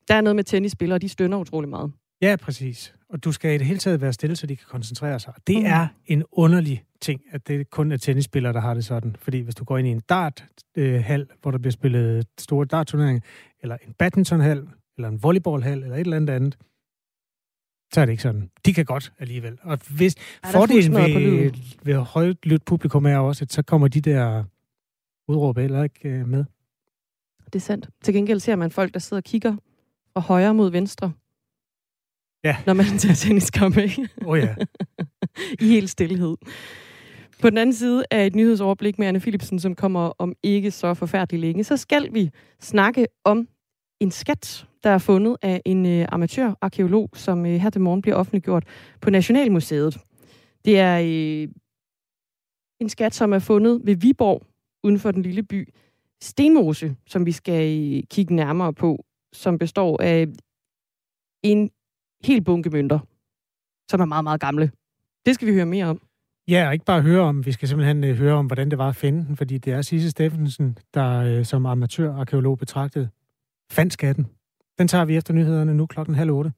Der 0.08 0.14
er 0.14 0.20
noget 0.20 0.36
med 0.36 0.44
tennisspillere, 0.44 0.98
de 0.98 1.08
stønner 1.08 1.38
utrolig 1.38 1.70
meget. 1.70 1.92
Ja, 2.22 2.36
præcis. 2.36 2.94
Og 3.08 3.24
du 3.24 3.32
skal 3.32 3.54
i 3.54 3.58
det 3.58 3.66
hele 3.66 3.78
taget 3.78 4.00
være 4.00 4.12
stille, 4.12 4.36
så 4.36 4.46
de 4.46 4.56
kan 4.56 4.66
koncentrere 4.68 5.20
sig. 5.20 5.32
Det 5.46 5.58
mm. 5.58 5.66
er 5.66 5.86
en 6.06 6.24
underlig 6.32 6.84
ting, 7.00 7.22
at 7.30 7.48
det 7.48 7.70
kun 7.70 7.92
er 7.92 7.96
tennisspillere, 7.96 8.52
der 8.52 8.60
har 8.60 8.74
det 8.74 8.84
sådan. 8.84 9.16
Fordi 9.18 9.40
hvis 9.40 9.54
du 9.54 9.64
går 9.64 9.78
ind 9.78 9.88
i 9.88 9.90
en 9.90 10.02
darthal, 10.08 10.48
øh, 10.76 11.26
hvor 11.42 11.50
der 11.50 11.58
bliver 11.58 11.72
spillet 11.72 12.26
store 12.38 12.66
dartturneringer, 12.66 13.20
eller 13.62 13.76
en 13.86 13.92
badmintonhal, 13.92 14.68
eller 14.96 15.08
en 15.08 15.22
volleyballhal, 15.22 15.82
eller 15.82 15.94
et 15.94 16.00
eller 16.00 16.16
andet 16.16 16.34
andet, 16.34 16.58
så 17.92 18.00
er 18.00 18.04
det 18.04 18.12
ikke 18.12 18.22
sådan. 18.22 18.50
De 18.66 18.74
kan 18.74 18.84
godt 18.84 19.12
alligevel. 19.18 19.58
Og 19.62 19.78
hvis 19.96 20.14
fordelen 20.44 20.94
ved, 20.94 21.52
ved 21.82 21.94
højt 21.94 22.46
lyt 22.46 22.62
publikum 22.62 23.06
er 23.06 23.18
også, 23.18 23.44
at 23.44 23.52
så 23.52 23.62
kommer 23.62 23.88
de 23.88 24.00
der 24.00 24.44
udråb 25.28 25.58
heller 25.58 25.82
ikke 25.82 26.08
øh, 26.08 26.28
med. 26.28 26.44
Det 27.44 27.54
er 27.54 27.60
sandt. 27.60 27.88
Til 28.02 28.14
gengæld 28.14 28.40
ser 28.40 28.56
man 28.56 28.70
folk, 28.70 28.94
der 28.94 29.00
sidder 29.00 29.20
og 29.20 29.24
kigger 29.24 29.56
fra 30.12 30.20
højre 30.20 30.54
mod 30.54 30.70
venstre. 30.70 31.12
Ja. 32.44 32.56
Når 32.66 32.74
man 32.74 32.86
tager 32.98 33.14
tenniskamp, 33.14 33.76
ikke? 33.76 34.08
Åh 34.22 34.28
oh, 34.28 34.38
ja. 34.38 34.54
I 35.60 35.64
helt 35.64 35.90
stillhed. 35.90 36.36
På 37.42 37.50
den 37.50 37.58
anden 37.58 37.72
side 37.72 38.04
af 38.10 38.26
et 38.26 38.34
nyhedsoverblik 38.34 38.98
med 38.98 39.06
Anne 39.06 39.20
Philipsen, 39.20 39.58
som 39.58 39.74
kommer 39.74 40.12
om 40.18 40.34
ikke 40.42 40.70
så 40.70 40.94
forfærdeligt 40.94 41.40
længe, 41.40 41.64
så 41.64 41.76
skal 41.76 42.14
vi 42.14 42.30
snakke 42.60 43.06
om 43.24 43.48
en 44.00 44.10
skat, 44.10 44.66
der 44.84 44.90
er 44.90 44.98
fundet 44.98 45.36
af 45.42 45.62
en 45.64 45.86
øh, 45.86 46.06
amatørarkeolog, 46.12 47.10
som 47.14 47.46
øh, 47.46 47.52
her 47.52 47.70
til 47.70 47.80
morgen 47.80 48.02
bliver 48.02 48.16
offentliggjort 48.16 48.64
på 49.00 49.10
Nationalmuseet. 49.10 49.98
Det 50.64 50.78
er 50.78 50.98
øh, 50.98 51.48
en 52.80 52.88
skat, 52.88 53.14
som 53.14 53.32
er 53.32 53.38
fundet 53.38 53.80
ved 53.84 53.96
Viborg, 53.96 54.42
uden 54.82 54.98
for 54.98 55.10
den 55.10 55.22
lille 55.22 55.42
by 55.42 55.68
Stenmose, 56.22 56.96
som 57.06 57.26
vi 57.26 57.32
skal 57.32 57.78
øh, 57.78 58.02
kigge 58.10 58.34
nærmere 58.34 58.74
på, 58.74 59.04
som 59.32 59.58
består 59.58 60.02
af 60.02 60.26
en 61.42 61.70
hel 62.24 62.44
bunke 62.44 62.70
mønter, 62.70 62.98
som 63.90 64.00
er 64.00 64.04
meget, 64.04 64.24
meget 64.24 64.40
gamle. 64.40 64.70
Det 65.26 65.34
skal 65.34 65.48
vi 65.48 65.52
høre 65.52 65.66
mere 65.66 65.86
om. 65.86 66.07
Ja, 66.48 66.66
og 66.66 66.72
ikke 66.72 66.84
bare 66.84 67.02
høre 67.02 67.20
om, 67.20 67.46
vi 67.46 67.52
skal 67.52 67.68
simpelthen 67.68 68.04
øh, 68.04 68.16
høre 68.16 68.34
om, 68.34 68.46
hvordan 68.46 68.70
det 68.70 68.78
var 68.78 68.88
at 68.88 68.96
finde 68.96 69.26
den, 69.26 69.36
fordi 69.36 69.58
det 69.58 69.72
er 69.72 69.82
Sisse 69.82 70.10
Steffensen, 70.10 70.78
der 70.94 71.20
øh, 71.20 71.44
som 71.44 71.66
amatørarkeolog 71.66 72.58
betragtede 72.58 73.08
fandt 73.70 73.92
skatten. 73.92 74.26
Den 74.78 74.88
tager 74.88 75.04
vi 75.04 75.16
efter 75.16 75.34
nyhederne 75.34 75.74
nu 75.74 75.86
klokken 75.86 76.14
halv 76.14 76.30
otte. 76.30 76.52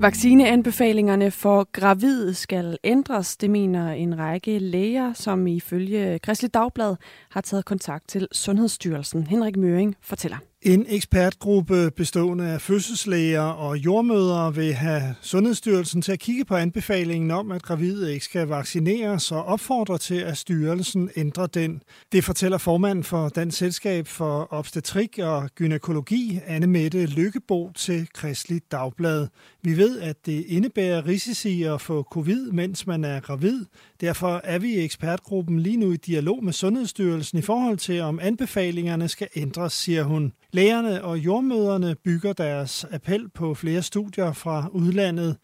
Vaccineanbefalingerne 0.00 1.30
for 1.30 1.68
gravide 1.72 2.34
skal 2.34 2.78
ændres, 2.84 3.36
det 3.36 3.50
mener 3.50 3.92
en 3.92 4.18
række 4.18 4.58
læger, 4.58 5.12
som 5.12 5.46
ifølge 5.46 6.18
Kristelig 6.18 6.54
Dagblad 6.54 6.96
har 7.30 7.40
taget 7.40 7.64
kontakt 7.64 8.08
til 8.08 8.28
Sundhedsstyrelsen. 8.32 9.26
Henrik 9.26 9.56
Møring 9.56 9.96
fortæller. 10.02 10.36
En 10.66 10.86
ekspertgruppe 10.88 11.90
bestående 11.96 12.44
af 12.44 12.60
fødselslæger 12.60 13.40
og 13.40 13.76
jordmødre 13.78 14.54
vil 14.54 14.74
have 14.74 15.14
Sundhedsstyrelsen 15.22 16.02
til 16.02 16.12
at 16.12 16.18
kigge 16.18 16.44
på 16.44 16.56
anbefalingen 16.56 17.30
om, 17.30 17.52
at 17.52 17.62
gravide 17.62 18.12
ikke 18.12 18.24
skal 18.24 18.48
vaccineres 18.48 19.32
og 19.32 19.44
opfordrer 19.44 19.96
til, 19.96 20.14
at 20.14 20.38
styrelsen 20.38 21.10
ændrer 21.16 21.46
den. 21.46 21.82
Det 22.12 22.24
fortæller 22.24 22.58
formanden 22.58 23.04
for 23.04 23.28
Dansk 23.28 23.58
Selskab 23.58 24.06
for 24.06 24.48
Obstetrik 24.50 25.18
og 25.22 25.50
Gynækologi, 25.54 26.40
Anne 26.46 26.66
Mette 26.66 27.06
Lykkebo, 27.06 27.70
til 27.74 28.08
Kristelig 28.14 28.62
Dagblad. 28.72 29.26
Vi 29.62 29.76
ved, 29.76 30.00
at 30.00 30.26
det 30.26 30.44
indebærer 30.48 31.06
risici 31.06 31.62
at 31.62 31.80
få 31.80 32.02
covid, 32.02 32.50
mens 32.50 32.86
man 32.86 33.04
er 33.04 33.20
gravid. 33.20 33.64
Derfor 34.00 34.40
er 34.44 34.58
vi 34.58 34.74
i 34.74 34.84
ekspertgruppen 34.84 35.60
lige 35.60 35.76
nu 35.76 35.92
i 35.92 35.96
dialog 35.96 36.44
med 36.44 36.52
Sundhedsstyrelsen 36.52 37.38
i 37.38 37.42
forhold 37.42 37.76
til, 37.76 38.00
om 38.00 38.18
anbefalingerne 38.22 39.08
skal 39.08 39.28
ændres, 39.36 39.72
siger 39.72 40.02
hun. 40.02 40.32
Lægerne 40.56 41.04
og 41.04 41.18
jordmøderne 41.18 41.94
bygger 42.04 42.32
deres 42.32 42.84
appel 42.84 43.28
på 43.28 43.54
flere 43.54 43.82
studier 43.82 44.32
fra 44.32 44.68
udlandet. 44.72 45.36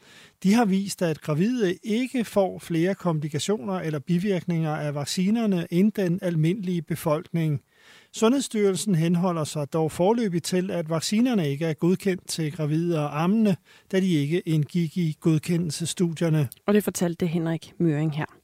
De 0.43 0.55
har 0.55 0.65
vist, 0.65 1.03
at 1.03 1.21
gravide 1.21 1.79
ikke 1.85 2.25
får 2.25 2.59
flere 2.59 2.95
komplikationer 2.95 3.75
eller 3.75 3.99
bivirkninger 3.99 4.71
af 4.77 4.95
vaccinerne 4.95 5.67
end 5.71 5.93
den 5.93 6.19
almindelige 6.23 6.83
befolkning. 6.83 7.61
Sundhedsstyrelsen 8.13 8.95
henholder 8.95 9.45
sig 9.45 9.73
dog 9.73 9.93
forløbig 9.93 10.43
til, 10.43 10.71
at 10.71 10.91
vaccinerne 10.91 11.49
ikke 11.49 11.67
er 11.67 11.75
godkendt 11.75 12.29
til 12.29 12.53
gravide 12.53 12.99
og 12.99 13.23
ammende, 13.23 13.57
da 13.93 14.01
de 14.01 14.15
ikke 14.15 14.41
indgik 14.41 14.97
i 14.97 15.17
godkendelsesstudierne. 15.21 16.49
Og 16.67 16.75
det 16.75 16.85
fortalte 16.85 17.27
Henrik 17.27 17.73
Møring 17.79 18.17
her. 18.17 18.42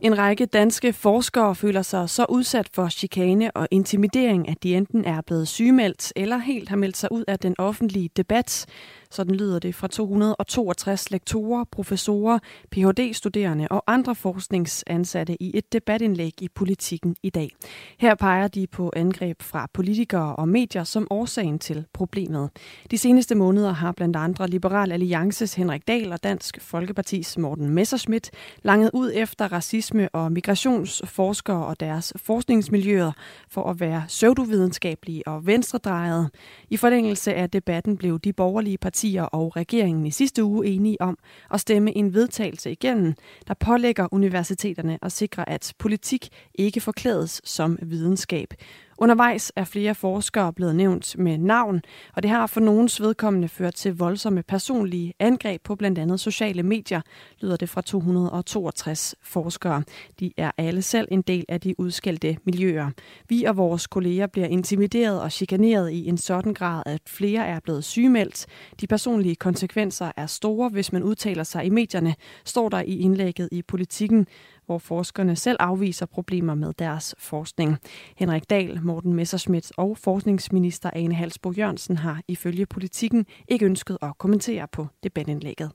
En 0.00 0.18
række 0.18 0.46
danske 0.46 0.92
forskere 0.92 1.54
føler 1.54 1.82
sig 1.82 2.10
så 2.10 2.26
udsat 2.28 2.68
for 2.74 2.88
chikane 2.88 3.50
og 3.50 3.68
intimidering, 3.70 4.48
at 4.48 4.62
de 4.62 4.76
enten 4.76 5.04
er 5.04 5.20
blevet 5.20 5.48
sygemeldt 5.48 6.12
eller 6.16 6.38
helt 6.38 6.68
har 6.68 6.76
meldt 6.76 6.96
sig 6.96 7.12
ud 7.12 7.24
af 7.28 7.38
den 7.38 7.54
offentlige 7.58 8.10
debat. 8.16 8.66
Sådan 9.10 9.34
lyder 9.34 9.58
det 9.58 9.74
fra 9.74 9.88
262 9.88 11.10
lektorer, 11.10 11.64
professorer, 11.72 12.38
Ph.D.-studerende 12.70 13.68
og 13.70 13.82
andre 13.86 14.14
forskningsansatte 14.14 15.42
i 15.42 15.50
et 15.54 15.72
debatindlæg 15.72 16.42
i 16.42 16.48
politikken 16.54 17.16
i 17.22 17.30
dag. 17.30 17.50
Her 17.98 18.14
peger 18.14 18.48
de 18.48 18.66
på 18.66 18.92
angreb 18.96 19.42
fra 19.42 19.68
politikere 19.72 20.36
og 20.36 20.48
medier 20.48 20.84
som 20.84 21.06
årsagen 21.10 21.58
til 21.58 21.86
problemet. 21.92 22.50
De 22.90 22.98
seneste 22.98 23.34
måneder 23.34 23.72
har 23.72 23.92
blandt 23.92 24.16
andre 24.16 24.48
Liberal 24.48 24.92
Alliances 24.92 25.54
Henrik 25.54 25.88
Dahl 25.88 26.12
og 26.12 26.22
Dansk 26.22 26.60
Folkepartis 26.60 27.38
Morten 27.38 27.70
Messerschmidt 27.70 28.30
langet 28.62 28.90
ud 28.94 29.12
efter 29.14 29.52
racisme 29.52 30.08
og 30.12 30.32
migrationsforskere 30.32 31.66
og 31.66 31.80
deres 31.80 32.12
forskningsmiljøer 32.16 33.12
for 33.48 33.70
at 33.70 33.80
være 33.80 34.04
pseudovidenskabelige 34.06 35.28
og 35.28 35.46
venstredrejede. 35.46 36.30
I 36.70 36.76
forlængelse 36.76 37.34
af 37.34 37.50
debatten 37.50 37.96
blev 37.96 38.18
de 38.18 38.32
borgerlige 38.32 38.78
partier 38.78 38.97
partier 38.98 39.22
og 39.22 39.56
regeringen 39.56 40.06
i 40.06 40.10
sidste 40.10 40.44
uge 40.44 40.66
enige 40.66 41.00
om 41.00 41.18
at 41.50 41.60
stemme 41.60 41.96
en 41.96 42.14
vedtagelse 42.14 42.72
igennem, 42.72 43.14
der 43.48 43.54
pålægger 43.54 44.08
universiteterne 44.10 44.98
at 45.02 45.12
sikre, 45.12 45.48
at 45.48 45.74
politik 45.78 46.28
ikke 46.54 46.80
forklædes 46.80 47.40
som 47.44 47.78
videnskab. 47.82 48.54
Undervejs 49.00 49.52
er 49.56 49.64
flere 49.64 49.94
forskere 49.94 50.52
blevet 50.52 50.76
nævnt 50.76 51.18
med 51.18 51.38
navn, 51.38 51.82
og 52.16 52.22
det 52.22 52.30
har 52.30 52.46
for 52.46 52.60
nogens 52.60 53.00
vedkommende 53.00 53.48
ført 53.48 53.74
til 53.74 53.96
voldsomme 53.96 54.42
personlige 54.42 55.14
angreb 55.18 55.62
på 55.62 55.74
blandt 55.74 55.98
andet 55.98 56.20
sociale 56.20 56.62
medier, 56.62 57.00
lyder 57.40 57.56
det 57.56 57.68
fra 57.68 57.80
262 57.80 59.14
forskere. 59.22 59.82
De 60.20 60.32
er 60.36 60.50
alle 60.56 60.82
selv 60.82 61.08
en 61.10 61.22
del 61.22 61.44
af 61.48 61.60
de 61.60 61.80
udskældte 61.80 62.36
miljøer. 62.44 62.90
Vi 63.28 63.44
og 63.44 63.56
vores 63.56 63.86
kolleger 63.86 64.26
bliver 64.26 64.46
intimideret 64.46 65.20
og 65.20 65.32
chikaneret 65.32 65.90
i 65.90 66.06
en 66.08 66.18
sådan 66.18 66.54
grad, 66.54 66.82
at 66.86 67.00
flere 67.06 67.46
er 67.46 67.60
blevet 67.60 67.84
sygemeldt. 67.84 68.46
De 68.80 68.86
personlige 68.86 69.36
konsekvenser 69.36 70.12
er 70.16 70.26
store, 70.26 70.68
hvis 70.68 70.92
man 70.92 71.02
udtaler 71.02 71.44
sig 71.44 71.64
i 71.64 71.70
medierne, 71.70 72.14
står 72.44 72.68
der 72.68 72.80
i 72.80 72.98
indlægget 72.98 73.48
i 73.52 73.62
politikken 73.62 74.26
hvor 74.68 74.78
forskerne 74.78 75.36
selv 75.36 75.56
afviser 75.60 76.06
problemer 76.06 76.54
med 76.54 76.72
deres 76.78 77.14
forskning. 77.18 77.76
Henrik 78.16 78.50
Dahl, 78.50 78.80
Morten 78.82 79.14
Messerschmidt 79.14 79.72
og 79.76 79.98
forskningsminister 79.98 80.90
Ane 80.92 81.14
Halsbo 81.14 81.52
Jørgensen 81.52 81.96
har 81.96 82.22
ifølge 82.28 82.66
politikken 82.66 83.26
ikke 83.48 83.66
ønsket 83.66 83.98
at 84.02 84.18
kommentere 84.18 84.68
på 84.72 84.86
debatindlægget. 85.02 85.70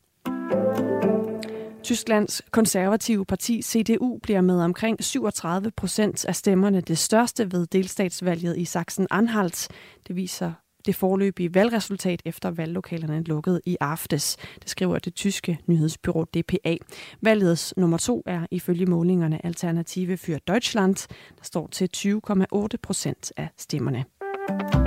Tysklands 1.83 2.41
konservative 2.51 3.25
parti 3.25 3.61
CDU 3.61 4.19
bliver 4.23 4.41
med 4.41 4.61
omkring 4.61 5.03
37 5.03 5.71
procent 5.71 6.25
af 6.25 6.35
stemmerne 6.35 6.81
det 6.81 6.97
største 6.97 7.51
ved 7.51 7.67
delstatsvalget 7.67 8.57
i 8.57 8.65
Sachsen-Anhalt. 8.65 9.67
Det 10.07 10.15
viser 10.15 10.51
det 10.85 10.95
forløbige 10.95 11.53
valgresultat 11.55 12.21
efter 12.25 12.51
valglokalerne 12.51 13.23
lukkede 13.23 13.61
i 13.65 13.77
aftes. 13.79 14.37
Det 14.61 14.69
skriver 14.69 14.99
det 14.99 15.15
tyske 15.15 15.59
nyhedsbyrå 15.67 16.23
DPA. 16.23 16.77
Valgets 17.21 17.73
nummer 17.77 17.97
to 17.97 18.23
er 18.25 18.45
ifølge 18.51 18.85
målingerne 18.85 19.45
Alternative 19.45 20.17
für 20.17 20.37
Deutschland, 20.47 20.95
der 21.37 21.43
står 21.43 21.67
til 21.67 21.89
20,8 21.97 22.77
procent 22.81 23.31
af 23.37 23.49
stemmerne. 23.57 24.82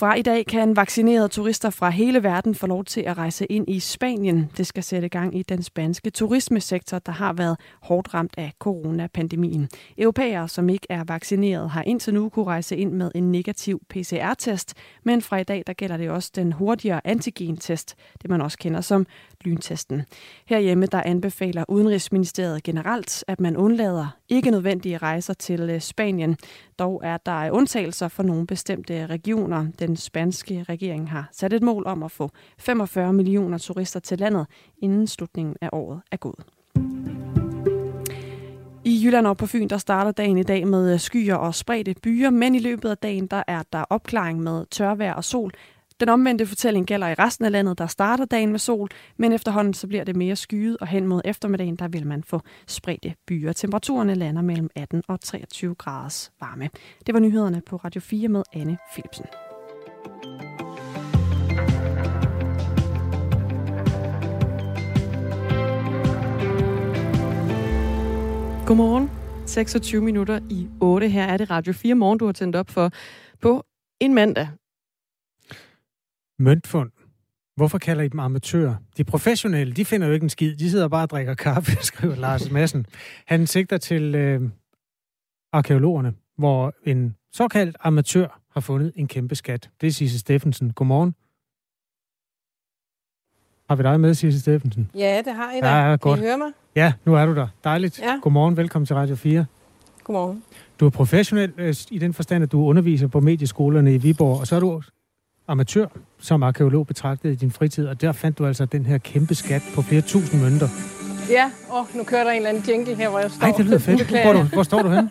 Fra 0.00 0.14
i 0.14 0.22
dag 0.22 0.46
kan 0.46 0.76
vaccinerede 0.76 1.28
turister 1.28 1.70
fra 1.70 1.90
hele 1.90 2.22
verden 2.22 2.54
få 2.54 2.66
lov 2.66 2.84
til 2.84 3.00
at 3.00 3.18
rejse 3.18 3.46
ind 3.46 3.70
i 3.70 3.80
Spanien. 3.80 4.50
Det 4.56 4.66
skal 4.66 4.82
sætte 4.82 5.08
gang 5.08 5.38
i 5.38 5.42
den 5.42 5.62
spanske 5.62 6.10
turismesektor, 6.10 6.98
der 6.98 7.12
har 7.12 7.32
været 7.32 7.56
hårdt 7.82 8.14
ramt 8.14 8.34
af 8.38 8.52
coronapandemien. 8.58 9.68
Europæere, 9.98 10.48
som 10.48 10.68
ikke 10.68 10.86
er 10.90 11.04
vaccineret, 11.04 11.70
har 11.70 11.82
indtil 11.82 12.14
nu 12.14 12.28
kunne 12.28 12.44
rejse 12.44 12.76
ind 12.76 12.92
med 12.92 13.10
en 13.14 13.32
negativ 13.32 13.80
PCR-test, 13.88 14.74
men 15.04 15.22
fra 15.22 15.38
i 15.38 15.44
dag 15.44 15.62
der 15.66 15.72
gælder 15.72 15.96
det 15.96 16.10
også 16.10 16.30
den 16.34 16.52
hurtigere 16.52 17.06
antigen-test, 17.06 17.94
det 18.22 18.30
man 18.30 18.40
også 18.40 18.58
kender 18.58 18.80
som 18.80 19.06
lyntesten. 19.44 20.02
Herhjemme 20.46 20.86
der 20.86 21.02
anbefaler 21.02 21.64
Udenrigsministeriet 21.68 22.62
generelt, 22.62 23.24
at 23.28 23.40
man 23.40 23.56
undlader 23.56 24.16
ikke 24.28 24.50
nødvendige 24.50 24.98
rejser 24.98 25.34
til 25.34 25.60
øh, 25.60 25.80
Spanien. 25.80 26.36
Dog 26.78 27.00
er 27.04 27.16
der 27.16 27.50
undtagelser 27.50 28.08
for 28.08 28.22
nogle 28.22 28.46
bestemte 28.46 29.06
regioner. 29.06 29.66
Den 29.78 29.96
spanske 29.96 30.64
regering 30.68 31.10
har 31.10 31.28
sat 31.32 31.52
et 31.52 31.62
mål 31.62 31.86
om 31.86 32.02
at 32.02 32.10
få 32.10 32.30
45 32.58 33.12
millioner 33.12 33.58
turister 33.58 34.00
til 34.00 34.18
landet, 34.18 34.46
inden 34.82 35.06
slutningen 35.06 35.56
af 35.60 35.68
året 35.72 36.00
er 36.12 36.16
gået. 36.16 36.44
I 38.84 39.02
Jylland 39.04 39.26
og 39.26 39.36
på 39.36 39.46
Fyn, 39.46 39.68
der 39.68 39.78
starter 39.78 40.10
dagen 40.10 40.38
i 40.38 40.42
dag 40.42 40.66
med 40.66 40.92
øh, 40.92 41.00
skyer 41.00 41.34
og 41.34 41.54
spredte 41.54 41.94
byer, 42.02 42.30
men 42.30 42.54
i 42.54 42.58
løbet 42.58 42.88
af 42.88 42.98
dagen, 42.98 43.26
der 43.26 43.42
er 43.46 43.62
der 43.72 43.84
opklaring 43.90 44.40
med 44.42 44.66
tørvejr 44.70 45.14
og 45.14 45.24
sol. 45.24 45.52
Den 46.00 46.08
omvendte 46.08 46.46
fortælling 46.46 46.86
gælder 46.86 47.08
i 47.08 47.14
resten 47.14 47.44
af 47.44 47.52
landet, 47.52 47.78
der 47.78 47.86
starter 47.86 48.24
dagen 48.24 48.50
med 48.50 48.58
sol, 48.58 48.88
men 49.16 49.32
efterhånden 49.32 49.74
så 49.74 49.86
bliver 49.86 50.04
det 50.04 50.16
mere 50.16 50.36
skyet, 50.36 50.76
og 50.80 50.86
hen 50.86 51.06
mod 51.06 51.20
eftermiddagen, 51.24 51.76
der 51.76 51.88
vil 51.88 52.06
man 52.06 52.24
få 52.24 52.40
spredte 52.66 53.14
byer. 53.26 53.52
Temperaturerne 53.52 54.14
lander 54.14 54.42
mellem 54.42 54.70
18 54.76 55.02
og 55.08 55.20
23 55.20 55.74
graders 55.74 56.32
varme. 56.40 56.68
Det 57.06 57.14
var 57.14 57.20
nyhederne 57.20 57.62
på 57.66 57.76
Radio 57.76 58.00
4 58.00 58.28
med 58.28 58.42
Anne 58.52 58.78
Philipsen. 58.92 59.26
Godmorgen. 68.66 69.10
26 69.46 70.02
minutter 70.02 70.40
i 70.50 70.68
8. 70.80 71.08
Her 71.08 71.24
er 71.24 71.36
det 71.36 71.50
Radio 71.50 71.72
4 71.72 71.94
morgen, 71.94 72.18
du 72.18 72.26
har 72.26 72.32
tændt 72.32 72.56
op 72.56 72.70
for 72.70 72.90
på 73.40 73.64
en 74.00 74.14
mandag. 74.14 74.48
Møntfund. 76.40 76.90
Hvorfor 77.56 77.78
kalder 77.78 78.02
I 78.02 78.08
dem 78.08 78.20
amatører? 78.20 78.74
De 78.96 79.04
professionelle, 79.04 79.72
de 79.72 79.84
finder 79.84 80.06
jo 80.06 80.12
ikke 80.12 80.24
en 80.24 80.30
skid. 80.30 80.56
De 80.56 80.70
sidder 80.70 80.88
bare 80.88 81.02
og 81.02 81.10
drikker 81.10 81.34
kaffe, 81.34 81.76
skriver 81.90 82.14
Lars 82.14 82.50
Madsen. 82.50 82.86
Han 83.26 83.46
sigter 83.46 83.78
til 83.78 84.14
øh, 84.14 84.50
arkeologerne, 85.52 86.14
hvor 86.38 86.74
en 86.84 87.16
såkaldt 87.32 87.76
amatør 87.80 88.40
har 88.52 88.60
fundet 88.60 88.92
en 88.96 89.08
kæmpe 89.08 89.34
skat. 89.34 89.70
Det 89.80 89.86
er 89.86 89.90
Sisse 89.90 90.18
Steffensen. 90.18 90.72
Godmorgen. 90.72 91.14
Har 93.68 93.76
vi 93.76 93.82
dig 93.82 94.00
med, 94.00 94.14
Sisse 94.14 94.40
Steffensen? 94.40 94.90
Ja, 94.94 95.22
det 95.24 95.34
har 95.34 95.52
I 95.52 95.60
da. 95.60 95.68
Ja, 95.68 95.96
godt. 95.96 96.18
Kan 96.18 96.24
I 96.24 96.26
høre 96.26 96.38
mig? 96.38 96.52
Ja, 96.76 96.92
nu 97.04 97.14
er 97.14 97.26
du 97.26 97.34
der. 97.34 97.48
Dejligt. 97.64 97.98
Ja. 97.98 98.18
Godmorgen, 98.22 98.56
velkommen 98.56 98.86
til 98.86 98.96
Radio 98.96 99.16
4. 99.16 99.46
Godmorgen. 100.04 100.44
Du 100.80 100.86
er 100.86 100.90
professionel 100.90 101.52
øh, 101.58 101.74
i 101.90 101.98
den 101.98 102.14
forstand, 102.14 102.42
at 102.42 102.52
du 102.52 102.64
underviser 102.64 103.06
på 103.06 103.20
medieskolerne 103.20 103.94
i 103.94 103.98
Viborg, 103.98 104.40
og 104.40 104.46
så 104.46 104.56
er 104.56 104.60
du 104.60 104.82
amatør 105.50 105.86
som 106.18 106.42
arkeolog 106.42 106.86
betragtet 106.86 107.32
i 107.32 107.34
din 107.34 107.50
fritid, 107.50 107.86
og 107.86 108.00
der 108.00 108.12
fandt 108.12 108.38
du 108.38 108.46
altså 108.46 108.64
den 108.64 108.86
her 108.86 108.98
kæmpe 108.98 109.34
skat 109.34 109.62
på 109.74 109.82
flere 109.82 110.00
tusind 110.00 110.42
mønter. 110.42 110.68
Ja, 111.30 111.50
og 111.68 111.86
nu 111.94 112.04
kører 112.04 112.24
der 112.24 112.30
en 112.30 112.36
eller 112.36 112.48
anden 112.48 112.64
jingle 112.68 112.94
her, 112.94 113.08
hvor 113.08 113.18
jeg 113.18 113.30
står. 113.30 113.46
Nej, 113.46 113.56
det 113.56 113.66
lyder 113.66 113.78
fedt. 113.78 114.22
Hvor, 114.22 114.32
du, 114.32 114.42
hvor 114.42 114.62
står 114.62 114.82
du 114.82 114.88
henne? 114.88 115.10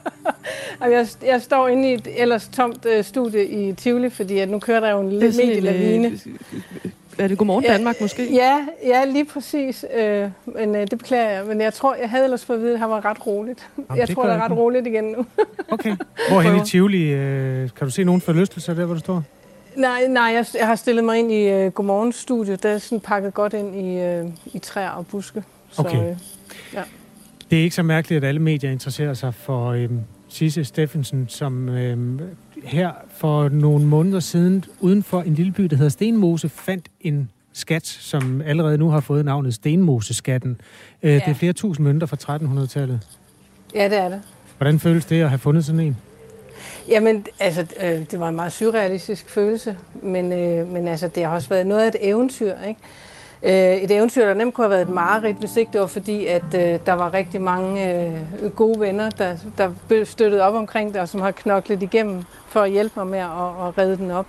jeg, 0.82 1.08
jeg 1.26 1.42
står 1.42 1.68
inde 1.68 1.90
i 1.90 1.94
et 1.94 2.08
ellers 2.18 2.48
tomt 2.48 2.86
uh, 2.86 3.06
studie 3.06 3.48
i 3.48 3.74
Tivoli, 3.74 4.10
fordi 4.10 4.38
at 4.38 4.50
nu 4.50 4.60
kører 4.60 4.80
der 4.80 4.92
jo 4.92 5.00
en 5.00 5.10
lille 5.10 5.28
medielavine. 5.38 6.20
er 7.18 7.28
det 7.28 7.38
Godmorgen 7.38 7.64
Danmark 7.64 8.02
måske? 8.02 8.34
Ja, 8.34 8.68
ja 8.86 9.06
lige 9.06 9.26
præcis. 9.26 9.86
Øh, 9.98 10.30
men 10.46 10.76
øh, 10.76 10.82
det 10.82 11.00
beklager 11.00 11.30
jeg. 11.30 11.46
Men 11.46 11.62
jeg 11.62 11.74
tror, 11.74 11.96
jeg 11.96 12.10
havde 12.10 12.24
ellers 12.24 12.46
fået 12.46 12.58
at 12.58 12.64
vide, 12.64 12.74
at 12.74 12.80
han 12.80 12.90
var 12.90 13.06
ret 13.06 13.28
roligt. 13.28 13.70
Jamen, 13.78 14.00
jeg 14.00 14.08
det 14.08 14.16
tror, 14.16 14.24
det 14.24 14.34
er 14.34 14.44
ret 14.44 14.52
roligt 14.52 14.88
igen 14.88 15.04
nu. 15.04 15.26
Okay. 15.72 15.96
Hvorhen 16.30 16.56
i 16.56 16.66
Tivoli? 16.66 17.04
Øh, 17.04 17.70
kan 17.78 17.88
du 17.88 17.90
se 17.90 18.04
nogen 18.04 18.22
forlystelser 18.22 18.74
der, 18.74 18.86
hvor 18.86 18.94
du 18.94 19.00
står? 19.00 19.24
Nej, 19.76 20.08
nej, 20.08 20.24
jeg, 20.24 20.46
jeg 20.60 20.68
har 20.68 20.76
stillet 20.76 21.04
mig 21.04 21.20
ind 21.20 21.32
i 21.32 21.66
uh, 21.66 21.72
Godmorgen 21.74 22.12
Studio. 22.12 22.56
Der 22.64 22.70
er 22.70 22.78
sådan 22.78 23.00
pakket 23.00 23.34
godt 23.34 23.54
ind 23.54 23.76
i, 23.76 24.20
uh, 24.22 24.56
i 24.56 24.60
træer 24.60 24.90
og 24.90 25.08
buske. 25.08 25.44
Så, 25.72 25.82
Okay. 25.82 25.98
øh, 26.10 26.18
ja. 26.74 26.84
Det 27.52 27.60
er 27.60 27.64
ikke 27.64 27.76
så 27.76 27.84
mærkeligt, 27.84 28.24
at 28.24 28.28
alle 28.28 28.42
medier 28.42 28.72
interesserer 28.72 29.14
sig 29.14 29.34
for 29.34 29.68
øhm, 29.72 30.00
Sisse 30.30 30.64
Steffensen, 30.66 31.26
som 31.30 31.70
øhm, 31.70 32.20
her 32.64 32.92
for 33.18 33.50
nogle 33.50 33.86
måneder 33.86 34.20
siden 34.20 34.66
uden 34.80 35.04
for 35.04 35.22
en 35.22 35.34
lille 35.34 35.52
by, 35.52 35.64
der 35.64 35.76
hedder 35.76 35.90
Stenmose, 35.90 36.50
fandt 36.50 36.88
en 37.02 37.30
skat, 37.54 37.88
som 37.88 38.42
allerede 38.42 38.78
nu 38.78 38.90
har 38.90 39.00
fået 39.00 39.26
navnet 39.26 39.54
Stenmoseskatten. 39.54 40.62
Øh, 41.04 41.14
Det 41.14 41.24
er 41.28 41.34
flere 41.34 41.54
tusind 41.54 41.84
mønter 41.88 42.08
fra 42.08 42.38
1300-tallet. 42.38 43.00
ja, 43.76 43.90
det 43.90 43.98
er 43.98 44.10
det. 44.10 44.22
Hvordan 44.58 44.80
føles 44.80 45.06
det 45.06 45.22
at 45.22 45.30
have 45.30 45.40
fundet 45.40 45.66
sådan 45.66 45.80
en? 45.80 45.98
Jamen, 46.90 47.26
altså, 47.40 47.66
øh, 47.84 48.12
det 48.12 48.20
var 48.20 48.30
en 48.30 48.36
meget 48.36 48.54
surrealistisk 48.54 49.30
følelse, 49.30 49.78
men, 49.94 50.34
øh, 50.34 50.68
men 50.68 50.88
altså, 50.88 51.08
det 51.08 51.26
har 51.26 51.36
også 51.36 51.50
været 51.50 51.68
noget 51.68 51.82
af 51.82 51.88
et 51.88 51.96
eventyr, 52.00 52.54
ikke? 52.68 52.80
Øh, 53.44 53.82
et 53.82 53.92
eventyr, 53.92 54.26
der 54.26 54.34
nemt 54.34 54.54
kunne 54.54 54.66
have 54.66 54.72
været 54.72 54.82
et 54.82 54.90
mareridt, 54.90 55.38
hvis 55.38 55.58
ikke 55.58 55.72
det 55.74 55.82
var 55.82 55.88
fordi, 55.88 56.26
at 56.26 56.44
øh, 56.56 56.80
der 56.86 56.94
var 56.94 57.14
rigtig 57.14 57.42
mange 57.42 57.96
øh, 57.96 58.52
gode 58.56 58.80
venner, 58.80 59.10
der, 59.10 59.38
der 59.58 60.04
støttede 60.06 60.42
op 60.42 60.54
omkring 60.54 60.94
det, 60.94 61.02
og 61.02 61.10
som 61.10 61.22
har 61.22 61.32
knoklet 61.32 61.84
igennem 61.84 62.24
for 62.48 62.62
at 62.62 62.72
hjælpe 62.72 62.94
mig 63.00 63.08
med 63.08 63.20
at, 63.20 63.68
at 63.68 63.78
redde 63.78 63.98
den 63.98 64.12
op. 64.12 64.28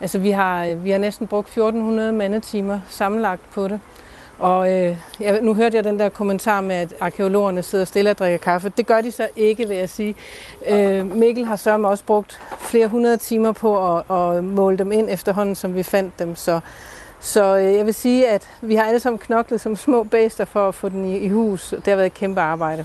Altså, 0.00 0.18
vi 0.18 0.30
har, 0.30 0.74
vi 0.74 0.90
har 0.90 0.98
næsten 0.98 1.26
brugt 1.26 1.48
1400 1.48 2.12
mandetimer 2.12 2.80
sammenlagt 2.88 3.50
på 3.50 3.68
det. 3.68 3.80
Og 4.40 4.72
øh, 4.72 4.96
jeg, 5.20 5.40
nu 5.42 5.54
hørte 5.54 5.76
jeg 5.76 5.84
den 5.84 5.98
der 5.98 6.08
kommentar 6.08 6.60
med, 6.60 6.76
at 6.76 6.94
arkeologerne 7.00 7.62
sidder 7.62 7.84
stille 7.84 8.10
og 8.10 8.18
drikker 8.18 8.38
kaffe. 8.38 8.72
Det 8.76 8.86
gør 8.86 9.00
de 9.00 9.12
så 9.12 9.28
ikke, 9.36 9.68
vil 9.68 9.76
jeg 9.76 9.88
sige. 9.88 10.14
Øh, 10.68 11.16
Mikkel 11.16 11.44
har 11.44 11.56
sørme 11.56 11.88
også 11.88 12.04
brugt 12.04 12.40
flere 12.58 12.88
hundrede 12.88 13.16
timer 13.16 13.52
på 13.52 13.96
at, 13.96 14.04
at 14.10 14.44
måle 14.44 14.78
dem 14.78 14.92
ind 14.92 15.08
efterhånden, 15.10 15.54
som 15.54 15.74
vi 15.74 15.82
fandt 15.82 16.18
dem. 16.18 16.36
Så, 16.36 16.60
så 17.20 17.56
øh, 17.58 17.74
jeg 17.74 17.86
vil 17.86 17.94
sige, 17.94 18.28
at 18.28 18.48
vi 18.60 18.74
har 18.74 18.84
alle 18.84 19.00
sammen 19.00 19.18
knoklet 19.18 19.60
som 19.60 19.76
små 19.76 20.02
bæster 20.02 20.44
for 20.44 20.68
at 20.68 20.74
få 20.74 20.88
den 20.88 21.04
i, 21.04 21.18
i 21.18 21.28
hus. 21.28 21.70
Det 21.70 21.86
har 21.86 21.96
været 21.96 22.06
et 22.06 22.14
kæmpe 22.14 22.40
arbejde. 22.40 22.84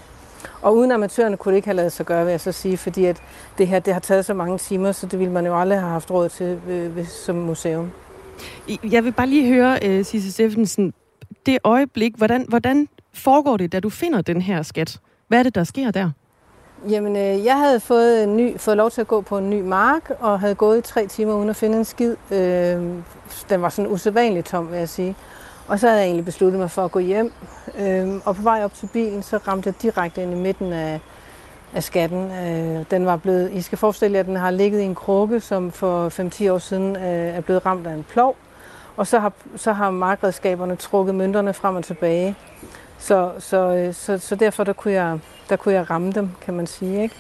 Og 0.62 0.76
uden 0.76 0.92
amatørerne 0.92 1.38
kunne 1.38 1.52
det 1.52 1.56
ikke 1.56 1.68
have 1.68 1.76
lavet 1.76 1.92
sig 1.92 2.06
gøre, 2.06 2.24
vil 2.26 2.32
jeg 2.32 2.42
så 2.42 2.52
sige, 2.52 2.78
fordi 2.78 3.06
at 3.06 3.22
det 3.58 3.68
her 3.68 3.80
det 3.80 3.94
har 3.94 4.02
taget 4.02 4.26
så 4.26 4.34
mange 4.34 4.58
timer, 4.58 4.92
så 4.92 5.06
det 5.06 5.20
ville 5.20 5.34
man 5.34 5.46
jo 5.46 5.60
aldrig 5.60 5.80
have 5.80 5.92
haft 5.92 6.12
råd 6.12 6.30
til 6.30 6.60
øh, 6.70 7.08
som 7.08 7.36
museum. 7.36 7.92
Jeg 8.92 9.04
vil 9.04 9.12
bare 9.12 9.28
lige 9.28 9.54
høre, 9.54 9.80
uh, 9.86 10.06
Sisse 10.06 10.32
Steffensen, 10.32 10.94
det 11.46 11.58
øjeblik, 11.64 12.16
hvordan, 12.16 12.46
hvordan 12.50 12.88
foregår 13.14 13.58
det, 13.58 13.72
da 13.72 13.80
du 13.80 13.90
finder 13.90 14.22
den 14.22 14.42
her 14.42 14.64
skat? 14.64 15.00
Hvad 15.28 15.40
er 15.40 15.44
det, 15.44 15.56
der 15.56 15.64
sker 15.64 15.92
der? 15.92 16.12
Jamen, 16.90 17.16
øh, 17.16 17.46
jeg 17.46 17.60
havde 17.60 17.80
fået, 17.80 18.24
en 18.24 18.38
ny, 18.38 18.60
fået 18.60 18.78
lov 18.78 18.92
til 18.92 19.02
at 19.02 19.08
gå 19.08 19.22
på 19.22 19.38
en 19.38 19.50
ny 19.50 19.62
mark, 19.62 20.12
og 20.20 20.40
havde 20.40 20.56
gået 20.56 20.78
i 20.78 20.82
tre 20.82 21.08
timer 21.08 21.34
uden 21.34 21.50
at 21.50 21.56
finde 21.56 21.78
en 21.78 21.86
skid. 21.86 22.16
Øh, 22.32 22.82
den 23.50 23.62
var 23.62 23.70
sådan 23.70 23.92
usædvanligt 23.92 24.48
tom, 24.48 24.72
vil 24.72 24.80
jeg 24.80 24.90
sige. 24.90 25.16
Og 25.68 25.80
så 25.80 25.88
havde 25.88 26.00
jeg 26.00 26.06
egentlig 26.06 26.26
besluttet 26.26 26.60
mig 26.60 26.72
for 26.72 26.86
at 26.86 26.92
gå 26.92 27.00
hjem. 27.00 27.32
Øh, 27.80 28.10
og 28.26 28.36
på 28.36 28.42
vej 28.42 28.64
op 28.64 28.74
til 28.74 28.90
bilen, 28.94 29.24
så 29.24 29.38
ramte 29.38 29.68
jeg 29.68 29.82
direkte 29.82 30.24
ind 30.24 30.32
i 30.32 30.36
midten 30.36 30.74
af, 30.74 31.00
af 31.74 31.84
skatten. 31.84 32.32
Øh, 32.32 32.86
den 32.92 33.06
var 33.06 33.18
blevet, 33.18 33.52
I 33.52 33.62
skal 33.62 33.78
forestille 33.78 34.14
jer, 34.14 34.20
at 34.20 34.28
den 34.28 34.36
har 34.36 34.52
ligget 34.52 34.82
i 34.82 34.84
en 34.84 34.96
krukke, 34.96 35.40
som 35.40 35.72
for 35.72 36.10
5-10 36.10 36.52
år 36.52 36.58
siden 36.58 36.96
øh, 36.96 37.04
er 37.04 37.42
blevet 37.42 37.66
ramt 37.66 37.88
af 37.88 37.94
en 37.94 38.04
plov. 38.04 38.36
Og 38.98 39.08
så 39.08 39.20
har, 39.20 39.32
så 39.56 39.74
har 39.74 39.90
markredskaberne 39.90 40.76
trukket 40.76 41.16
mønterne 41.16 41.54
frem 41.54 41.76
og 41.76 41.84
tilbage. 41.84 42.36
Så, 42.98 43.32
så, 43.40 43.58
øh, 43.58 43.94
så, 43.94 44.18
så 44.18 44.36
derfor 44.36 44.64
der 44.64 44.74
kunne, 44.74 44.94
jeg, 44.94 45.20
der 45.50 45.56
kunne 45.56 45.74
jeg 45.74 45.90
ramme 45.90 46.12
dem, 46.12 46.30
kan 46.42 46.54
man 46.54 46.68
sige. 46.68 47.04
Ikke? 47.04 47.16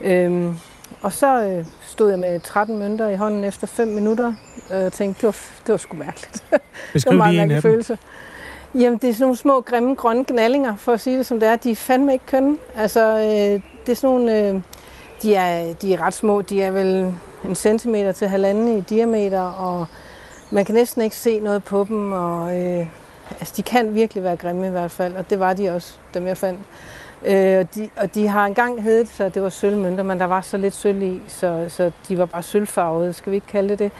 Øhm, 0.00 0.58
og 1.02 1.12
så 1.12 1.42
øh, 1.42 1.64
stod 1.82 2.10
jeg 2.10 2.18
med 2.18 2.40
13 2.40 2.78
mønter 2.78 3.08
i 3.08 3.16
hånden 3.16 3.44
efter 3.44 3.66
5 3.66 3.88
minutter, 3.88 4.34
øh, 4.72 4.84
og 4.84 4.92
tænkte, 4.92 5.20
det 5.20 5.26
var, 5.26 5.36
det 5.66 5.72
var 5.72 5.76
sgu 5.76 5.96
mærkeligt. 5.96 6.44
det 6.50 6.50
var 6.50 6.58
Beskriv 6.92 7.12
en 7.12 7.18
meget 7.18 7.36
mærkelig 7.36 7.62
følelse. 7.62 7.98
Jamen, 8.74 8.98
det 8.98 9.08
er 9.08 9.12
sådan 9.12 9.24
nogle 9.24 9.36
små, 9.36 9.60
grimme, 9.60 9.94
grønne 9.94 10.24
knallinger, 10.24 10.76
for 10.76 10.92
at 10.92 11.00
sige 11.00 11.18
det 11.18 11.26
som 11.26 11.40
det 11.40 11.48
er. 11.48 11.56
De 11.56 11.70
er 11.70 11.76
fandme 11.76 12.12
ikke 12.12 12.26
kønne. 12.26 12.56
Altså, 12.76 13.18
øh, 13.18 13.62
det 13.86 13.92
er 13.92 13.94
sådan 13.94 14.16
nogle... 14.16 14.48
Øh, 14.48 14.60
de, 15.22 15.34
er, 15.34 15.74
de 15.74 15.94
er 15.94 16.00
ret 16.00 16.14
små. 16.14 16.42
De 16.42 16.62
er 16.62 16.70
vel 16.70 17.14
en 17.44 17.54
centimeter 17.54 18.12
til 18.12 18.28
halvanden 18.28 18.78
i 18.78 18.80
diameter, 18.80 19.40
og 19.40 19.86
man 20.50 20.64
kan 20.64 20.74
næsten 20.74 21.02
ikke 21.02 21.16
se 21.16 21.40
noget 21.40 21.64
på 21.64 21.86
dem, 21.88 22.12
og 22.12 22.60
øh, 22.60 22.86
altså, 23.30 23.54
de 23.56 23.62
kan 23.62 23.94
virkelig 23.94 24.22
være 24.22 24.36
grimme 24.36 24.66
i 24.66 24.70
hvert 24.70 24.90
fald, 24.90 25.14
og 25.14 25.30
det 25.30 25.40
var 25.40 25.52
de 25.52 25.70
også, 25.70 25.94
dem 26.14 26.26
jeg 26.26 26.36
fandt. 26.36 26.60
Øh, 27.26 27.58
og, 27.58 27.74
de, 27.74 27.88
og 27.96 28.14
de 28.14 28.28
har 28.28 28.46
engang 28.46 28.82
heddet, 28.82 29.08
så 29.08 29.28
det 29.28 29.42
var 29.42 29.48
sølvmønter, 29.48 30.02
men 30.02 30.20
der 30.20 30.26
var 30.26 30.40
så 30.40 30.56
lidt 30.56 30.74
sølv 30.74 31.02
i, 31.02 31.22
så, 31.28 31.66
så 31.68 31.90
de 32.08 32.18
var 32.18 32.26
bare 32.26 32.42
sølvfarvede, 32.42 33.12
skal 33.12 33.30
vi 33.30 33.36
ikke 33.36 33.46
kalde 33.46 33.68
det 33.68 33.78
det. 33.78 33.92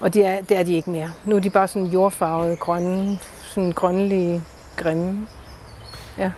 Og 0.00 0.14
de 0.14 0.22
er, 0.22 0.42
det 0.42 0.58
er 0.58 0.62
de 0.62 0.74
ikke 0.74 0.90
mere. 0.90 1.10
Nu 1.24 1.36
er 1.36 1.40
de 1.40 1.50
bare 1.50 1.68
sådan 1.68 1.88
jordfarvede, 1.88 2.56
grønne, 2.56 3.18
sådan 3.42 3.72
grønlige, 3.72 4.42
grimme. 4.76 5.26
Ja. 6.18 6.30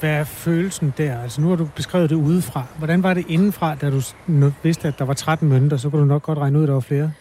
Hvad 0.00 0.10
er 0.10 0.24
følelsen 0.24 0.94
der? 0.98 1.22
Altså 1.22 1.40
nu 1.40 1.48
har 1.48 1.56
du 1.56 1.68
beskrevet 1.76 2.10
det 2.10 2.16
udefra. 2.16 2.62
Hvordan 2.78 3.02
var 3.02 3.14
det 3.14 3.24
indenfra, 3.28 3.74
da 3.74 3.90
du 3.90 4.00
nu 4.26 4.52
vidste, 4.62 4.88
at 4.88 4.98
der 4.98 5.04
var 5.04 5.14
13 5.14 5.48
mønter? 5.48 5.76
Så 5.76 5.90
kunne 5.90 6.00
du 6.00 6.06
nok 6.06 6.22
godt 6.22 6.38
regne 6.38 6.58
ud, 6.58 6.62
at 6.62 6.68
der 6.68 6.74
var 6.74 6.80
flere. 6.80 7.12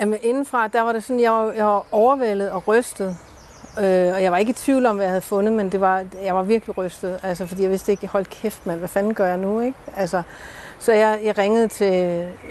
Jamen 0.00 0.18
indenfra, 0.22 0.68
der 0.68 0.82
var 0.82 0.92
det 0.92 1.04
sådan, 1.04 1.20
jeg 1.20 1.32
var, 1.32 1.52
jeg 1.52 1.64
var 1.64 1.86
overvældet 1.90 2.50
og 2.50 2.68
rystet. 2.68 3.16
Øh, 3.78 4.14
og 4.14 4.22
jeg 4.22 4.32
var 4.32 4.38
ikke 4.38 4.50
i 4.50 4.54
tvivl 4.54 4.86
om, 4.86 4.96
hvad 4.96 5.04
jeg 5.04 5.10
havde 5.10 5.22
fundet, 5.22 5.52
men 5.52 5.72
det 5.72 5.80
var, 5.80 6.04
jeg 6.24 6.34
var 6.34 6.42
virkelig 6.42 6.78
rystet. 6.78 7.20
Altså, 7.22 7.46
fordi 7.46 7.62
jeg 7.62 7.70
vidste 7.70 7.92
ikke, 7.92 8.06
hold 8.06 8.24
kæft 8.24 8.66
mand, 8.66 8.78
hvad 8.78 8.88
fanden 8.88 9.14
gør 9.14 9.26
jeg 9.26 9.38
nu, 9.38 9.60
ikke? 9.60 9.78
Altså, 9.96 10.22
så 10.80 10.92
jeg, 10.92 11.20
jeg, 11.24 11.38
ringede 11.38 11.68
til, 11.68 11.92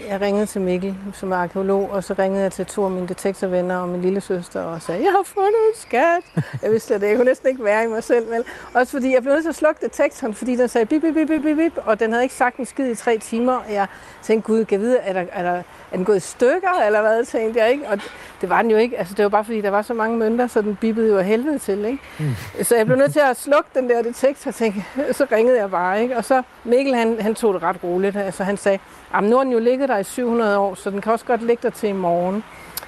jeg 0.08 0.20
ringede 0.20 0.46
til 0.46 0.60
Mikkel, 0.60 0.96
som 1.14 1.32
er 1.32 1.36
arkeolog, 1.36 1.90
og 1.90 2.04
så 2.04 2.14
ringede 2.18 2.42
jeg 2.42 2.52
til 2.52 2.66
to 2.66 2.84
af 2.84 2.90
mine 2.90 3.08
detektorvenner 3.08 3.76
og 3.76 3.88
min 3.88 4.02
lille 4.02 4.20
søster 4.20 4.62
og 4.62 4.82
sagde, 4.82 5.04
jeg 5.04 5.12
har 5.12 5.22
fundet 5.24 5.54
en 5.68 5.80
skat. 5.80 6.44
Jeg 6.62 6.70
vidste 6.70 6.86
slet 6.86 6.96
ikke, 6.96 7.08
jeg 7.08 7.16
kunne 7.16 7.24
næsten 7.24 7.48
ikke 7.48 7.64
være 7.64 7.84
i 7.84 7.86
mig 7.86 8.04
selv, 8.04 8.30
vel? 8.30 8.44
Også 8.74 8.92
fordi 8.92 9.14
jeg 9.14 9.22
blev 9.22 9.32
nødt 9.34 9.44
til 9.44 9.48
at 9.48 9.54
slukke 9.54 9.86
detektoren, 9.86 10.34
fordi 10.34 10.56
den 10.56 10.68
sagde 10.68 10.86
bip, 10.86 11.02
bip, 11.02 11.14
bip, 11.14 11.42
bip, 11.42 11.56
bip, 11.56 11.78
og 11.86 12.00
den 12.00 12.12
havde 12.12 12.22
ikke 12.22 12.34
sagt 12.34 12.56
en 12.56 12.66
skid 12.66 12.90
i 12.90 12.94
tre 12.94 13.18
timer. 13.18 13.52
Og 13.52 13.72
jeg 13.72 13.86
tænkte, 14.22 14.46
gud, 14.46 14.64
kan 14.64 14.80
jeg 14.80 14.80
vide, 14.80 14.98
er, 14.98 15.12
der, 15.12 15.24
er, 15.32 15.42
der, 15.42 15.62
er 15.92 15.96
den 15.96 16.04
gået 16.04 16.16
i 16.16 16.20
stykker, 16.20 16.82
eller 16.86 17.00
hvad, 17.00 17.24
tænkte 17.24 17.60
jeg, 17.60 17.70
ikke? 17.70 17.88
Og 17.88 17.98
det 18.40 18.48
var 18.48 18.62
den 18.62 18.70
jo 18.70 18.76
ikke. 18.76 18.98
Altså, 18.98 19.14
det 19.14 19.22
var 19.22 19.28
bare 19.28 19.44
fordi, 19.44 19.60
der 19.60 19.70
var 19.70 19.82
så 19.82 19.94
mange 19.94 20.16
mønter, 20.16 20.46
så 20.46 20.62
den 20.62 20.76
bippede 20.76 21.08
jo 21.08 21.18
af 21.18 21.24
helvede 21.24 21.58
til, 21.58 21.84
ikke? 21.84 21.98
Mm. 22.18 22.34
Så 22.62 22.76
jeg 22.76 22.86
blev 22.86 22.98
nødt 22.98 23.12
til 23.12 23.20
at 23.20 23.36
slukke 23.36 23.70
den 23.74 23.90
der 23.90 24.02
detektor, 24.02 24.48
og 24.48 24.54
tænkte, 24.54 24.82
så 25.18 25.26
ringede 25.32 25.58
jeg 25.58 25.70
bare, 25.70 26.02
ikke? 26.02 26.16
Og 26.16 26.24
så 26.24 26.42
Mikkel, 26.64 26.94
han, 26.94 27.20
han 27.20 27.34
tog 27.34 27.54
det 27.54 27.62
ret 27.62 27.84
roligt. 27.84 28.16
Altså, 28.16 28.44
han 28.44 28.56
sagde, 28.56 28.78
jamen, 29.14 29.30
nu 29.30 29.36
har 29.36 29.44
den 29.44 29.52
jo 29.52 29.58
ligget 29.58 29.88
der 29.88 29.98
i 29.98 30.04
700 30.04 30.58
år, 30.58 30.74
så 30.74 30.90
den 30.90 31.00
kan 31.00 31.12
også 31.12 31.24
godt 31.24 31.42
ligge 31.42 31.62
der 31.62 31.70
til 31.70 31.88
i 31.88 31.92
morgen. 31.92 32.44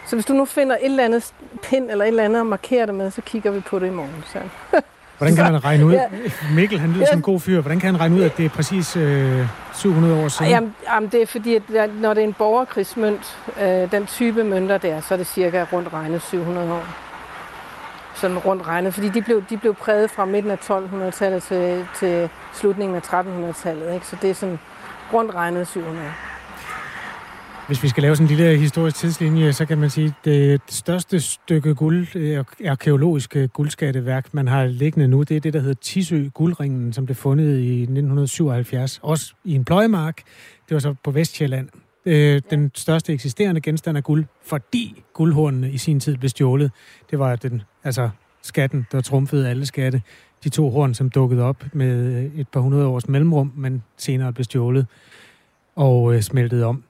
Så 0.06 0.16
hvis 0.16 0.26
du 0.26 0.32
nu 0.32 0.44
finder 0.44 0.76
et 0.76 0.84
eller 0.84 1.04
andet 1.04 1.34
pind 1.62 1.90
eller 1.90 2.04
et 2.04 2.08
eller 2.08 2.24
andet 2.24 2.40
og 2.40 2.46
markerer 2.46 2.86
det 2.86 2.94
med, 2.94 3.10
så 3.10 3.22
kigger 3.22 3.50
vi 3.50 3.60
på 3.60 3.78
det 3.78 3.86
i 3.86 3.90
morgen. 3.90 4.24
Så. 4.32 4.38
Hvordan 5.20 5.36
kan 5.36 5.52
man 5.52 5.64
regne 5.64 5.86
ud? 5.86 5.92
Ja. 5.92 6.04
Mikkel, 6.54 6.78
han 6.80 6.90
lyder 6.90 7.00
Ja. 7.00 7.06
som 7.10 7.18
en 7.18 7.22
god 7.22 7.40
fyr. 7.40 7.60
Hvordan 7.60 7.80
kan 7.80 7.86
han 7.90 8.00
regne 8.00 8.16
ud, 8.16 8.22
at 8.22 8.36
det 8.36 8.44
er 8.44 8.48
præcis 8.48 8.96
øh, 8.96 9.46
700 9.74 10.24
år 10.24 10.28
siden? 10.28 10.50
Jamen, 10.50 10.74
jamen, 10.94 11.08
det 11.12 11.22
er 11.22 11.26
fordi, 11.26 11.54
at 11.54 11.62
når 12.00 12.14
det 12.14 12.20
er 12.22 12.26
en 12.26 12.32
borgerkrigsmønt, 12.32 13.38
øh, 13.62 13.90
den 13.90 14.06
type 14.06 14.44
mønter 14.44 14.78
der, 14.78 15.00
så 15.00 15.14
er 15.14 15.18
det 15.18 15.26
cirka 15.26 15.64
rundt 15.72 15.92
regnet 15.92 16.22
700 16.22 16.72
år. 16.72 16.84
Sådan 18.14 18.38
rundt 18.38 18.66
regnet, 18.66 18.94
fordi 18.94 19.08
de 19.08 19.22
blev, 19.22 19.42
de 19.50 19.56
blev 19.56 19.74
præget 19.74 20.10
fra 20.10 20.24
midten 20.24 20.50
af 20.50 20.56
1200-tallet 20.70 21.42
til, 21.42 21.86
til 21.98 22.28
slutningen 22.54 22.96
af 22.96 23.00
1300-tallet, 23.14 23.94
ikke? 23.94 24.06
så 24.06 24.16
det 24.22 24.30
er 24.30 24.34
sådan 24.34 24.58
rundt 25.12 25.34
regnet 25.34 25.68
700 25.68 26.06
år. 26.06 26.12
Hvis 27.70 27.82
vi 27.82 27.88
skal 27.88 28.02
lave 28.02 28.16
sådan 28.16 28.30
en 28.30 28.36
lille 28.36 28.58
historisk 28.58 28.96
tidslinje, 28.96 29.52
så 29.52 29.66
kan 29.66 29.78
man 29.78 29.90
sige, 29.90 30.06
at 30.06 30.24
det 30.24 30.60
største 30.68 31.20
stykke 31.20 31.74
guld, 31.74 32.16
øh, 32.16 32.44
arkeologiske 32.66 33.48
guldskatteværk, 33.48 34.34
man 34.34 34.48
har 34.48 34.66
liggende 34.66 35.08
nu, 35.08 35.22
det 35.22 35.36
er 35.36 35.40
det, 35.40 35.52
der 35.52 35.60
hedder 35.60 35.74
Tisø 35.74 36.28
Guldringen, 36.34 36.92
som 36.92 37.06
blev 37.06 37.16
fundet 37.16 37.58
i 37.58 37.82
1977. 37.82 39.00
Også 39.02 39.34
i 39.44 39.54
en 39.54 39.64
pløjemark. 39.64 40.16
Det 40.68 40.74
var 40.74 40.78
så 40.78 40.94
på 41.04 41.10
Vestjylland. 41.10 41.68
Øh, 42.06 42.42
den 42.50 42.70
største 42.74 43.12
eksisterende 43.12 43.60
genstand 43.60 43.96
af 43.96 44.04
guld, 44.04 44.24
fordi 44.46 45.02
guldhornene 45.14 45.70
i 45.70 45.78
sin 45.78 46.00
tid 46.00 46.16
blev 46.16 46.28
stjålet. 46.28 46.70
Det 47.10 47.18
var 47.18 47.36
den, 47.36 47.62
altså 47.84 48.10
skatten, 48.42 48.86
der 48.92 49.00
trumfede 49.00 49.48
alle 49.48 49.66
skatte. 49.66 50.02
De 50.44 50.48
to 50.48 50.70
horn, 50.70 50.94
som 50.94 51.10
dukkede 51.10 51.42
op 51.42 51.64
med 51.72 52.16
øh, 52.16 52.40
et 52.40 52.48
par 52.48 52.60
hundrede 52.60 52.86
års 52.86 53.08
mellemrum, 53.08 53.52
men 53.56 53.82
senere 53.96 54.32
blev 54.32 54.44
stjålet 54.44 54.86
og 55.76 56.14
øh, 56.14 56.22
smeltet 56.22 56.64
om. 56.64 56.84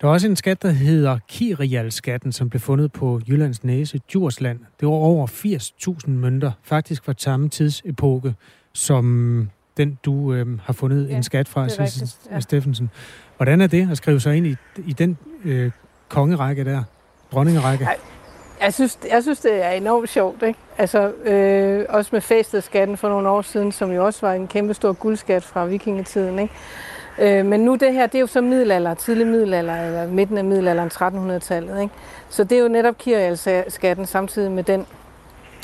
Der 0.00 0.08
er 0.08 0.12
også 0.12 0.26
en 0.28 0.36
skat, 0.36 0.62
der 0.62 0.70
hedder 0.70 1.18
Kirial-skatten, 1.28 2.32
som 2.32 2.50
blev 2.50 2.60
fundet 2.60 2.92
på 2.92 3.20
Jyllands 3.28 3.64
Næse, 3.64 4.00
Djursland. 4.12 4.58
Det 4.80 4.88
var 4.88 4.94
over 4.94 5.26
80.000 5.26 6.10
mønter, 6.10 6.52
faktisk 6.62 7.04
fra 7.04 7.14
samme 7.18 7.48
tidsepoke, 7.48 8.34
som 8.72 9.50
den, 9.76 9.98
du 10.04 10.32
øh, 10.32 10.58
har 10.64 10.72
fundet 10.72 11.08
Ja, 11.10 11.16
en 11.16 11.22
skat 11.22 11.48
fra, 11.48 11.68
Sissel 11.68 12.08
ja. 12.30 12.40
Steffensen. 12.40 12.90
Hvordan 13.36 13.60
er 13.60 13.66
det 13.66 13.90
at 13.90 13.96
skrive 13.96 14.20
sig 14.20 14.36
ind 14.36 14.46
i, 14.46 14.56
i 14.86 14.92
den 14.92 15.18
øh, 15.44 15.70
kongerække 16.08 16.64
der? 16.64 16.82
Dronningerække? 17.32 17.84
Ej, 17.84 17.96
Jeg 18.62 18.74
synes, 18.74 18.98
jeg 19.10 19.22
synes, 19.22 19.40
det 19.40 19.64
er 19.64 19.70
enormt 19.70 20.08
sjovt, 20.08 20.42
ikke? 20.42 20.58
Altså, 20.78 21.12
øh, 21.24 21.84
også 21.88 22.08
med 22.12 22.20
fæstedskatten 22.20 22.96
for 22.96 23.08
nogle 23.08 23.28
år 23.28 23.42
siden, 23.42 23.72
som 23.72 23.92
jo 23.92 24.04
også 24.04 24.26
var 24.26 24.32
en 24.32 24.48
kæmpe 24.48 24.74
stor 24.74 24.92
guldskat 24.92 25.42
fra 25.44 25.64
vikingetiden, 25.66 26.38
ikke? 26.38 26.54
Øh, 27.18 27.46
men 27.46 27.60
nu 27.60 27.74
det 27.74 27.92
her, 27.92 28.06
det 28.06 28.14
er 28.14 28.20
jo 28.20 28.26
så 28.26 28.40
middelalder, 28.40 28.94
tidlig 28.94 29.26
middelalder, 29.26 29.86
eller 29.86 30.06
midten 30.06 30.38
af 30.38 30.44
middelalderen, 30.44 30.90
1300-tallet, 31.30 31.82
ikke? 31.82 31.94
Så 32.28 32.44
det 32.44 32.58
er 32.58 32.62
jo 32.62 32.68
netop 32.68 32.98
Kiriel-skatten 32.98 34.06
samtidig 34.06 34.50
med 34.50 34.62
den. 34.62 34.86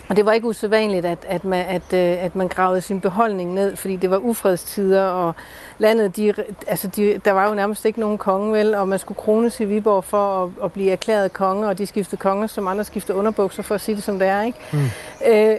Og 0.08 0.16
det 0.16 0.26
var 0.26 0.32
ikke 0.32 0.46
usædvanligt, 0.46 1.06
at, 1.06 1.18
at, 1.28 1.44
man, 1.44 1.66
at, 1.68 1.92
øh, 1.92 2.24
at 2.24 2.36
man 2.36 2.48
gravede 2.48 2.80
sin 2.80 3.00
beholdning 3.00 3.54
ned, 3.54 3.76
fordi 3.76 3.96
det 3.96 4.10
var 4.10 4.16
ufredstider, 4.18 5.02
og 5.02 5.34
landet, 5.78 6.16
de, 6.16 6.34
altså 6.66 6.88
de, 6.88 7.20
der 7.24 7.32
var 7.32 7.48
jo 7.48 7.54
nærmest 7.54 7.84
ikke 7.84 8.00
nogen 8.00 8.18
konge, 8.18 8.52
vel, 8.52 8.74
og 8.74 8.88
man 8.88 8.98
skulle 8.98 9.18
krones 9.18 9.60
i 9.60 9.64
Viborg 9.64 10.04
for 10.04 10.44
at, 10.44 10.50
at 10.64 10.72
blive 10.72 10.90
erklæret 10.92 11.32
konge, 11.32 11.68
og 11.68 11.78
de 11.78 11.86
skiftede 11.86 12.20
konge, 12.20 12.48
som 12.48 12.68
andre 12.68 12.84
skiftede 12.84 13.18
underbukser, 13.18 13.62
for 13.62 13.74
at 13.74 13.80
sige 13.80 13.94
det 13.94 14.04
som 14.04 14.18
det 14.18 14.28
er, 14.28 14.42
ikke? 14.42 14.58
Mm. 14.72 14.78
Øh, 15.26 15.56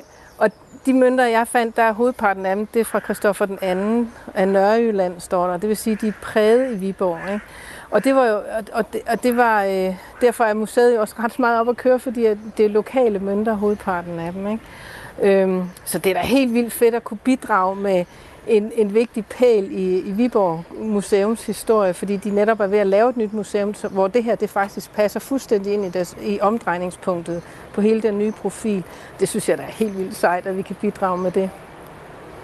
de 0.85 0.93
mønter, 0.93 1.25
jeg 1.25 1.47
fandt, 1.47 1.75
der 1.75 1.83
er 1.83 1.91
hovedparten 1.91 2.45
af 2.45 2.55
dem, 2.55 2.65
det 2.65 2.79
er 2.79 2.83
fra 2.83 2.99
Christoffer 2.99 3.45
den 3.45 3.59
anden 3.61 4.11
af 4.33 4.47
Nørrejylland, 4.47 5.19
står 5.19 5.47
der. 5.47 5.57
Det 5.57 5.69
vil 5.69 5.77
sige, 5.77 5.95
de 5.95 6.07
er 6.07 6.13
præget 6.21 6.71
i 6.71 6.75
Viborg, 6.75 7.33
ikke? 7.33 7.45
Og 7.91 8.03
det 8.03 8.15
var 8.15 8.25
jo, 8.25 8.41
og 8.73 8.93
det, 8.93 9.01
og 9.07 9.23
det 9.23 9.37
var, 9.37 9.63
øh, 9.63 9.95
derfor 10.21 10.43
er 10.43 10.53
museet 10.53 10.95
jo 10.95 11.01
også 11.01 11.15
ret 11.19 11.39
meget 11.39 11.59
op 11.59 11.69
at 11.69 11.77
køre, 11.77 11.99
fordi 11.99 12.27
det 12.57 12.65
er 12.65 12.69
lokale 12.69 13.19
mønter, 13.19 13.53
hovedparten 13.53 14.19
af 14.19 14.33
dem. 14.33 14.47
Ikke? 14.47 15.41
Øhm, 15.41 15.63
så 15.85 15.99
det 15.99 16.09
er 16.09 16.13
da 16.13 16.27
helt 16.27 16.53
vildt 16.53 16.73
fedt 16.73 16.95
at 16.95 17.03
kunne 17.03 17.17
bidrage 17.17 17.75
med 17.75 18.05
en, 18.47 18.71
en 18.75 18.93
vigtig 18.93 19.25
pæl 19.25 19.67
i, 19.71 19.99
i 19.99 20.11
Viborg 20.11 20.65
Museums 20.79 21.45
historie, 21.45 21.93
fordi 21.93 22.17
de 22.17 22.29
netop 22.29 22.59
er 22.59 22.67
ved 22.67 22.79
at 22.79 22.87
lave 22.87 23.09
et 23.09 23.17
nyt 23.17 23.33
museum, 23.33 23.73
hvor 23.91 24.07
det 24.07 24.23
her 24.23 24.35
det 24.35 24.49
faktisk 24.49 24.93
passer 24.93 25.19
fuldstændig 25.19 25.73
ind 25.73 25.85
i, 25.85 25.89
deres, 25.89 26.17
i 26.25 26.39
omdrejningspunktet 26.41 27.41
på 27.73 27.81
hele 27.81 28.01
den 28.01 28.17
nye 28.17 28.31
profil. 28.31 28.83
Det 29.19 29.29
synes 29.29 29.49
jeg 29.49 29.57
da 29.57 29.63
er 29.63 29.71
helt 29.71 29.97
vildt 29.97 30.15
sejt, 30.15 30.47
at 30.47 30.57
vi 30.57 30.61
kan 30.61 30.75
bidrage 30.81 31.17
med 31.17 31.31
det. 31.31 31.49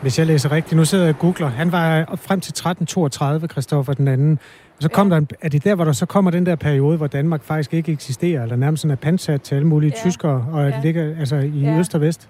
Hvis 0.02 0.20
jeg 0.20 0.28
læser 0.28 0.52
rigtigt, 0.52 0.78
nu 0.78 0.86
sidder 0.86 1.06
jeg 1.06 1.14
og 1.14 1.20
googler. 1.20 1.48
Han 1.48 1.72
var 1.72 2.16
frem 2.16 2.40
til 2.40 2.52
1332, 2.52 3.48
Christoffer 3.48 3.94
den 3.94 4.08
anden. 4.08 4.40
Så 4.80 4.90
kom 4.90 5.12
ja. 5.12 5.20
der, 5.20 5.26
er 5.42 5.50
det 5.50 5.64
der, 5.64 5.76
hvor 5.76 5.86
der 5.86 5.92
så 5.92 6.06
kommer 6.06 6.32
den 6.32 6.46
der 6.46 6.56
periode, 6.56 6.98
hvor 6.98 7.08
Danmark 7.08 7.44
faktisk 7.44 7.74
ikke 7.74 7.92
eksisterer, 7.92 8.44
eller 8.44 8.56
nærmest 8.56 8.82
sådan 8.82 8.92
er 8.92 8.96
pansat 8.96 9.42
til 9.42 9.56
alle 9.56 9.68
mulige 9.68 9.94
ja. 9.96 10.10
tyskere, 10.10 10.46
og 10.52 10.70
ja. 10.70 10.82
ligger 10.84 11.16
altså 11.20 11.36
i 11.36 11.60
ja. 11.60 11.80
øst 11.80 11.96
og 11.96 12.02
vest? 12.02 12.30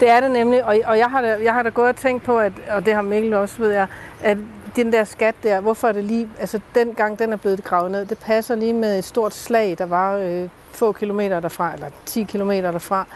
Det 0.00 0.08
er 0.08 0.20
det 0.20 0.30
nemlig, 0.30 0.64
og, 0.64 0.76
og 0.84 0.98
jeg, 0.98 1.10
har 1.10 1.20
da, 1.20 1.38
jeg 1.42 1.52
har 1.52 1.62
da 1.62 1.68
gået 1.68 1.88
og 1.88 1.96
tænkt 1.96 2.24
på, 2.24 2.38
at, 2.38 2.52
og 2.70 2.86
det 2.86 2.94
har 2.94 3.02
Mikkel 3.02 3.34
også, 3.34 3.58
ved 3.58 3.70
jeg, 3.70 3.86
at 4.22 4.38
den 4.76 4.92
der 4.92 5.04
skat 5.04 5.34
der, 5.42 5.60
hvorfor 5.60 5.88
er 5.88 5.92
det 5.92 6.04
lige, 6.04 6.28
altså 6.40 6.60
den 6.74 6.94
gang 6.94 7.18
den 7.18 7.32
er 7.32 7.36
blevet 7.36 7.64
gravet 7.64 7.90
ned, 7.90 8.06
det 8.06 8.18
passer 8.18 8.54
lige 8.54 8.72
med 8.72 8.98
et 8.98 9.04
stort 9.04 9.34
slag, 9.34 9.74
der 9.78 9.86
var 9.86 10.16
øh, 10.16 10.48
få 10.72 10.92
kilometer 10.92 11.40
derfra, 11.40 11.74
eller 11.74 11.86
10 12.06 12.22
kilometer 12.22 12.70
derfra, 12.70 13.06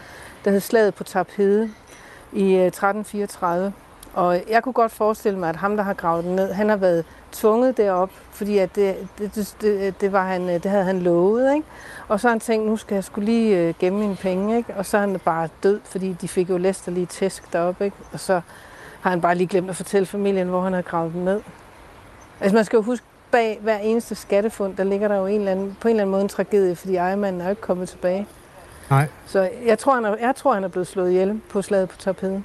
der 0.45 0.51
hed 0.51 0.59
slaget 0.59 0.95
på 0.95 1.03
Taphede 1.03 1.69
i 2.33 2.55
øh, 2.55 2.65
1334. 2.65 3.73
Og 4.13 4.41
jeg 4.49 4.63
kunne 4.63 4.73
godt 4.73 4.91
forestille 4.91 5.39
mig, 5.39 5.49
at 5.49 5.55
ham, 5.55 5.77
der 5.77 5.83
har 5.83 5.93
gravet 5.93 6.23
den 6.23 6.35
ned, 6.35 6.53
han 6.53 6.69
har 6.69 6.75
været 6.75 7.05
tvunget 7.31 7.77
derop, 7.77 8.09
fordi 8.31 8.57
at 8.57 8.75
det, 8.75 9.07
det, 9.17 9.55
det, 9.61 10.01
det, 10.01 10.11
var 10.11 10.25
han, 10.25 10.47
det 10.47 10.65
havde 10.65 10.83
han 10.83 10.99
lovet. 10.99 11.53
Ikke? 11.55 11.67
Og 12.07 12.19
så 12.19 12.27
har 12.27 12.33
han 12.33 12.39
tænkt, 12.39 12.67
nu 12.67 12.77
skal 12.77 12.95
jeg 12.95 13.03
skulle 13.03 13.25
lige 13.25 13.57
øh, 13.57 13.73
gemme 13.79 13.99
mine 13.99 14.15
penge. 14.15 14.57
Ikke? 14.57 14.73
Og 14.75 14.85
så 14.85 14.97
er 14.97 15.01
han 15.01 15.19
bare 15.25 15.49
død, 15.63 15.79
fordi 15.85 16.13
de 16.21 16.27
fik 16.27 16.49
jo 16.49 16.57
Lester 16.57 16.91
lige 16.91 17.05
tæsk 17.05 17.53
deroppe. 17.53 17.85
Ikke? 17.85 17.97
Og 18.13 18.19
så 18.19 18.41
har 19.01 19.09
han 19.09 19.21
bare 19.21 19.35
lige 19.35 19.47
glemt 19.47 19.69
at 19.69 19.75
fortælle 19.75 20.05
familien, 20.05 20.47
hvor 20.47 20.61
han 20.61 20.73
har 20.73 20.81
gravet 20.81 21.13
den 21.13 21.25
ned. 21.25 21.41
Altså 22.39 22.55
man 22.55 22.65
skal 22.65 22.77
jo 22.77 22.83
huske, 22.83 23.05
bag 23.31 23.59
hver 23.61 23.77
eneste 23.77 24.15
skattefund, 24.15 24.75
der 24.75 24.83
ligger 24.83 25.07
der 25.07 25.15
jo 25.15 25.25
en 25.25 25.39
eller 25.39 25.51
anden, 25.51 25.77
på 25.81 25.87
en 25.87 25.91
eller 25.91 26.01
anden 26.01 26.11
måde 26.11 26.21
en 26.21 26.29
tragedie, 26.29 26.75
fordi 26.75 26.95
ejermanden 26.95 27.41
er 27.41 27.45
jo 27.45 27.49
ikke 27.49 27.61
kommet 27.61 27.89
tilbage. 27.89 28.27
Nej. 28.89 29.07
Så 29.25 29.49
jeg 29.65 29.79
tror, 29.79 29.95
han 29.95 30.05
er, 30.05 30.15
jeg 30.19 30.35
tror, 30.35 30.53
han 30.53 30.63
er 30.63 30.67
blevet 30.67 30.87
slået 30.87 31.09
ihjel 31.09 31.41
på 31.49 31.61
slaget 31.61 31.89
på 31.89 31.97
Torpede. 31.97 32.43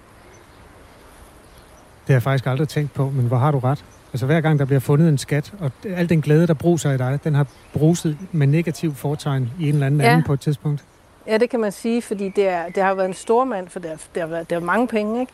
Det 2.07 2.09
har 2.09 2.15
jeg 2.15 2.23
faktisk 2.23 2.47
aldrig 2.47 2.69
tænkt 2.69 2.93
på, 2.93 3.11
men 3.11 3.27
hvor 3.27 3.37
har 3.37 3.51
du 3.51 3.59
ret? 3.59 3.85
Altså 4.13 4.27
hver 4.27 4.41
gang 4.41 4.59
der 4.59 4.65
bliver 4.65 4.81
fundet 4.81 5.09
en 5.09 5.19
skat, 5.19 5.53
og 5.61 5.71
al 5.85 6.09
den 6.09 6.21
glæde, 6.21 6.47
der 6.47 6.55
bruser 6.55 6.93
i 6.93 6.99
dig, 6.99 7.19
den 7.25 7.35
har 7.35 7.47
bruset 7.73 8.19
med 8.33 8.47
negativ 8.47 8.95
fortegn 8.95 9.51
i 9.61 9.69
en 9.69 9.75
eller 9.75 9.87
anden 9.87 10.01
ja. 10.01 10.11
anden 10.11 10.25
på 10.25 10.33
et 10.33 10.41
tidspunkt. 10.41 10.85
Ja, 11.27 11.39
det 11.39 11.51
kan 11.51 11.61
man 11.61 11.73
sige, 11.73 12.03
fordi 12.03 12.29
det, 12.37 12.49
er, 12.49 12.69
det 12.69 12.83
har 12.83 12.95
været 12.95 13.09
en 13.09 13.15
stor 13.15 13.45
mand, 13.45 13.69
for 13.69 13.81
det, 13.81 13.91
er, 13.91 13.97
det, 14.15 14.23
har 14.23 14.29
været, 14.29 14.51
det 14.51 14.57
er 14.57 14.61
mange 14.61 14.89
penge, 14.89 15.21
ikke? 15.21 15.33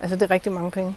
Altså 0.00 0.16
det 0.16 0.22
er 0.22 0.30
rigtig 0.30 0.52
mange 0.52 0.70
penge. 0.70 0.96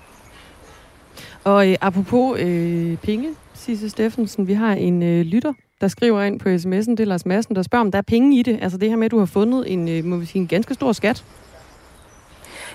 Og 1.43 1.69
øh, 1.69 1.75
apropos 1.81 2.39
øh, 2.39 2.97
penge, 2.97 3.29
Sisse 3.53 3.89
Steffensen, 3.89 4.47
vi 4.47 4.53
har 4.53 4.73
en 4.73 5.03
øh, 5.03 5.21
lytter, 5.25 5.53
der 5.81 5.87
skriver 5.87 6.23
ind 6.23 6.39
på 6.39 6.49
sms'en, 6.49 6.91
det 6.91 6.99
er 6.99 7.05
Lars 7.05 7.25
Madsen, 7.25 7.55
der 7.55 7.61
spørger, 7.61 7.85
om 7.85 7.91
der 7.91 7.97
er 7.97 8.03
penge 8.07 8.39
i 8.39 8.43
det. 8.43 8.59
Altså 8.61 8.77
det 8.77 8.89
her 8.89 8.95
med, 8.95 9.05
at 9.05 9.11
du 9.11 9.19
har 9.19 9.25
fundet 9.25 9.73
en, 9.73 9.89
øh, 9.89 10.05
må 10.05 10.17
vi 10.17 10.25
sige, 10.25 10.41
en 10.41 10.47
ganske 10.47 10.73
stor 10.73 10.91
skat. 10.91 11.23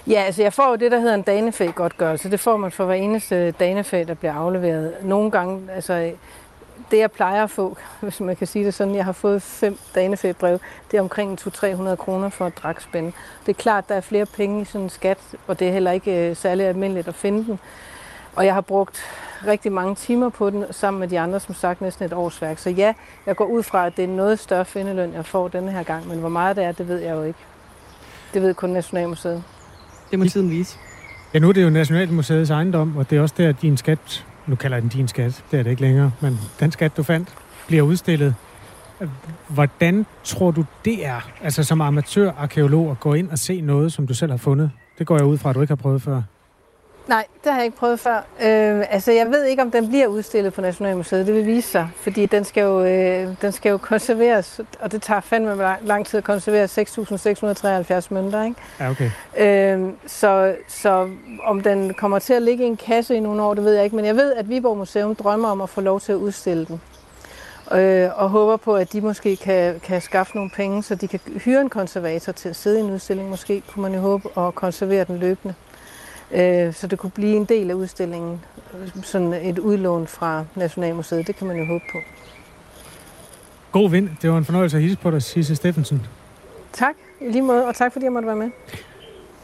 Ja, 0.06 0.22
altså 0.22 0.42
jeg 0.42 0.52
får 0.52 0.68
jo 0.70 0.76
det, 0.76 0.90
der 0.90 0.98
hedder 0.98 1.14
en 1.14 1.22
danefæ-godtgørelse. 1.22 2.30
Det 2.30 2.40
får 2.40 2.56
man 2.56 2.70
for 2.70 2.84
hver 2.84 2.94
eneste 2.94 3.50
danefæ, 3.50 4.04
der 4.08 4.14
bliver 4.14 4.34
afleveret. 4.34 4.94
Nogle 5.02 5.30
gange, 5.30 5.72
altså 5.72 6.12
det 6.90 6.98
jeg 6.98 7.10
plejer 7.10 7.44
at 7.44 7.50
få, 7.50 7.76
hvis 8.00 8.20
man 8.20 8.36
kan 8.36 8.46
sige 8.46 8.64
det 8.64 8.74
sådan, 8.74 8.94
jeg 8.94 9.04
har 9.04 9.12
fået 9.12 9.42
fem 9.42 9.78
danefæ-brev, 9.94 10.58
det 10.90 10.96
er 10.96 11.00
omkring 11.00 11.38
200-300 11.40 11.94
kroner 11.94 12.28
for 12.28 12.46
et 12.46 12.58
drakspænde. 12.58 13.12
Det 13.46 13.52
er 13.52 13.62
klart, 13.62 13.88
der 13.88 13.94
er 13.94 14.00
flere 14.00 14.26
penge 14.26 14.62
i 14.62 14.64
sådan 14.64 14.80
en 14.80 14.90
skat, 14.90 15.18
og 15.46 15.58
det 15.58 15.68
er 15.68 15.72
heller 15.72 15.90
ikke 15.90 16.28
øh, 16.28 16.36
særlig 16.36 16.66
almindeligt 16.66 17.08
at 17.08 17.14
finde 17.14 17.44
den. 17.44 17.60
Og 18.36 18.46
jeg 18.46 18.54
har 18.54 18.60
brugt 18.60 19.04
rigtig 19.46 19.72
mange 19.72 19.94
timer 19.94 20.28
på 20.28 20.50
den, 20.50 20.64
sammen 20.70 21.00
med 21.00 21.08
de 21.08 21.20
andre, 21.20 21.40
som 21.40 21.54
sagt 21.54 21.80
næsten 21.80 22.04
et 22.04 22.12
års 22.12 22.42
værk. 22.42 22.58
Så 22.58 22.70
ja, 22.70 22.94
jeg 23.26 23.36
går 23.36 23.44
ud 23.44 23.62
fra, 23.62 23.86
at 23.86 23.96
det 23.96 24.04
er 24.04 24.08
noget 24.08 24.38
større 24.38 24.64
findeløn, 24.64 25.14
jeg 25.14 25.26
får 25.26 25.48
denne 25.48 25.72
her 25.72 25.82
gang, 25.82 26.08
men 26.08 26.18
hvor 26.18 26.28
meget 26.28 26.56
det 26.56 26.64
er, 26.64 26.72
det 26.72 26.88
ved 26.88 26.98
jeg 26.98 27.16
jo 27.16 27.22
ikke. 27.22 27.38
Det 28.34 28.42
ved 28.42 28.54
kun 28.54 28.70
Nationalmuseet. 28.70 29.44
Det 30.10 30.18
må 30.18 30.24
tiden 30.24 30.50
vise. 30.50 30.78
Ja, 31.34 31.38
nu 31.38 31.48
er 31.48 31.52
det 31.52 31.64
jo 31.64 31.70
Nationalmuseets 31.70 32.50
ejendom, 32.50 32.96
og 32.96 33.10
det 33.10 33.18
er 33.18 33.22
også 33.22 33.34
der, 33.38 33.48
at 33.48 33.62
din 33.62 33.76
skat, 33.76 34.26
nu 34.46 34.56
kalder 34.56 34.76
jeg 34.76 34.82
den 34.82 34.90
din 34.90 35.08
skat, 35.08 35.44
det 35.50 35.58
er 35.58 35.62
det 35.62 35.70
ikke 35.70 35.82
længere, 35.82 36.12
men 36.20 36.38
den 36.60 36.72
skat, 36.72 36.96
du 36.96 37.02
fandt, 37.02 37.28
bliver 37.66 37.82
udstillet. 37.82 38.34
Hvordan 39.48 40.06
tror 40.24 40.50
du, 40.50 40.64
det 40.84 41.06
er, 41.06 41.30
altså 41.42 41.64
som 41.64 41.80
amatørarkeolog, 41.80 42.90
at 42.90 43.00
gå 43.00 43.14
ind 43.14 43.30
og 43.30 43.38
se 43.38 43.60
noget, 43.60 43.92
som 43.92 44.06
du 44.06 44.14
selv 44.14 44.30
har 44.30 44.38
fundet? 44.38 44.70
Det 44.98 45.06
går 45.06 45.16
jeg 45.16 45.24
ud 45.24 45.38
fra, 45.38 45.50
at 45.50 45.56
du 45.56 45.60
ikke 45.60 45.70
har 45.70 45.76
prøvet 45.76 46.02
før. 46.02 46.22
Nej, 47.08 47.26
det 47.44 47.52
har 47.52 47.58
jeg 47.58 47.64
ikke 47.64 47.76
prøvet 47.76 48.00
før. 48.00 48.16
Øh, 48.16 48.84
altså, 48.90 49.12
jeg 49.12 49.26
ved 49.30 49.44
ikke, 49.44 49.62
om 49.62 49.70
den 49.70 49.88
bliver 49.88 50.06
udstillet 50.06 50.52
på 50.52 50.60
Nationalmuseet. 50.60 51.26
Det 51.26 51.34
vil 51.34 51.46
vise 51.46 51.68
sig, 51.68 51.88
fordi 51.96 52.26
den 52.26 52.44
skal 52.44 52.62
jo, 52.62 52.84
øh, 52.84 53.28
den 53.42 53.52
skal 53.52 53.70
jo 53.70 53.78
konserveres, 53.78 54.60
og 54.80 54.92
det 54.92 55.02
tager 55.02 55.20
fandme 55.20 55.76
lang 55.82 56.06
tid 56.06 56.18
at 56.18 56.24
konservere 56.24 56.64
6.673 56.64 58.14
mønter, 58.14 58.44
ikke? 58.44 58.56
Ja, 58.80 58.90
okay. 58.90 59.10
Øh, 59.38 59.92
så, 60.06 60.54
så 60.68 61.08
om 61.44 61.60
den 61.60 61.94
kommer 61.94 62.18
til 62.18 62.34
at 62.34 62.42
ligge 62.42 62.64
i 62.64 62.66
en 62.66 62.76
kasse 62.76 63.16
i 63.16 63.20
nogle 63.20 63.42
år, 63.42 63.54
det 63.54 63.64
ved 63.64 63.74
jeg 63.74 63.84
ikke, 63.84 63.96
men 63.96 64.04
jeg 64.04 64.16
ved, 64.16 64.32
at 64.32 64.48
Viborg 64.48 64.76
Museum 64.76 65.14
drømmer 65.14 65.48
om 65.48 65.60
at 65.60 65.68
få 65.68 65.80
lov 65.80 66.00
til 66.00 66.12
at 66.12 66.16
udstille 66.16 66.66
den. 66.66 66.80
Øh, 67.72 68.08
og 68.16 68.30
håber 68.30 68.56
på, 68.56 68.74
at 68.74 68.92
de 68.92 69.00
måske 69.00 69.36
kan, 69.36 69.80
kan 69.80 70.00
skaffe 70.00 70.36
nogle 70.36 70.50
penge, 70.50 70.82
så 70.82 70.94
de 70.94 71.08
kan 71.08 71.20
hyre 71.44 71.60
en 71.60 71.70
konservator 71.70 72.32
til 72.32 72.48
at 72.48 72.56
sidde 72.56 72.78
i 72.78 72.82
en 72.82 72.90
udstilling. 72.90 73.28
Måske 73.30 73.62
kunne 73.68 73.82
man 73.82 73.94
jo 73.94 74.00
håbe 74.00 74.28
at 74.40 74.54
konservere 74.54 75.04
den 75.04 75.18
løbende. 75.18 75.54
Øh, 76.32 76.72
så 76.72 76.86
det 76.86 76.98
kunne 76.98 77.10
blive 77.10 77.36
en 77.36 77.44
del 77.44 77.70
af 77.70 77.74
udstillingen, 77.74 78.40
sådan 79.02 79.32
et 79.32 79.58
udlån 79.58 80.06
fra 80.06 80.44
Nationalmuseet. 80.56 81.26
Det 81.26 81.36
kan 81.36 81.46
man 81.46 81.56
jo 81.56 81.64
håbe 81.64 81.84
på. 81.92 81.98
God 83.72 83.90
vind. 83.90 84.08
Det 84.22 84.30
var 84.30 84.38
en 84.38 84.44
fornøjelse 84.44 84.76
at 84.76 84.82
hilse 84.82 84.98
på 84.98 85.10
dig, 85.10 85.22
Sisse 85.22 85.56
Steffensen. 85.56 86.06
Tak, 86.72 86.94
i 87.20 87.24
lige 87.24 87.42
måde, 87.42 87.66
og 87.66 87.74
tak 87.74 87.92
fordi 87.92 88.04
jeg 88.04 88.12
måtte 88.12 88.26
være 88.26 88.36
med. 88.36 88.50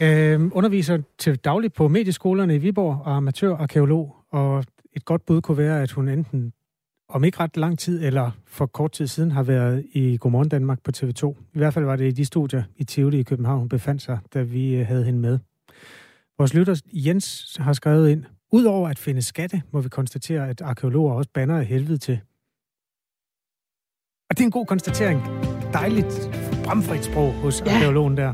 Øh, 0.01 0.51
underviser 0.53 0.97
til 1.17 1.35
dagligt 1.35 1.73
på 1.73 1.87
medieskolerne 1.87 2.55
i 2.55 2.57
Viborg 2.57 3.01
og 3.05 3.15
amatørarkeolog, 3.15 4.15
og 4.31 4.63
et 4.95 5.05
godt 5.05 5.25
bud 5.25 5.41
kunne 5.41 5.57
være, 5.57 5.81
at 5.81 5.91
hun 5.91 6.07
enten 6.07 6.53
om 7.09 7.23
ikke 7.23 7.39
ret 7.39 7.57
lang 7.57 7.79
tid 7.79 8.03
eller 8.03 8.31
for 8.47 8.65
kort 8.65 8.91
tid 8.91 9.07
siden 9.07 9.31
har 9.31 9.43
været 9.43 9.85
i 9.93 10.17
Godmorgen 10.17 10.49
Danmark 10.49 10.79
på 10.83 10.91
TV2. 10.97 11.27
I 11.53 11.57
hvert 11.57 11.73
fald 11.73 11.85
var 11.85 11.95
det 11.95 12.07
i 12.07 12.11
de 12.11 12.25
studier 12.25 12.63
i 12.77 12.83
Tivoli 12.83 13.19
i 13.19 13.23
København, 13.23 13.59
hun 13.59 13.69
befandt 13.69 14.01
sig, 14.01 14.19
da 14.33 14.41
vi 14.41 14.75
øh, 14.75 14.87
havde 14.87 15.03
hende 15.03 15.19
med. 15.19 15.39
Vores 16.37 16.53
lytter 16.53 16.81
Jens 16.93 17.57
har 17.59 17.73
skrevet 17.73 18.09
ind, 18.09 18.25
Udover 18.51 18.89
at 18.89 18.99
finde 18.99 19.21
skatte, 19.21 19.61
må 19.71 19.81
vi 19.81 19.89
konstatere, 19.89 20.49
at 20.49 20.61
arkeologer 20.61 21.13
også 21.13 21.29
banner 21.33 21.57
af 21.57 21.65
helvede 21.65 21.97
til. 21.97 22.19
Og 24.29 24.37
det 24.37 24.39
er 24.39 24.45
en 24.45 24.51
god 24.51 24.65
konstatering. 24.65 25.21
Dejligt 25.73 26.29
bramfrit 26.63 27.05
sprog 27.05 27.33
hos 27.33 27.63
ja. 27.65 27.73
arkeologen 27.73 28.17
der. 28.17 28.33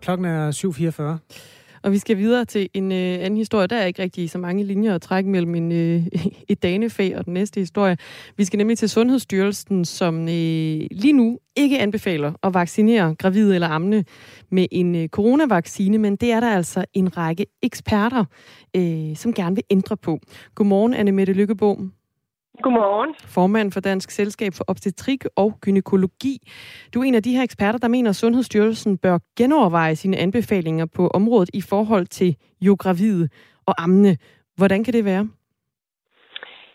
Klokken 0.00 0.24
er 0.24 0.50
7.44. 0.52 1.63
Og 1.84 1.92
vi 1.92 1.98
skal 1.98 2.18
videre 2.18 2.44
til 2.44 2.68
en 2.74 2.92
øh, 2.92 2.98
anden 2.98 3.36
historie. 3.36 3.66
Der 3.66 3.76
er 3.76 3.86
ikke 3.86 4.02
rigtig 4.02 4.30
så 4.30 4.38
mange 4.38 4.64
linjer 4.64 4.94
at 4.94 5.02
trække 5.02 5.30
mellem 5.30 5.54
en, 5.54 5.72
øh, 5.72 6.06
et 6.48 6.62
danefag 6.62 7.16
og 7.16 7.24
den 7.24 7.34
næste 7.34 7.60
historie. 7.60 7.96
Vi 8.36 8.44
skal 8.44 8.56
nemlig 8.56 8.78
til 8.78 8.88
Sundhedsstyrelsen, 8.88 9.84
som 9.84 10.20
øh, 10.20 10.86
lige 10.90 11.12
nu 11.12 11.38
ikke 11.56 11.78
anbefaler 11.78 12.32
at 12.42 12.54
vaccinere 12.54 13.14
gravide 13.14 13.54
eller 13.54 13.68
ammende 13.68 14.04
med 14.50 14.66
en 14.70 14.94
øh, 14.94 15.08
coronavaccine, 15.08 15.98
men 15.98 16.16
det 16.16 16.32
er 16.32 16.40
der 16.40 16.50
altså 16.50 16.84
en 16.92 17.16
række 17.16 17.46
eksperter, 17.62 18.24
øh, 18.76 19.16
som 19.16 19.34
gerne 19.34 19.56
vil 19.56 19.64
ændre 19.70 19.96
på. 19.96 20.18
Godmorgen, 20.54 20.94
Anne 20.94 21.12
Mette 21.12 21.32
Lykkebo. 21.32 21.80
Godmorgen. 22.62 23.14
Formand 23.24 23.72
for 23.72 23.80
Dansk 23.80 24.10
Selskab 24.10 24.54
for 24.54 24.64
Obstetrik 24.68 25.24
og 25.36 25.58
Gynækologi. 25.60 26.38
Du 26.94 27.00
er 27.00 27.04
en 27.04 27.14
af 27.14 27.22
de 27.22 27.32
her 27.32 27.42
eksperter, 27.42 27.78
der 27.78 27.88
mener, 27.88 28.10
at 28.10 28.16
Sundhedsstyrelsen 28.16 28.98
bør 28.98 29.18
genoverveje 29.36 29.96
sine 29.96 30.16
anbefalinger 30.16 30.86
på 30.86 31.08
området 31.08 31.50
i 31.52 31.60
forhold 31.60 32.06
til 32.06 32.36
jo 32.60 32.76
gravide 32.78 33.28
og 33.66 33.82
ammende. 33.82 34.16
Hvordan 34.56 34.84
kan 34.84 34.92
det 34.92 35.04
være? 35.04 35.28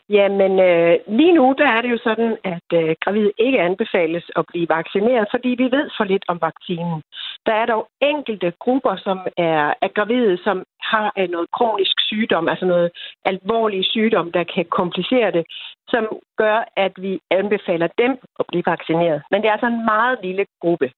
Jamen, 0.09 0.59
øh, 0.59 0.99
lige 1.07 1.33
nu 1.33 1.55
der 1.57 1.67
er 1.67 1.81
det 1.81 1.91
jo 1.91 1.99
sådan, 2.03 2.37
at 2.43 2.67
øh, 2.73 2.95
gravide 3.03 3.31
ikke 3.37 3.61
anbefales 3.61 4.25
at 4.35 4.45
blive 4.47 4.69
vaccineret, 4.69 5.27
fordi 5.31 5.49
vi 5.49 5.63
ved 5.63 5.89
for 5.97 6.03
lidt 6.03 6.25
om 6.27 6.41
vaccinen. 6.41 7.01
Der 7.45 7.53
er 7.53 7.65
dog 7.65 7.87
enkelte 8.01 8.53
grupper, 8.59 8.95
som 8.95 9.17
er, 9.37 9.73
er 9.81 9.87
gravide, 9.95 10.37
som 10.43 10.63
har 10.81 11.13
øh, 11.17 11.29
noget 11.29 11.51
kronisk 11.51 11.95
sygdom, 12.09 12.49
altså 12.49 12.65
noget 12.65 12.91
alvorlig 13.25 13.85
sygdom, 13.85 14.31
der 14.31 14.43
kan 14.43 14.65
komplicere 14.65 15.31
det, 15.31 15.45
som 15.87 16.03
gør, 16.37 16.57
at 16.75 16.93
vi 16.97 17.19
anbefaler 17.31 17.87
dem 17.97 18.11
at 18.39 18.45
blive 18.47 18.63
vaccineret. 18.65 19.21
Men 19.31 19.41
det 19.41 19.47
er 19.47 19.51
altså 19.51 19.67
en 19.67 19.85
meget 19.85 20.19
lille 20.23 20.45
gruppe. 20.61 20.91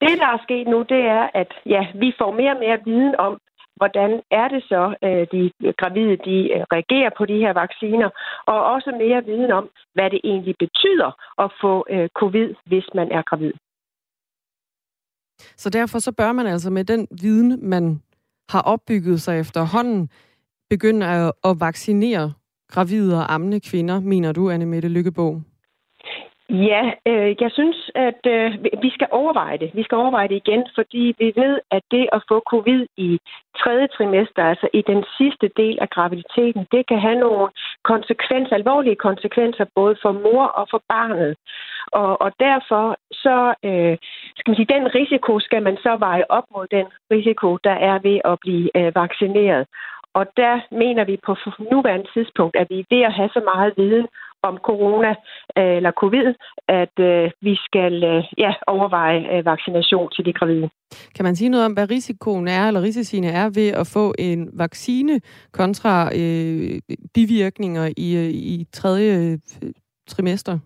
Det, 0.00 0.14
der 0.22 0.26
er 0.26 0.38
sket 0.42 0.66
nu, 0.68 0.78
det 0.82 1.02
er, 1.18 1.28
at 1.34 1.52
ja, 1.66 1.86
vi 1.94 2.12
får 2.18 2.30
mere 2.32 2.52
og 2.54 2.60
mere 2.60 2.78
viden 2.84 3.14
om, 3.16 3.38
hvordan 3.80 4.10
er 4.40 4.48
det 4.54 4.62
så, 4.72 4.82
øh, 5.06 5.24
de 5.32 5.40
gravide 5.80 6.16
de 6.28 6.36
øh, 6.54 6.62
reagerer 6.74 7.10
på 7.18 7.24
de 7.30 7.38
her 7.44 7.52
vacciner, 7.62 8.10
og 8.52 8.58
også 8.74 8.90
mere 9.02 9.24
viden 9.24 9.52
om, 9.60 9.64
hvad 9.94 10.08
det 10.10 10.20
egentlig 10.24 10.54
betyder 10.64 11.10
at 11.44 11.48
få 11.62 11.72
øh, 11.94 12.08
covid, 12.20 12.48
hvis 12.66 12.86
man 12.94 13.08
er 13.18 13.22
gravid. 13.22 13.52
Så 15.56 15.70
derfor 15.70 15.98
så 15.98 16.12
bør 16.12 16.32
man 16.32 16.46
altså 16.46 16.70
med 16.70 16.84
den 16.84 17.08
viden, 17.22 17.68
man 17.74 18.02
har 18.48 18.62
opbygget 18.62 19.20
sig 19.20 19.40
efterhånden, 19.40 20.08
begynde 20.70 21.06
at, 21.06 21.32
at 21.44 21.60
vaccinere 21.60 22.32
gravide 22.70 23.16
og 23.18 23.34
ammende 23.34 23.60
kvinder, 23.60 24.00
mener 24.00 24.32
du, 24.32 24.50
Anne 24.50 24.66
Mette 24.66 24.88
Lykkebog? 24.88 25.42
Ja, 26.50 26.92
øh, 27.06 27.36
jeg 27.40 27.50
synes, 27.52 27.90
at 27.94 28.22
øh, 28.26 28.52
vi 28.82 28.90
skal 28.90 29.08
overveje 29.10 29.58
det. 29.58 29.70
Vi 29.74 29.82
skal 29.82 29.98
overveje 29.98 30.28
det 30.28 30.36
igen, 30.36 30.66
fordi 30.74 31.14
vi 31.18 31.32
ved, 31.36 31.60
at 31.70 31.82
det 31.90 32.08
at 32.12 32.22
få 32.28 32.42
covid 32.50 32.86
i 32.96 33.18
tredje 33.58 33.86
trimester, 33.86 34.44
altså 34.44 34.68
i 34.74 34.82
den 34.86 35.04
sidste 35.18 35.50
del 35.56 35.78
af 35.80 35.90
graviditeten, 35.90 36.66
det 36.72 36.86
kan 36.86 36.98
have 36.98 37.18
nogle 37.18 37.48
konsekvenser, 37.84 38.54
alvorlige 38.54 38.96
konsekvenser, 38.96 39.64
både 39.74 39.96
for 40.02 40.12
mor 40.12 40.44
og 40.44 40.66
for 40.70 40.82
barnet. 40.88 41.36
Og, 41.92 42.22
og 42.22 42.32
derfor 42.40 42.96
så, 43.12 43.54
øh, 43.64 43.96
skal 44.38 44.50
man 44.50 44.56
sige, 44.56 44.74
den 44.76 44.94
risiko 44.94 45.40
skal 45.40 45.62
man 45.62 45.76
så 45.76 45.96
veje 45.96 46.24
op 46.28 46.44
mod 46.54 46.66
den 46.70 46.86
risiko, 47.10 47.56
der 47.64 47.76
er 47.90 47.98
ved 47.98 48.20
at 48.24 48.38
blive 48.40 48.70
øh, 48.76 48.94
vaccineret. 48.94 49.66
Og 50.14 50.26
der 50.36 50.60
mener 50.70 51.04
vi 51.04 51.16
på 51.26 51.36
nuværende 51.72 52.08
tidspunkt, 52.14 52.56
at 52.56 52.66
vi 52.70 52.78
er 52.80 52.90
ved 52.90 53.02
at 53.02 53.12
have 53.12 53.30
så 53.32 53.40
meget 53.54 53.74
viden 53.76 54.06
om 54.42 54.58
corona 54.68 55.10
øh, 55.58 55.76
eller 55.76 55.92
covid, 56.02 56.34
at 56.68 56.96
øh, 57.00 57.30
vi 57.40 57.54
skal 57.66 58.04
øh, 58.04 58.24
ja, 58.38 58.52
overveje 58.66 59.20
øh, 59.32 59.44
vaccination 59.44 60.10
til 60.14 60.24
de 60.24 60.32
gravide. 60.32 60.68
Kan 61.16 61.24
man 61.24 61.36
sige 61.36 61.48
noget 61.48 61.66
om, 61.66 61.72
hvad 61.72 61.90
risikoen 61.90 62.48
er, 62.48 62.66
eller 62.68 62.82
risiciene 62.82 63.28
er 63.28 63.50
ved 63.54 63.68
at 63.68 63.86
få 63.86 64.14
en 64.18 64.50
vaccine 64.52 65.20
kontra 65.52 66.10
øh, 66.16 66.80
bivirkninger 67.14 67.86
i, 67.96 68.16
øh, 68.16 68.30
i 68.30 68.66
tredje 68.72 69.32
øh, 69.32 69.38
trimester? 70.08 70.58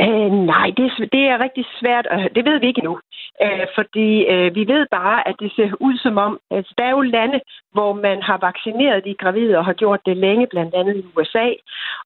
Øh, 0.00 0.30
nej, 0.52 0.68
det, 0.76 0.86
det 1.12 1.24
er 1.32 1.42
rigtig 1.44 1.64
svært, 1.80 2.06
og 2.06 2.18
det 2.34 2.44
ved 2.44 2.60
vi 2.60 2.66
ikke 2.66 2.78
endnu. 2.78 2.98
Øh, 3.44 3.66
fordi 3.74 4.08
øh, 4.32 4.54
vi 4.54 4.62
ved 4.72 4.86
bare, 4.90 5.28
at 5.28 5.36
det 5.40 5.52
ser 5.56 5.70
ud 5.80 5.96
som 5.98 6.18
om, 6.18 6.38
altså 6.50 6.74
der 6.78 6.84
er 6.84 6.90
jo 6.90 7.00
lande, 7.00 7.40
hvor 7.72 7.92
man 7.92 8.22
har 8.22 8.38
vaccineret 8.48 9.04
de 9.04 9.14
gravide 9.14 9.58
og 9.58 9.64
har 9.64 9.72
gjort 9.72 10.00
det 10.06 10.16
længe, 10.16 10.46
blandt 10.46 10.74
andet 10.74 10.96
i 10.96 11.04
USA. 11.16 11.48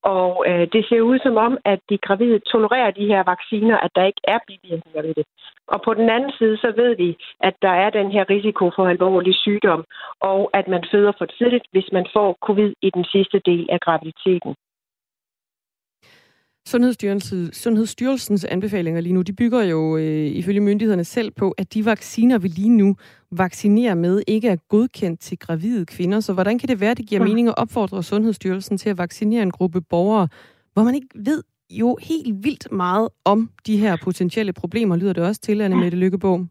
Og 0.02 0.44
øh, 0.48 0.66
det 0.72 0.82
ser 0.88 1.00
ud 1.00 1.18
som 1.18 1.36
om, 1.36 1.58
at 1.64 1.80
de 1.90 1.98
gravide 1.98 2.38
tolererer 2.38 2.90
de 2.90 3.06
her 3.06 3.22
vacciner, 3.22 3.76
at 3.76 3.90
der 3.94 4.04
ikke 4.04 4.22
er 4.24 4.38
bivirkninger 4.46 5.02
ved 5.02 5.14
det. 5.14 5.26
Og 5.68 5.82
på 5.82 5.94
den 5.94 6.10
anden 6.10 6.32
side, 6.38 6.56
så 6.56 6.72
ved 6.76 6.96
vi, 6.96 7.16
at 7.40 7.54
der 7.62 7.74
er 7.84 7.90
den 7.90 8.10
her 8.12 8.24
risiko 8.30 8.70
for 8.76 8.86
alvorlig 8.88 9.34
sygdom, 9.34 9.84
og 10.20 10.50
at 10.52 10.68
man 10.68 10.84
føder 10.92 11.12
for 11.18 11.24
tidligt, 11.24 11.66
hvis 11.72 11.88
man 11.92 12.06
får 12.12 12.38
covid 12.46 12.72
i 12.82 12.90
den 12.94 13.04
sidste 13.04 13.40
del 13.46 13.66
af 13.70 13.80
graviditeten. 13.80 14.54
Sundhedsstyrelsen, 16.66 17.52
Sundhedsstyrelsens 17.52 18.44
anbefalinger 18.44 19.00
lige 19.00 19.12
nu, 19.12 19.22
de 19.22 19.32
bygger 19.32 19.62
jo 19.62 19.96
øh, 19.96 20.26
ifølge 20.26 20.60
myndighederne 20.60 21.04
selv 21.04 21.30
på, 21.30 21.54
at 21.58 21.74
de 21.74 21.84
vacciner, 21.84 22.38
vi 22.38 22.48
lige 22.48 22.68
nu 22.68 22.96
vaccinerer 23.30 23.94
med, 23.94 24.22
ikke 24.28 24.48
er 24.48 24.56
godkendt 24.68 25.20
til 25.20 25.38
gravide 25.38 25.86
kvinder. 25.86 26.20
Så 26.20 26.32
hvordan 26.32 26.58
kan 26.58 26.68
det 26.68 26.80
være, 26.80 26.94
det 26.94 27.08
giver 27.08 27.24
mening 27.24 27.48
at 27.48 27.54
opfordre 27.58 28.02
Sundhedsstyrelsen 28.02 28.78
til 28.78 28.90
at 28.90 28.98
vaccinere 28.98 29.42
en 29.42 29.50
gruppe 29.50 29.80
borgere, 29.80 30.28
hvor 30.72 30.82
man 30.82 30.94
ikke 30.94 31.08
ved 31.14 31.42
jo 31.70 31.98
helt 32.02 32.44
vildt 32.44 32.72
meget 32.72 33.08
om 33.24 33.50
de 33.66 33.76
her 33.76 33.96
potentielle 34.04 34.52
problemer, 34.52 34.96
lyder 34.96 35.12
det 35.12 35.24
også 35.24 35.40
til, 35.40 35.60
Anne 35.60 35.76
Mette 35.76 35.98
Lykkebog? 35.98 36.46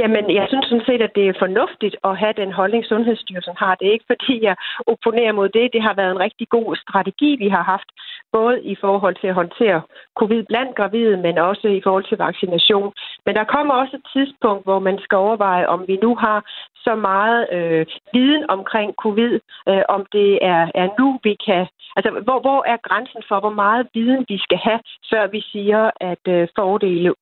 Jamen, 0.00 0.24
jeg 0.38 0.46
synes 0.48 0.66
sådan 0.66 0.88
set, 0.88 1.02
at 1.02 1.12
det 1.18 1.24
er 1.28 1.42
fornuftigt 1.44 1.96
at 2.08 2.18
have 2.22 2.34
den 2.42 2.52
holdning, 2.52 2.84
Sundhedsstyrelsen 2.84 3.56
har. 3.62 3.74
Det 3.74 3.86
er 3.88 3.92
ikke, 3.92 4.10
fordi 4.12 4.34
jeg 4.48 4.56
opponerer 4.86 5.32
mod 5.32 5.48
det. 5.48 5.72
Det 5.74 5.82
har 5.82 5.94
været 6.00 6.12
en 6.12 6.24
rigtig 6.26 6.48
god 6.48 6.76
strategi, 6.84 7.30
vi 7.44 7.48
har 7.48 7.64
haft, 7.72 7.88
både 8.32 8.62
i 8.62 8.74
forhold 8.80 9.16
til 9.20 9.26
at 9.26 9.34
håndtere 9.34 9.80
covid 10.20 10.42
blandt 10.48 10.76
gravide, 10.76 11.16
men 11.16 11.38
også 11.38 11.68
i 11.68 11.80
forhold 11.84 12.04
til 12.08 12.18
vaccination. 12.18 12.92
Men 13.26 13.34
der 13.34 13.44
kommer 13.44 13.74
også 13.74 13.96
et 13.96 14.06
tidspunkt, 14.14 14.64
hvor 14.64 14.78
man 14.78 14.98
skal 15.04 15.16
overveje, 15.16 15.66
om 15.66 15.84
vi 15.88 15.96
nu 16.02 16.14
har 16.16 16.38
så 16.86 16.94
meget 16.94 17.40
øh, 17.52 17.86
viden 18.12 18.50
omkring 18.50 18.94
covid, 19.04 19.34
øh, 19.68 19.82
om 19.88 20.06
det 20.12 20.38
er, 20.42 20.62
er 20.74 20.88
nu, 20.98 21.18
vi 21.24 21.36
kan... 21.46 21.66
Altså, 21.96 22.10
hvor, 22.26 22.40
hvor 22.40 22.60
er 22.72 22.76
grænsen 22.88 23.22
for, 23.28 23.40
hvor 23.40 23.54
meget 23.64 23.88
viden 23.94 24.24
vi 24.28 24.38
skal 24.38 24.58
have, 24.58 24.80
før 25.10 25.26
vi 25.26 25.40
siger, 25.52 25.90
at 26.00 26.24
øh, 26.28 26.48
fordele 26.58 27.14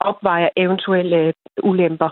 opvejer 0.00 0.48
eventuelle 0.56 1.16
øh, 1.16 1.32
ulemper. 1.62 2.10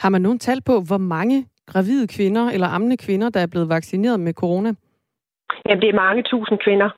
Har 0.00 0.08
man 0.08 0.22
nogen 0.22 0.38
tal 0.38 0.62
på, 0.66 0.72
hvor 0.88 0.98
mange 0.98 1.46
gravide 1.66 2.06
kvinder 2.16 2.50
eller 2.54 2.68
ammende 2.68 2.96
kvinder, 2.96 3.28
der 3.30 3.40
er 3.40 3.46
blevet 3.46 3.68
vaccineret 3.68 4.20
med 4.20 4.32
corona? 4.32 4.74
Jamen, 5.66 5.82
det 5.82 5.88
er 5.88 6.02
mange 6.04 6.22
tusind 6.22 6.58
kvinder. 6.64 6.90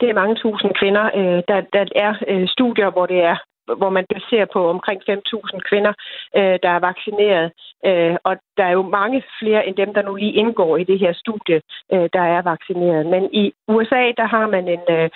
Det 0.00 0.08
er 0.08 0.14
mange 0.14 0.34
tusind 0.34 0.74
kvinder. 0.80 1.04
Øh, 1.14 1.42
der, 1.48 1.60
der 1.72 1.84
er 1.96 2.14
øh, 2.28 2.48
studier, 2.48 2.90
hvor 2.90 3.06
det 3.06 3.20
er 3.24 3.36
hvor 3.80 3.90
man 3.90 4.06
baserer 4.14 4.46
på 4.52 4.70
omkring 4.70 5.00
5.000 5.10 5.60
kvinder, 5.68 5.92
øh, 6.36 6.58
der 6.62 6.70
er 6.76 6.86
vaccineret. 6.90 7.52
Øh, 7.86 8.16
og 8.24 8.36
der 8.56 8.64
er 8.64 8.70
jo 8.70 8.82
mange 8.82 9.22
flere 9.40 9.66
end 9.66 9.76
dem, 9.76 9.94
der 9.94 10.02
nu 10.02 10.14
lige 10.14 10.32
indgår 10.32 10.76
i 10.76 10.84
det 10.84 10.98
her 10.98 11.12
studie, 11.12 11.60
øh, 11.92 12.08
der 12.12 12.24
er 12.36 12.42
vaccineret. 12.42 13.06
Men 13.06 13.22
i 13.32 13.52
USA, 13.68 14.12
der 14.16 14.26
har 14.34 14.46
man 14.46 14.68
en, 14.68 15.10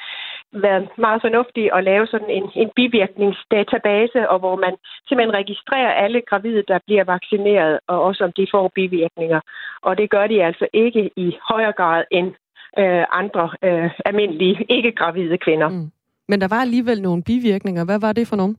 været 0.52 0.88
meget 0.98 1.20
fornuftig 1.20 1.72
at 1.72 1.84
lave 1.84 2.06
sådan 2.06 2.30
en, 2.30 2.50
en 2.54 2.70
bivirkningsdatabase, 2.76 4.28
og 4.28 4.38
hvor 4.38 4.56
man 4.56 4.74
simpelthen 5.08 5.34
registrerer 5.34 5.92
alle 5.92 6.20
gravide, 6.20 6.62
der 6.68 6.78
bliver 6.86 7.04
vaccineret, 7.04 7.78
og 7.88 8.02
også 8.02 8.24
om 8.24 8.32
de 8.32 8.46
får 8.50 8.70
bivirkninger. 8.74 9.40
Og 9.82 9.98
det 9.98 10.10
gør 10.10 10.26
de 10.26 10.44
altså 10.44 10.66
ikke 10.72 11.10
i 11.16 11.36
højere 11.50 11.72
grad 11.72 12.04
end 12.10 12.34
øh, 12.78 13.04
andre 13.10 13.50
øh, 13.62 13.90
almindelige 14.04 14.66
ikke-gravide 14.76 15.38
kvinder. 15.38 15.68
Mm. 15.68 15.90
Men 16.28 16.40
der 16.40 16.48
var 16.48 16.60
alligevel 16.60 17.02
nogle 17.02 17.22
bivirkninger. 17.22 17.84
Hvad 17.84 18.00
var 18.00 18.12
det 18.12 18.28
for 18.28 18.36
nogle? 18.36 18.56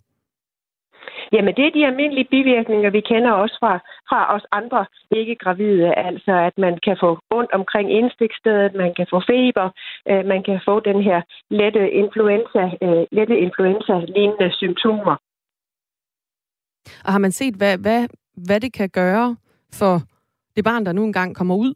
Jamen, 1.32 1.56
det 1.56 1.66
er 1.66 1.72
de 1.72 1.86
almindelige 1.86 2.32
bivirkninger, 2.32 2.90
vi 2.90 3.02
kender 3.02 3.32
også 3.32 3.58
fra, 3.60 3.74
fra 4.10 4.36
os 4.36 4.46
andre 4.52 4.86
ikke-gravide. 5.12 5.94
Altså, 5.94 6.32
at 6.32 6.58
man 6.58 6.80
kan 6.86 6.98
få 7.00 7.20
ondt 7.32 7.52
omkring 7.52 7.92
indstikstedet, 7.92 8.74
man 8.76 8.94
kan 8.98 9.08
få 9.10 9.20
feber, 9.32 9.68
øh, 10.10 10.26
man 10.26 10.44
kan 10.44 10.60
få 10.68 10.80
den 10.80 11.04
her 11.04 11.22
lette 11.50 11.92
influenza, 11.92 12.64
øh, 12.86 13.04
lette 13.12 13.36
influenza-lignende 13.40 14.50
symptomer. 14.62 15.16
Og 17.06 17.12
har 17.12 17.20
man 17.20 17.32
set, 17.32 17.56
hvad, 17.56 17.78
hvad, 17.78 18.08
hvad 18.48 18.60
det 18.60 18.74
kan 18.74 18.90
gøre 18.90 19.36
for 19.74 20.02
det 20.56 20.64
barn, 20.64 20.86
der 20.86 20.92
nu 20.92 21.04
engang 21.04 21.36
kommer 21.36 21.56
ud? 21.56 21.74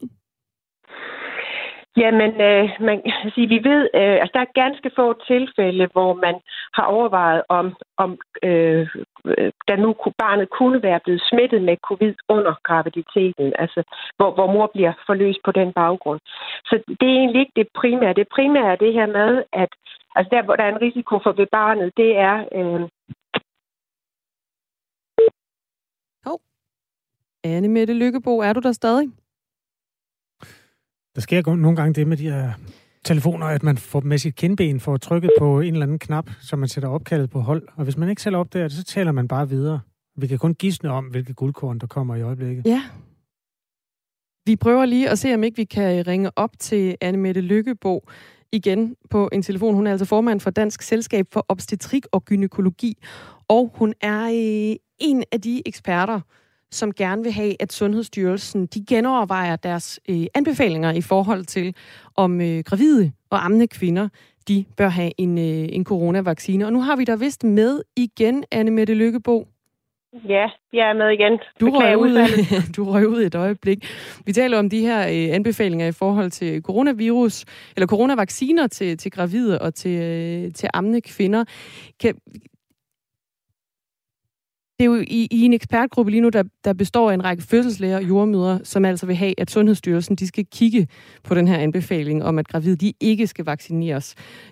Jamen, 1.97 2.31
øh, 2.41 2.69
man 2.79 3.01
kan 3.01 3.31
sige, 3.35 3.47
vi 3.47 3.59
ved, 3.69 3.81
øh, 3.99 4.15
altså 4.21 4.31
der 4.33 4.39
er 4.39 4.61
ganske 4.63 4.91
få 4.95 5.13
tilfælde, 5.27 5.89
hvor 5.91 6.13
man 6.13 6.35
har 6.73 6.85
overvejet, 6.85 7.43
om, 7.49 7.75
om 7.97 8.17
øh, 8.43 8.87
øh 9.25 9.51
der 9.67 9.75
nu 9.75 9.95
barnet 10.23 10.49
kunne 10.49 10.83
være 10.83 10.99
blevet 11.03 11.23
smittet 11.29 11.61
med 11.61 11.77
covid 11.87 12.15
under 12.29 12.53
graviditeten, 12.63 13.53
altså 13.59 13.83
hvor, 14.17 14.31
hvor 14.31 14.47
mor 14.53 14.67
bliver 14.73 14.93
forløst 15.05 15.39
på 15.45 15.51
den 15.51 15.73
baggrund. 15.73 16.19
Så 16.65 16.75
det 16.99 17.07
er 17.09 17.19
egentlig 17.21 17.39
ikke 17.41 17.55
det 17.55 17.67
primære. 17.75 18.13
Det 18.13 18.27
primære 18.35 18.71
er 18.71 18.75
det 18.75 18.93
her 18.93 19.05
med, 19.05 19.43
at 19.53 19.69
altså 20.15 20.29
der, 20.35 20.43
hvor 20.43 20.55
der 20.55 20.63
er 20.63 20.75
en 20.75 20.81
risiko 20.81 21.19
for 21.23 21.31
ved 21.31 21.47
barnet, 21.51 21.97
det 21.97 22.17
er... 22.17 22.35
Øh, 22.57 22.81
oh. 26.31 26.39
Anne 27.43 27.67
Mette 27.67 27.93
Lykkebo, 27.93 28.39
er 28.39 28.53
du 28.53 28.59
der 28.59 28.71
stadig? 28.71 29.22
Der 31.15 31.21
sker 31.21 31.55
nogle 31.55 31.75
gange 31.75 31.93
det 31.93 32.07
med 32.07 32.17
de 32.17 32.29
her 32.29 32.53
telefoner, 33.05 33.45
at 33.45 33.63
man 33.63 33.77
får 33.77 33.99
med 33.99 34.17
sit 34.17 34.35
kindben 34.35 34.79
får 34.79 34.97
trykket 34.97 35.31
på 35.39 35.59
en 35.59 35.73
eller 35.73 35.85
anden 35.85 35.99
knap, 35.99 36.29
så 36.41 36.55
man 36.55 36.69
sætter 36.69 36.89
opkaldet 36.89 37.29
på 37.29 37.39
hold. 37.39 37.67
Og 37.75 37.83
hvis 37.83 37.97
man 37.97 38.09
ikke 38.09 38.21
selv 38.21 38.35
opdager 38.35 38.67
det, 38.67 38.77
så 38.77 38.83
taler 38.83 39.11
man 39.11 39.27
bare 39.27 39.49
videre. 39.49 39.79
Vi 40.17 40.27
kan 40.27 40.37
kun 40.37 40.53
gisne 40.53 40.89
om, 40.89 41.05
hvilke 41.05 41.33
guldkorn, 41.33 41.79
der 41.79 41.87
kommer 41.87 42.15
i 42.15 42.21
øjeblikket. 42.21 42.65
Ja. 42.65 42.81
Vi 44.45 44.55
prøver 44.55 44.85
lige 44.85 45.09
at 45.09 45.19
se, 45.19 45.33
om 45.33 45.43
ikke 45.43 45.57
vi 45.57 45.63
kan 45.63 46.07
ringe 46.07 46.31
op 46.35 46.51
til 46.59 46.95
Anne 47.01 47.19
Mette 47.19 47.41
Lykkebo 47.41 48.07
igen 48.51 48.95
på 49.09 49.29
en 49.31 49.41
telefon. 49.41 49.75
Hun 49.75 49.87
er 49.87 49.91
altså 49.91 50.05
formand 50.05 50.39
for 50.39 50.49
Dansk 50.49 50.81
Selskab 50.81 51.25
for 51.31 51.45
Obstetrik 51.49 52.05
og 52.11 52.25
Gynækologi, 52.25 52.97
og 53.47 53.71
hun 53.75 53.93
er 54.01 54.23
øh, 54.23 54.75
en 54.99 55.23
af 55.31 55.41
de 55.41 55.61
eksperter, 55.65 56.19
som 56.73 56.93
gerne 56.93 57.23
vil 57.23 57.31
have, 57.31 57.55
at 57.59 57.73
Sundhedsstyrelsen 57.73 58.65
de 58.65 58.85
genovervejer 58.85 59.55
deres 59.55 59.99
øh, 60.09 60.25
anbefalinger 60.35 60.91
i 60.91 61.01
forhold 61.01 61.45
til, 61.45 61.75
om 62.15 62.41
øh, 62.41 62.59
gravide 62.59 63.11
og 63.29 63.45
ammende 63.45 63.67
kvinder 63.67 64.09
de 64.47 64.65
bør 64.77 64.87
have 64.87 65.11
en, 65.17 65.37
øh, 65.37 65.69
en 65.71 65.85
coronavaccine. 65.85 66.65
Og 66.65 66.73
nu 66.73 66.81
har 66.81 66.95
vi 66.95 67.03
der 67.03 67.15
vist 67.15 67.43
med 67.43 67.81
igen, 67.95 68.43
Anne 68.51 68.71
Mette 68.71 68.93
Lykkebo. 68.93 69.47
Ja, 70.29 70.47
jeg 70.73 70.89
er 70.89 70.93
med 70.93 71.09
igen. 71.09 71.39
Du 71.59 71.69
røg, 71.69 71.97
ud, 71.97 72.17
du 72.77 72.91
røg 72.91 73.07
ud 73.07 73.21
et 73.21 73.35
øjeblik. 73.35 73.85
Vi 74.25 74.33
taler 74.33 74.59
om 74.59 74.69
de 74.69 74.79
her 74.79 74.99
øh, 74.99 75.35
anbefalinger 75.35 75.87
i 75.87 75.91
forhold 75.91 76.31
til 76.31 76.61
coronavirus, 76.61 77.45
eller 77.75 77.87
coronavacciner 77.87 78.67
til, 78.67 78.97
til 78.97 79.11
gravide 79.11 79.61
og 79.61 79.75
til, 79.75 80.01
øh, 80.01 80.53
til 80.53 80.69
ammende 80.73 81.01
kvinder. 81.01 81.43
Kan, 81.99 82.15
det 84.83 84.89
er 84.89 84.95
jo 84.95 85.03
i, 85.19 85.27
i 85.31 85.45
en 85.45 85.53
ekspertgruppe 85.53 86.11
lige 86.11 86.21
nu, 86.21 86.29
der, 86.29 86.43
der 86.65 86.73
består 86.73 87.09
af 87.09 87.13
en 87.13 87.25
række 87.25 87.43
fødselslæger 87.51 87.97
og 87.97 88.03
jordmøder, 88.09 88.59
som 88.63 88.85
altså 88.85 89.05
vil 89.07 89.15
have, 89.15 89.33
at 89.37 89.51
Sundhedsstyrelsen 89.51 90.15
de 90.15 90.27
skal 90.27 90.45
kigge 90.57 90.87
på 91.27 91.35
den 91.35 91.47
her 91.47 91.57
anbefaling 91.57 92.23
om, 92.23 92.39
at 92.39 92.47
gravide 92.47 92.75
de 92.75 92.93
ikke 93.01 93.27
skal 93.27 93.45
vaccineres, 93.45 94.07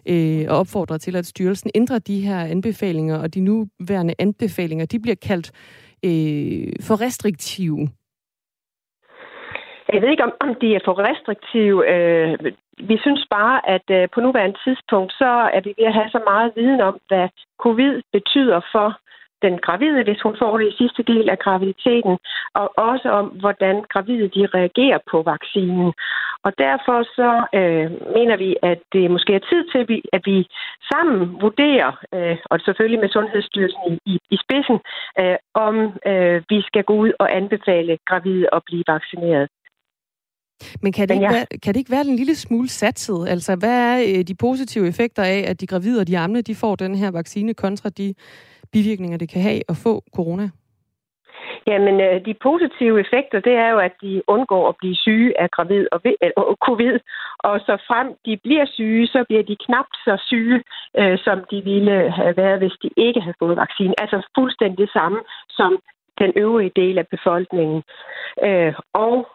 øh, 0.09 0.45
og 0.49 0.57
opfordre 0.59 0.97
til, 0.97 1.15
at 1.15 1.25
styrelsen 1.25 1.71
ændrer 1.75 1.99
de 1.99 2.19
her 2.27 2.39
anbefalinger, 2.55 3.17
og 3.23 3.33
de 3.35 3.41
nuværende 3.41 4.13
anbefalinger, 4.19 4.85
de 4.85 4.99
bliver 4.99 5.19
kaldt 5.29 5.47
øh, 6.05 6.73
for 6.87 6.95
restriktive. 7.05 7.89
Jeg 9.93 10.01
ved 10.01 10.09
ikke, 10.09 10.23
om, 10.23 10.33
om 10.39 10.55
de 10.61 10.75
er 10.75 10.79
for 10.85 10.95
restriktive. 11.09 11.77
Øh, 11.93 12.39
vi 12.89 12.97
synes 13.01 13.23
bare, 13.29 13.69
at 13.75 13.87
øh, 13.97 14.07
på 14.13 14.19
nuværende 14.21 14.57
tidspunkt, 14.65 15.11
så 15.13 15.31
er 15.55 15.61
vi 15.65 15.73
ved 15.77 15.85
at 15.87 15.93
have 15.93 16.09
så 16.09 16.21
meget 16.31 16.51
viden 16.55 16.81
om, 16.81 16.95
hvad 17.07 17.27
covid 17.63 18.01
betyder 18.11 18.61
for 18.71 18.89
den 19.41 19.55
gravide, 19.65 20.03
hvis 20.03 20.21
hun 20.21 20.35
får 20.41 20.57
det 20.57 20.67
i 20.67 20.77
sidste 20.81 21.03
del 21.03 21.29
af 21.29 21.39
graviditeten, 21.39 22.15
og 22.53 22.67
også 22.89 23.07
om, 23.19 23.25
hvordan 23.25 23.75
gravide 23.93 24.27
de 24.35 24.43
reagerer 24.57 24.99
på 25.11 25.17
vaccinen. 25.21 25.93
Og 26.45 26.51
derfor 26.57 26.97
så 27.17 27.31
øh, 27.59 27.87
mener 28.17 28.37
vi, 28.43 28.55
at 28.61 28.79
det 28.93 29.11
måske 29.11 29.33
er 29.35 29.47
tid 29.51 29.61
til, 29.71 30.01
at 30.13 30.21
vi 30.25 30.37
sammen 30.91 31.41
vurderer, 31.41 31.91
øh, 32.15 32.37
og 32.51 32.59
selvfølgelig 32.65 32.99
med 32.99 33.09
Sundhedsstyrelsen 33.09 33.81
i, 33.91 33.93
i, 34.11 34.15
i 34.35 34.37
spidsen, 34.43 34.77
øh, 35.21 35.37
om 35.53 35.75
øh, 36.11 36.41
vi 36.49 36.61
skal 36.61 36.83
gå 36.83 36.93
ud 37.03 37.11
og 37.19 37.35
anbefale 37.35 37.97
gravide 38.09 38.47
at 38.55 38.61
blive 38.65 38.83
vaccineret. 38.87 39.47
Men 40.81 40.91
kan 40.93 41.07
det, 41.09 41.15
ikke 41.15 41.25
ja. 41.25 41.31
være, 41.31 41.45
kan 41.63 41.73
det 41.73 41.79
ikke 41.79 41.91
være 41.91 42.07
en 42.07 42.15
lille 42.15 42.35
smule 42.35 42.69
satset? 42.69 43.27
Altså, 43.27 43.55
hvad 43.55 43.77
er 43.91 43.97
øh, 44.09 44.23
de 44.23 44.35
positive 44.35 44.87
effekter 44.87 45.23
af, 45.23 45.43
at 45.47 45.61
de 45.61 45.67
gravide 45.67 45.99
og 46.01 46.07
de 46.07 46.17
amne, 46.17 46.41
de 46.41 46.55
får 46.55 46.75
den 46.75 46.95
her 46.95 47.11
vaccine 47.11 47.53
kontra 47.53 47.89
de 47.89 48.13
bivirkninger, 48.73 49.17
det 49.17 49.29
kan 49.29 49.41
have 49.41 49.61
at 49.69 49.77
få 49.77 50.03
corona? 50.15 50.49
Jamen, 51.67 51.95
øh, 52.01 52.25
de 52.25 52.33
positive 52.33 52.99
effekter, 52.99 53.39
det 53.39 53.55
er 53.63 53.69
jo, 53.69 53.79
at 53.79 53.93
de 54.01 54.21
undgår 54.27 54.69
at 54.69 54.75
blive 54.79 54.95
syge 54.95 55.39
af 55.41 55.51
gravid 55.51 55.87
og, 55.91 56.01
øh, 56.05 56.55
covid. 56.67 56.99
Og 57.39 57.59
så 57.59 57.73
frem 57.87 58.07
de 58.25 58.37
bliver 58.43 58.65
syge, 58.65 59.07
så 59.07 59.23
bliver 59.27 59.43
de 59.43 59.55
knapt 59.65 59.95
så 60.07 60.15
syge, 60.29 60.63
øh, 60.99 61.17
som 61.25 61.37
de 61.51 61.61
ville 61.71 62.11
have 62.11 62.37
været, 62.37 62.59
hvis 62.59 62.77
de 62.83 62.89
ikke 62.97 63.21
havde 63.21 63.39
fået 63.39 63.57
vaccine. 63.57 63.93
Altså 64.01 64.17
fuldstændig 64.37 64.77
det 64.77 64.91
samme 64.93 65.19
som 65.49 65.71
den 66.19 66.31
øvrige 66.35 66.71
del 66.75 66.97
af 66.97 67.07
befolkningen. 67.07 67.83
Øh, 68.47 68.73
og 68.93 69.27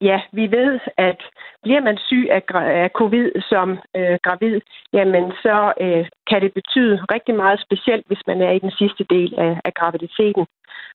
ja, 0.00 0.20
vi 0.32 0.50
ved, 0.50 0.80
at 0.96 1.20
bliver 1.62 1.80
man 1.80 1.98
syg 1.98 2.26
af, 2.30 2.42
af 2.54 2.90
covid 2.90 3.30
som 3.48 3.78
øh, 3.96 4.18
gravid, 4.22 4.60
jamen 4.92 5.32
så 5.42 5.72
øh, 5.80 6.06
kan 6.30 6.42
det 6.42 6.52
betyde 6.54 7.04
rigtig 7.14 7.34
meget 7.34 7.60
specielt, 7.60 8.06
hvis 8.06 8.26
man 8.26 8.42
er 8.42 8.50
i 8.50 8.58
den 8.58 8.70
sidste 8.70 9.04
del 9.10 9.34
af, 9.38 9.60
af 9.64 9.74
graviditeten, 9.74 10.46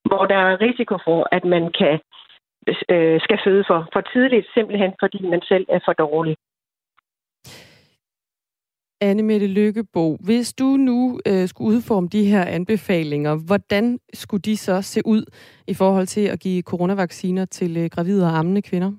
hvor 0.04 0.26
der 0.26 0.36
er 0.36 0.60
risiko 0.60 0.98
for, 1.04 1.28
at 1.32 1.44
man 1.44 1.72
kan 1.78 2.00
øh, 2.90 3.20
skal 3.20 3.38
føde 3.44 3.64
for, 3.66 3.88
for 3.92 4.00
tidligt, 4.00 4.46
simpelthen 4.54 4.92
fordi 5.00 5.26
man 5.26 5.42
selv 5.42 5.66
er 5.68 5.80
for 5.84 5.92
dårlig. 5.92 6.36
Anne 9.00 9.22
Mette 9.22 9.46
Lykkebo, 9.46 10.16
hvis 10.26 10.52
du 10.52 10.64
nu 10.64 11.20
øh, 11.26 11.48
skulle 11.48 11.76
udforme 11.76 12.08
de 12.08 12.24
her 12.24 12.44
anbefalinger, 12.44 13.34
hvordan 13.46 13.98
skulle 14.14 14.42
de 14.42 14.56
så 14.56 14.82
se 14.82 15.00
ud 15.04 15.22
i 15.68 15.74
forhold 15.74 16.06
til 16.06 16.26
at 16.28 16.40
give 16.40 16.62
coronavacciner 16.62 17.44
til 17.44 17.76
øh, 17.76 17.90
gravide 17.94 18.26
og 18.26 18.38
ammende 18.38 18.62
kvinder? 18.62 18.92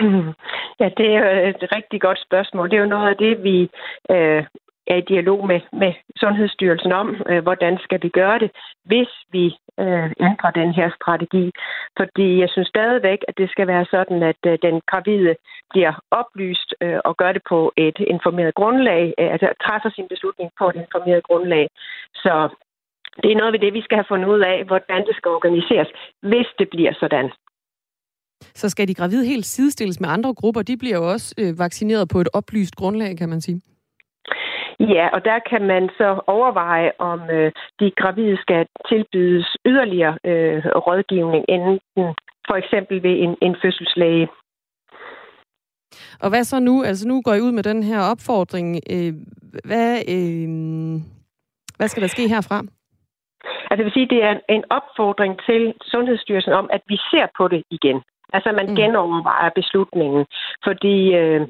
Ja, 0.80 0.88
det 0.96 1.06
er 1.14 1.18
jo 1.18 1.48
et 1.48 1.72
rigtig 1.76 2.00
godt 2.00 2.20
spørgsmål. 2.26 2.70
Det 2.70 2.76
er 2.76 2.80
jo 2.80 2.94
noget 2.96 3.08
af 3.08 3.16
det, 3.16 3.42
vi 3.42 3.70
øh, 4.10 4.44
er 4.92 4.96
i 4.96 5.08
dialog 5.12 5.46
med, 5.46 5.60
med 5.72 5.92
Sundhedsstyrelsen 6.16 6.92
om, 6.92 7.08
øh, 7.30 7.42
hvordan 7.42 7.78
skal 7.84 8.02
vi 8.02 8.08
gøre 8.08 8.38
det, 8.38 8.50
hvis 8.84 9.10
vi 9.32 9.44
øh, 9.82 10.10
ændrer 10.26 10.50
den 10.60 10.70
her 10.78 10.88
strategi. 10.98 11.50
Fordi 11.98 12.40
jeg 12.40 12.48
synes 12.50 12.68
stadigvæk, 12.68 13.18
at 13.28 13.34
det 13.38 13.50
skal 13.50 13.66
være 13.66 13.86
sådan, 13.90 14.22
at 14.22 14.42
øh, 14.46 14.58
den 14.62 14.80
gravide 14.90 15.34
bliver 15.70 15.92
oplyst 16.10 16.74
øh, 16.80 16.98
og 17.04 17.16
gør 17.16 17.32
det 17.32 17.42
på 17.48 17.72
et 17.76 17.98
informeret 18.14 18.54
grundlag, 18.54 19.14
øh, 19.18 19.32
altså 19.32 19.48
træffer 19.64 19.90
sin 19.90 20.08
beslutning 20.08 20.50
på 20.58 20.64
et 20.70 20.76
informeret 20.84 21.22
grundlag. 21.28 21.68
Så 22.14 22.34
det 23.22 23.32
er 23.32 23.40
noget 23.40 23.52
ved 23.52 23.60
det, 23.60 23.72
vi 23.74 23.82
skal 23.82 23.96
have 23.96 24.10
fundet 24.12 24.28
ud 24.28 24.40
af, 24.40 24.64
hvordan 24.64 25.00
det 25.06 25.14
skal 25.16 25.30
organiseres, 25.38 25.88
hvis 26.22 26.48
det 26.58 26.68
bliver 26.70 26.92
sådan 27.02 27.30
så 28.54 28.68
skal 28.68 28.88
de 28.88 28.94
gravide 28.94 29.26
helt 29.26 29.46
sidestilles 29.46 30.00
med 30.00 30.08
andre 30.08 30.34
grupper. 30.34 30.62
De 30.62 30.76
bliver 30.76 30.96
jo 30.96 31.10
også 31.10 31.34
øh, 31.38 31.58
vaccineret 31.58 32.08
på 32.08 32.20
et 32.20 32.28
oplyst 32.32 32.74
grundlag, 32.76 33.16
kan 33.16 33.28
man 33.28 33.40
sige. 33.40 33.60
Ja, 34.80 35.08
og 35.12 35.24
der 35.24 35.38
kan 35.50 35.62
man 35.66 35.90
så 35.98 36.20
overveje, 36.26 36.92
om 36.98 37.30
øh, 37.30 37.52
de 37.80 37.90
gravide 37.90 38.38
skal 38.40 38.66
tilbydes 38.88 39.56
yderligere 39.66 40.18
øh, 40.24 40.66
rådgivning, 40.66 41.44
enten 41.48 42.14
for 42.48 42.54
eksempel 42.54 43.02
ved 43.02 43.16
en, 43.24 43.36
en 43.42 43.56
fødselslæge. 43.62 44.28
Og 46.22 46.28
hvad 46.30 46.44
så 46.44 46.60
nu? 46.60 46.82
Altså 46.82 47.08
nu 47.08 47.22
går 47.22 47.34
I 47.34 47.40
ud 47.40 47.52
med 47.52 47.62
den 47.62 47.82
her 47.82 48.00
opfordring. 48.00 48.80
Øh, 48.94 49.12
hvad, 49.64 49.94
øh, 50.14 50.48
hvad 51.76 51.88
skal 51.88 52.02
der 52.02 52.08
ske 52.08 52.28
herfra? 52.28 52.58
Altså 53.70 53.76
det 53.76 53.84
vil 53.84 53.92
sige, 53.92 54.08
det 54.14 54.22
er 54.22 54.34
en 54.48 54.64
opfordring 54.70 55.34
til 55.46 55.74
Sundhedsstyrelsen 55.82 56.52
om, 56.52 56.70
at 56.72 56.82
vi 56.88 56.96
ser 57.10 57.26
på 57.38 57.48
det 57.48 57.62
igen. 57.70 58.02
Altså, 58.32 58.52
man 58.52 58.68
mm. 58.68 58.76
genovervejer 58.76 59.50
beslutningen, 59.60 60.26
fordi 60.66 60.96
øh, 61.20 61.40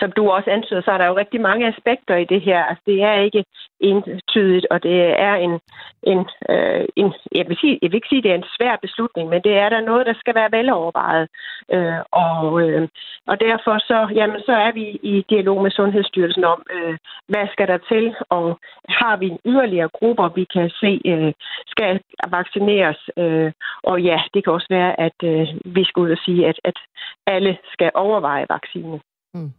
som 0.00 0.12
du 0.12 0.30
også 0.30 0.50
antyder, 0.50 0.82
så 0.82 0.90
er 0.90 0.98
der 0.98 1.06
jo 1.06 1.16
rigtig 1.16 1.40
mange 1.40 1.68
aspekter 1.68 2.16
i 2.16 2.24
det 2.24 2.40
her. 2.42 2.64
Altså, 2.64 2.82
det 2.86 3.02
er 3.02 3.14
ikke 3.26 3.44
entydigt, 3.80 4.66
og 4.70 4.82
det 4.82 5.20
er 5.28 5.34
en, 5.34 5.60
en, 6.02 6.20
øh, 6.50 6.84
en 6.96 7.12
jeg, 7.34 7.48
vil 7.48 7.56
sige, 7.60 7.78
jeg 7.82 7.90
vil 7.90 7.98
ikke 7.98 8.08
sige, 8.08 8.18
at 8.18 8.24
det 8.24 8.32
er 8.32 8.40
en 8.42 8.54
svær 8.56 8.76
beslutning, 8.82 9.28
men 9.28 9.42
det 9.42 9.54
er 9.54 9.68
der 9.68 9.80
noget, 9.80 10.06
der 10.06 10.14
skal 10.14 10.34
være 10.34 10.52
velovervejet. 10.52 11.28
Øh, 11.74 12.00
og, 12.10 12.62
øh, 12.62 12.88
og 13.26 13.40
derfor 13.40 13.78
så, 13.78 14.08
jamen, 14.14 14.40
så 14.40 14.52
er 14.52 14.72
vi 14.72 14.84
i 15.12 15.24
dialog 15.30 15.62
med 15.62 15.70
Sundhedsstyrelsen 15.70 16.44
om, 16.44 16.62
øh, 16.74 16.96
hvad 17.28 17.46
skal 17.52 17.68
der 17.68 17.78
til, 17.92 18.14
og 18.28 18.58
har 18.88 19.16
vi 19.16 19.38
yderligere 19.44 19.88
grupper, 19.88 20.28
vi 20.28 20.44
kan 20.44 20.70
se, 20.70 21.00
øh, 21.06 21.32
skal 21.66 22.00
vaccineres. 22.30 23.00
Øh, 23.16 23.52
og 23.82 24.02
ja, 24.02 24.18
det 24.34 24.44
kan 24.44 24.52
også 24.52 24.66
være, 24.70 25.00
at 25.00 25.18
øh, 25.24 25.46
vi 25.64 25.84
skal 25.84 26.00
ud 26.00 26.10
og 26.10 26.18
sige, 26.24 26.46
at, 26.48 26.60
at 26.64 26.78
alle 27.26 27.58
skal 27.72 27.90
overveje 27.94 28.46
vaccine. 28.50 29.00
Mm. 29.34 29.52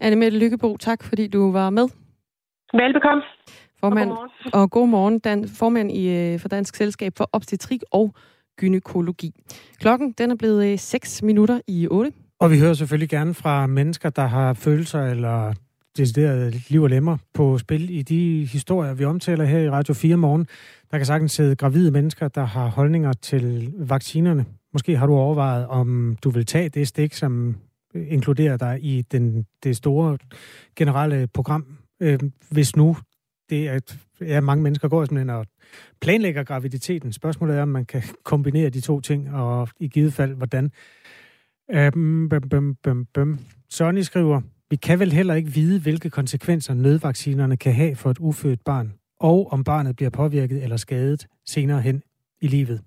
Anne 0.00 0.16
Mette 0.16 0.38
Lykkebo, 0.38 0.76
tak 0.76 1.04
fordi 1.04 1.26
du 1.26 1.52
var 1.52 1.70
med. 1.70 1.88
Velbekomme. 2.72 3.22
Formand, 3.80 4.10
og 4.10 4.16
god 4.16 4.16
morgen. 4.16 4.54
Og 4.54 4.70
god 4.70 4.88
morgen 4.88 5.18
Dan, 5.18 5.48
formand 5.48 5.92
i, 5.92 6.08
øh, 6.08 6.40
for 6.40 6.48
Dansk 6.48 6.76
Selskab 6.76 7.12
for 7.16 7.30
Obstetrik 7.32 7.82
og 7.90 8.14
Gynækologi. 8.60 9.30
Klokken 9.80 10.12
den 10.12 10.30
er 10.30 10.36
blevet 10.36 10.80
6 10.80 11.22
øh, 11.22 11.26
minutter 11.26 11.60
i 11.68 11.88
8. 11.90 12.12
Og 12.40 12.50
vi 12.50 12.58
hører 12.58 12.74
selvfølgelig 12.74 13.08
gerne 13.08 13.34
fra 13.34 13.66
mennesker, 13.66 14.10
der 14.10 14.26
har 14.26 14.54
følelser 14.54 15.00
eller 15.00 15.52
decideret 15.96 16.70
liv 16.70 16.82
og 16.82 16.90
lemmer 16.90 17.16
på 17.34 17.58
spil 17.58 17.90
i 17.90 18.02
de 18.02 18.48
historier, 18.52 18.94
vi 18.94 19.04
omtaler 19.04 19.44
her 19.44 19.58
i 19.58 19.70
Radio 19.70 19.94
4 19.94 20.16
morgen. 20.16 20.46
Der 20.90 20.98
kan 20.98 21.06
sagtens 21.06 21.32
sidde 21.32 21.56
gravide 21.56 21.90
mennesker, 21.90 22.28
der 22.28 22.44
har 22.44 22.66
holdninger 22.66 23.12
til 23.12 23.72
vaccinerne. 23.78 24.44
Måske 24.72 24.96
har 24.96 25.06
du 25.06 25.14
overvejet, 25.14 25.66
om 25.66 26.16
du 26.24 26.30
vil 26.30 26.46
tage 26.46 26.68
det 26.68 26.88
stik, 26.88 27.14
som 27.14 27.56
inkludere 27.94 28.56
dig 28.56 28.78
i 28.82 29.02
den, 29.02 29.46
det 29.62 29.76
store 29.76 30.18
generelle 30.76 31.26
program, 31.26 31.78
øh, 32.00 32.18
hvis 32.50 32.76
nu 32.76 32.96
det 33.50 33.68
er, 33.68 33.72
at 33.72 33.98
ja, 34.20 34.40
mange 34.40 34.62
mennesker 34.62 34.88
går 34.88 35.04
simpelthen 35.04 35.30
og 35.30 35.46
planlægger 36.00 36.44
graviditeten. 36.44 37.12
Spørgsmålet 37.12 37.56
er, 37.56 37.62
om 37.62 37.68
man 37.68 37.84
kan 37.84 38.02
kombinere 38.22 38.70
de 38.70 38.80
to 38.80 39.00
ting, 39.00 39.34
og 39.34 39.68
i 39.80 39.88
givet 39.88 40.12
fald, 40.12 40.34
hvordan. 40.34 40.70
Øhm, 41.70 42.28
bøm, 42.28 42.48
bøm, 42.48 42.74
bøm, 42.74 43.06
bøm. 43.14 43.38
Sonny 43.70 44.00
skriver, 44.00 44.40
vi 44.70 44.76
kan 44.76 44.98
vel 44.98 45.12
heller 45.12 45.34
ikke 45.34 45.50
vide, 45.50 45.80
hvilke 45.80 46.10
konsekvenser 46.10 46.74
nødvaccinerne 46.74 47.56
kan 47.56 47.74
have 47.74 47.96
for 47.96 48.10
et 48.10 48.18
ufødt 48.18 48.64
barn, 48.64 48.92
og 49.20 49.52
om 49.52 49.64
barnet 49.64 49.96
bliver 49.96 50.10
påvirket 50.10 50.62
eller 50.62 50.76
skadet 50.76 51.26
senere 51.46 51.80
hen 51.80 52.02
i 52.40 52.46
livet. 52.46 52.80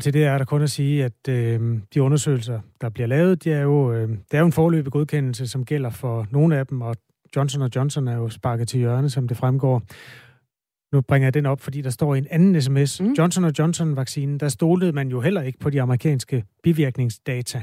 Og 0.00 0.04
til 0.04 0.12
det 0.12 0.24
er 0.24 0.38
der 0.38 0.44
kun 0.44 0.62
at 0.62 0.70
sige, 0.70 1.04
at 1.04 1.28
øh, 1.28 1.78
de 1.94 2.02
undersøgelser, 2.02 2.60
der 2.80 2.88
bliver 2.88 3.06
lavet, 3.06 3.44
det 3.44 3.52
er 3.52 3.60
jo, 3.60 3.92
øh, 3.92 4.08
det 4.08 4.34
er 4.34 4.38
jo 4.38 4.46
en 4.46 4.52
forløbig 4.52 4.92
godkendelse, 4.92 5.46
som 5.46 5.64
gælder 5.64 5.90
for 5.90 6.26
nogle 6.30 6.58
af 6.58 6.66
dem, 6.66 6.80
og 6.80 6.96
Johnson 7.36 7.70
Johnson 7.76 8.08
er 8.08 8.16
jo 8.16 8.28
sparket 8.28 8.68
til 8.68 8.78
hjørne, 8.78 9.10
som 9.10 9.28
det 9.28 9.36
fremgår. 9.36 9.82
Nu 10.94 11.00
bringer 11.00 11.26
jeg 11.26 11.34
den 11.34 11.46
op, 11.46 11.60
fordi 11.60 11.80
der 11.80 11.90
står 11.90 12.14
i 12.14 12.18
en 12.18 12.26
anden 12.30 12.62
sms. 12.62 13.00
Mm. 13.00 13.12
Johnson 13.12 13.44
Johnson-vaccinen, 13.58 14.38
der 14.38 14.48
stolede 14.48 14.92
man 14.92 15.08
jo 15.08 15.20
heller 15.20 15.42
ikke 15.42 15.58
på 15.58 15.70
de 15.70 15.82
amerikanske 15.82 16.44
bivirkningsdata. 16.62 17.62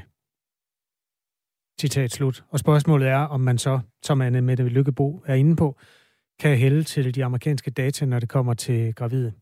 Citat 1.81 2.11
slut. 2.11 2.43
Og 2.49 2.59
spørgsmålet 2.59 3.07
er, 3.07 3.19
om 3.19 3.39
man 3.39 3.57
så, 3.57 3.79
som 4.03 4.21
Anne 4.21 4.41
Mette 4.41 4.63
Lykkebo 4.63 5.23
er 5.25 5.35
inde 5.35 5.55
på, 5.55 5.77
kan 6.39 6.57
hælde 6.57 6.83
til 6.83 7.15
de 7.15 7.25
amerikanske 7.25 7.71
data, 7.71 8.05
når 8.05 8.19
det 8.19 8.29
kommer 8.29 8.53
til 8.53 8.95
gravide. 8.95 9.33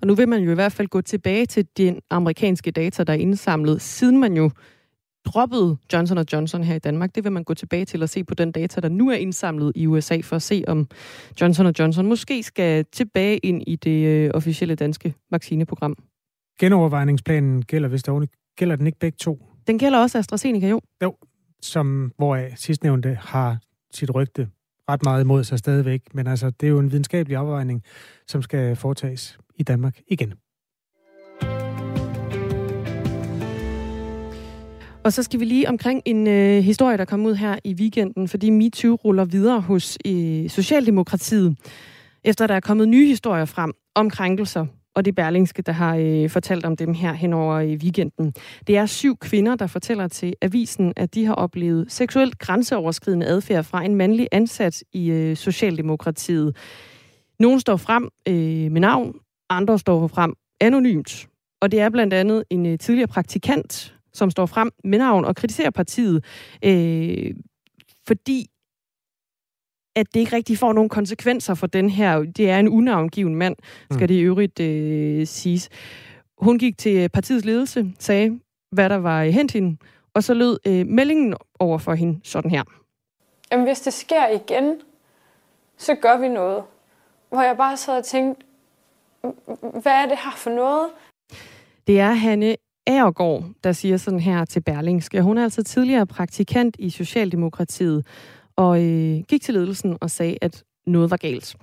Og 0.00 0.06
nu 0.06 0.14
vil 0.14 0.28
man 0.28 0.42
jo 0.42 0.50
i 0.50 0.54
hvert 0.54 0.72
fald 0.72 0.88
gå 0.88 1.00
tilbage 1.00 1.46
til 1.46 1.66
de 1.76 2.00
amerikanske 2.10 2.70
data, 2.70 3.04
der 3.04 3.12
er 3.12 3.16
indsamlet, 3.16 3.82
siden 3.82 4.20
man 4.20 4.36
jo 4.36 4.50
droppede 5.24 5.76
Johnson 5.92 6.24
Johnson 6.32 6.64
her 6.64 6.74
i 6.74 6.78
Danmark. 6.78 7.14
Det 7.14 7.24
vil 7.24 7.32
man 7.32 7.44
gå 7.44 7.54
tilbage 7.54 7.84
til 7.84 8.02
og 8.02 8.08
se 8.08 8.24
på 8.24 8.34
den 8.34 8.52
data, 8.52 8.80
der 8.80 8.88
nu 8.88 9.10
er 9.10 9.14
indsamlet 9.14 9.72
i 9.74 9.86
USA, 9.86 10.20
for 10.20 10.36
at 10.36 10.42
se, 10.42 10.64
om 10.66 10.88
Johnson 11.40 11.74
Johnson 11.78 12.06
måske 12.06 12.42
skal 12.42 12.84
tilbage 12.92 13.38
ind 13.38 13.62
i 13.66 13.76
det 13.76 14.06
øh, 14.06 14.30
officielle 14.34 14.74
danske 14.74 15.14
vaccineprogram. 15.30 15.96
Genovervejningsplanen 16.60 17.62
gælder, 17.62 17.88
hvis 17.88 18.02
der 18.02 18.26
gælder 18.56 18.76
den 18.76 18.86
ikke 18.86 18.98
begge 18.98 19.16
to? 19.16 19.42
Den 19.66 19.78
gælder 19.78 19.98
også 19.98 20.18
AstraZeneca, 20.18 20.68
jo. 20.68 20.80
Jo, 21.02 21.16
som 21.62 22.12
hvor 22.16 22.56
sidstnævnte 22.56 23.18
har 23.20 23.58
sit 23.94 24.14
rygte 24.14 24.48
ret 24.88 25.04
meget 25.04 25.24
imod 25.24 25.44
sig 25.44 25.58
stadigvæk. 25.58 26.02
Men 26.14 26.26
altså, 26.26 26.50
det 26.50 26.66
er 26.66 26.70
jo 26.70 26.78
en 26.78 26.90
videnskabelig 26.90 27.36
afvejning, 27.36 27.82
som 28.26 28.42
skal 28.42 28.76
foretages 28.76 29.38
i 29.56 29.62
Danmark 29.62 30.00
igen. 30.08 30.34
Og 35.04 35.12
så 35.12 35.22
skal 35.22 35.40
vi 35.40 35.44
lige 35.44 35.68
omkring 35.68 36.02
en 36.04 36.26
øh, 36.26 36.62
historie, 36.62 36.96
der 36.96 37.04
kom 37.04 37.26
ud 37.26 37.34
her 37.34 37.58
i 37.64 37.74
weekenden, 37.74 38.28
fordi 38.28 38.50
MeToo 38.50 38.94
ruller 38.94 39.24
videre 39.24 39.60
hos 39.60 39.98
øh, 40.06 40.50
Socialdemokratiet, 40.50 41.56
efter 42.24 42.46
der 42.46 42.54
er 42.54 42.60
kommet 42.60 42.88
nye 42.88 43.06
historier 43.06 43.44
frem 43.44 43.72
om 43.94 44.10
krænkelser 44.10 44.66
og 44.98 45.04
det 45.04 45.10
er 45.10 45.22
Berlingske, 45.22 45.62
der 45.62 45.72
har 45.72 45.96
øh, 45.96 46.30
fortalt 46.30 46.64
om 46.64 46.76
dem 46.76 46.94
her 46.94 47.12
hen 47.12 47.32
over 47.32 47.60
i 47.60 47.76
weekenden. 47.76 48.34
Det 48.66 48.76
er 48.76 48.86
syv 48.86 49.16
kvinder, 49.16 49.56
der 49.56 49.66
fortæller 49.66 50.08
til 50.08 50.34
avisen, 50.42 50.92
at 50.96 51.14
de 51.14 51.24
har 51.24 51.34
oplevet 51.34 51.92
seksuelt 51.92 52.38
grænseoverskridende 52.38 53.26
adfærd 53.26 53.64
fra 53.64 53.84
en 53.84 53.94
mandlig 53.94 54.28
ansat 54.32 54.82
i 54.92 55.10
øh, 55.10 55.36
Socialdemokratiet. 55.36 56.56
Nogle 57.38 57.60
står 57.60 57.76
frem 57.76 58.08
øh, 58.28 58.72
med 58.72 58.80
navn, 58.80 59.14
andre 59.50 59.78
står 59.78 60.06
frem 60.06 60.34
anonymt. 60.60 61.28
Og 61.60 61.70
det 61.70 61.80
er 61.80 61.88
blandt 61.90 62.14
andet 62.14 62.44
en 62.50 62.66
øh, 62.66 62.78
tidligere 62.78 63.08
praktikant, 63.08 63.94
som 64.12 64.30
står 64.30 64.46
frem 64.46 64.70
med 64.84 64.98
navn 64.98 65.24
og 65.24 65.36
kritiserer 65.36 65.70
partiet, 65.70 66.24
øh, 66.64 67.34
fordi 68.06 68.46
at 69.98 70.14
det 70.14 70.20
ikke 70.20 70.36
rigtig 70.36 70.58
får 70.58 70.72
nogen 70.72 70.88
konsekvenser 70.88 71.54
for 71.54 71.66
den 71.66 71.90
her. 71.90 72.18
Det 72.18 72.50
er 72.50 72.58
en 72.58 72.68
unavngiven 72.68 73.34
mand, 73.34 73.56
skal 73.90 74.00
mm. 74.00 74.08
det 74.08 74.14
i 74.14 74.20
øvrigt 74.20 74.60
øh, 74.60 75.26
siges. 75.26 75.68
Hun 76.38 76.58
gik 76.58 76.78
til 76.78 77.08
partiets 77.08 77.44
ledelse, 77.44 77.92
sagde, 77.98 78.40
hvad 78.72 78.88
der 78.88 78.96
var 78.96 79.24
hent 79.24 79.52
hende, 79.52 79.76
og 80.14 80.24
så 80.24 80.34
lød 80.34 80.58
øh, 80.66 80.86
meldingen 80.86 81.34
over 81.58 81.78
for 81.78 81.94
hende 81.94 82.20
sådan 82.24 82.50
her. 82.50 82.62
Jamen, 83.52 83.66
hvis 83.66 83.80
det 83.80 83.92
sker 83.92 84.28
igen, 84.28 84.74
så 85.76 85.94
gør 85.94 86.18
vi 86.18 86.28
noget. 86.28 86.62
Hvor 87.28 87.42
jeg 87.42 87.56
bare 87.56 87.76
sad 87.76 87.98
og 87.98 88.04
tænkte, 88.04 88.46
hvad 89.60 89.92
er 89.92 90.06
det 90.06 90.18
her 90.24 90.34
for 90.36 90.50
noget? 90.50 90.88
Det 91.86 92.00
er 92.00 92.12
Hanne 92.12 92.56
Aargaard, 92.86 93.44
der 93.64 93.72
siger 93.72 93.96
sådan 93.96 94.20
her 94.20 94.44
til 94.44 94.60
Berlingske. 94.60 95.22
Hun 95.22 95.38
er 95.38 95.42
altså 95.42 95.62
tidligere 95.62 96.06
praktikant 96.06 96.76
i 96.78 96.90
Socialdemokratiet, 96.90 98.06
og 98.58 98.84
øh, 98.84 99.22
gik 99.28 99.42
til 99.42 99.54
ledelsen 99.54 99.98
og 100.00 100.10
sagde, 100.10 100.38
at 100.40 100.64
noget 100.86 101.10
var 101.10 101.16
galt. 101.16 101.56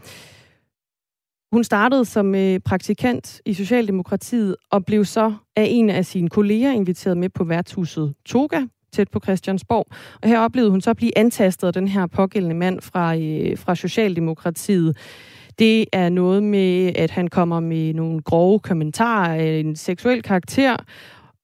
Hun 1.51 1.63
startede 1.63 2.05
som 2.05 2.35
øh, 2.35 2.59
praktikant 2.59 3.41
i 3.45 3.53
Socialdemokratiet 3.53 4.55
og 4.71 4.85
blev 4.85 5.05
så 5.05 5.33
af 5.55 5.67
en 5.69 5.89
af 5.89 6.05
sine 6.05 6.29
kolleger 6.29 6.71
inviteret 6.71 7.17
med 7.17 7.29
på 7.29 7.43
værtshuset 7.43 8.13
Toga, 8.25 8.61
tæt 8.93 9.11
på 9.11 9.19
Christiansborg. 9.19 9.85
Og 10.21 10.29
her 10.29 10.39
oplevede 10.39 10.71
hun 10.71 10.81
så 10.81 10.89
at 10.89 10.97
blive 10.97 11.17
antastet 11.17 11.67
af 11.67 11.73
den 11.73 11.87
her 11.87 12.07
pågældende 12.07 12.55
mand 12.55 12.81
fra, 12.81 13.15
øh, 13.15 13.57
fra 13.57 13.75
Socialdemokratiet. 13.75 14.97
Det 15.59 15.85
er 15.93 16.09
noget 16.09 16.43
med, 16.43 16.91
at 16.95 17.11
han 17.11 17.27
kommer 17.27 17.59
med 17.59 17.93
nogle 17.93 18.21
grove 18.21 18.59
kommentarer 18.59 19.35
af 19.35 19.59
en 19.59 19.75
seksuel 19.75 20.21
karakter, 20.21 20.77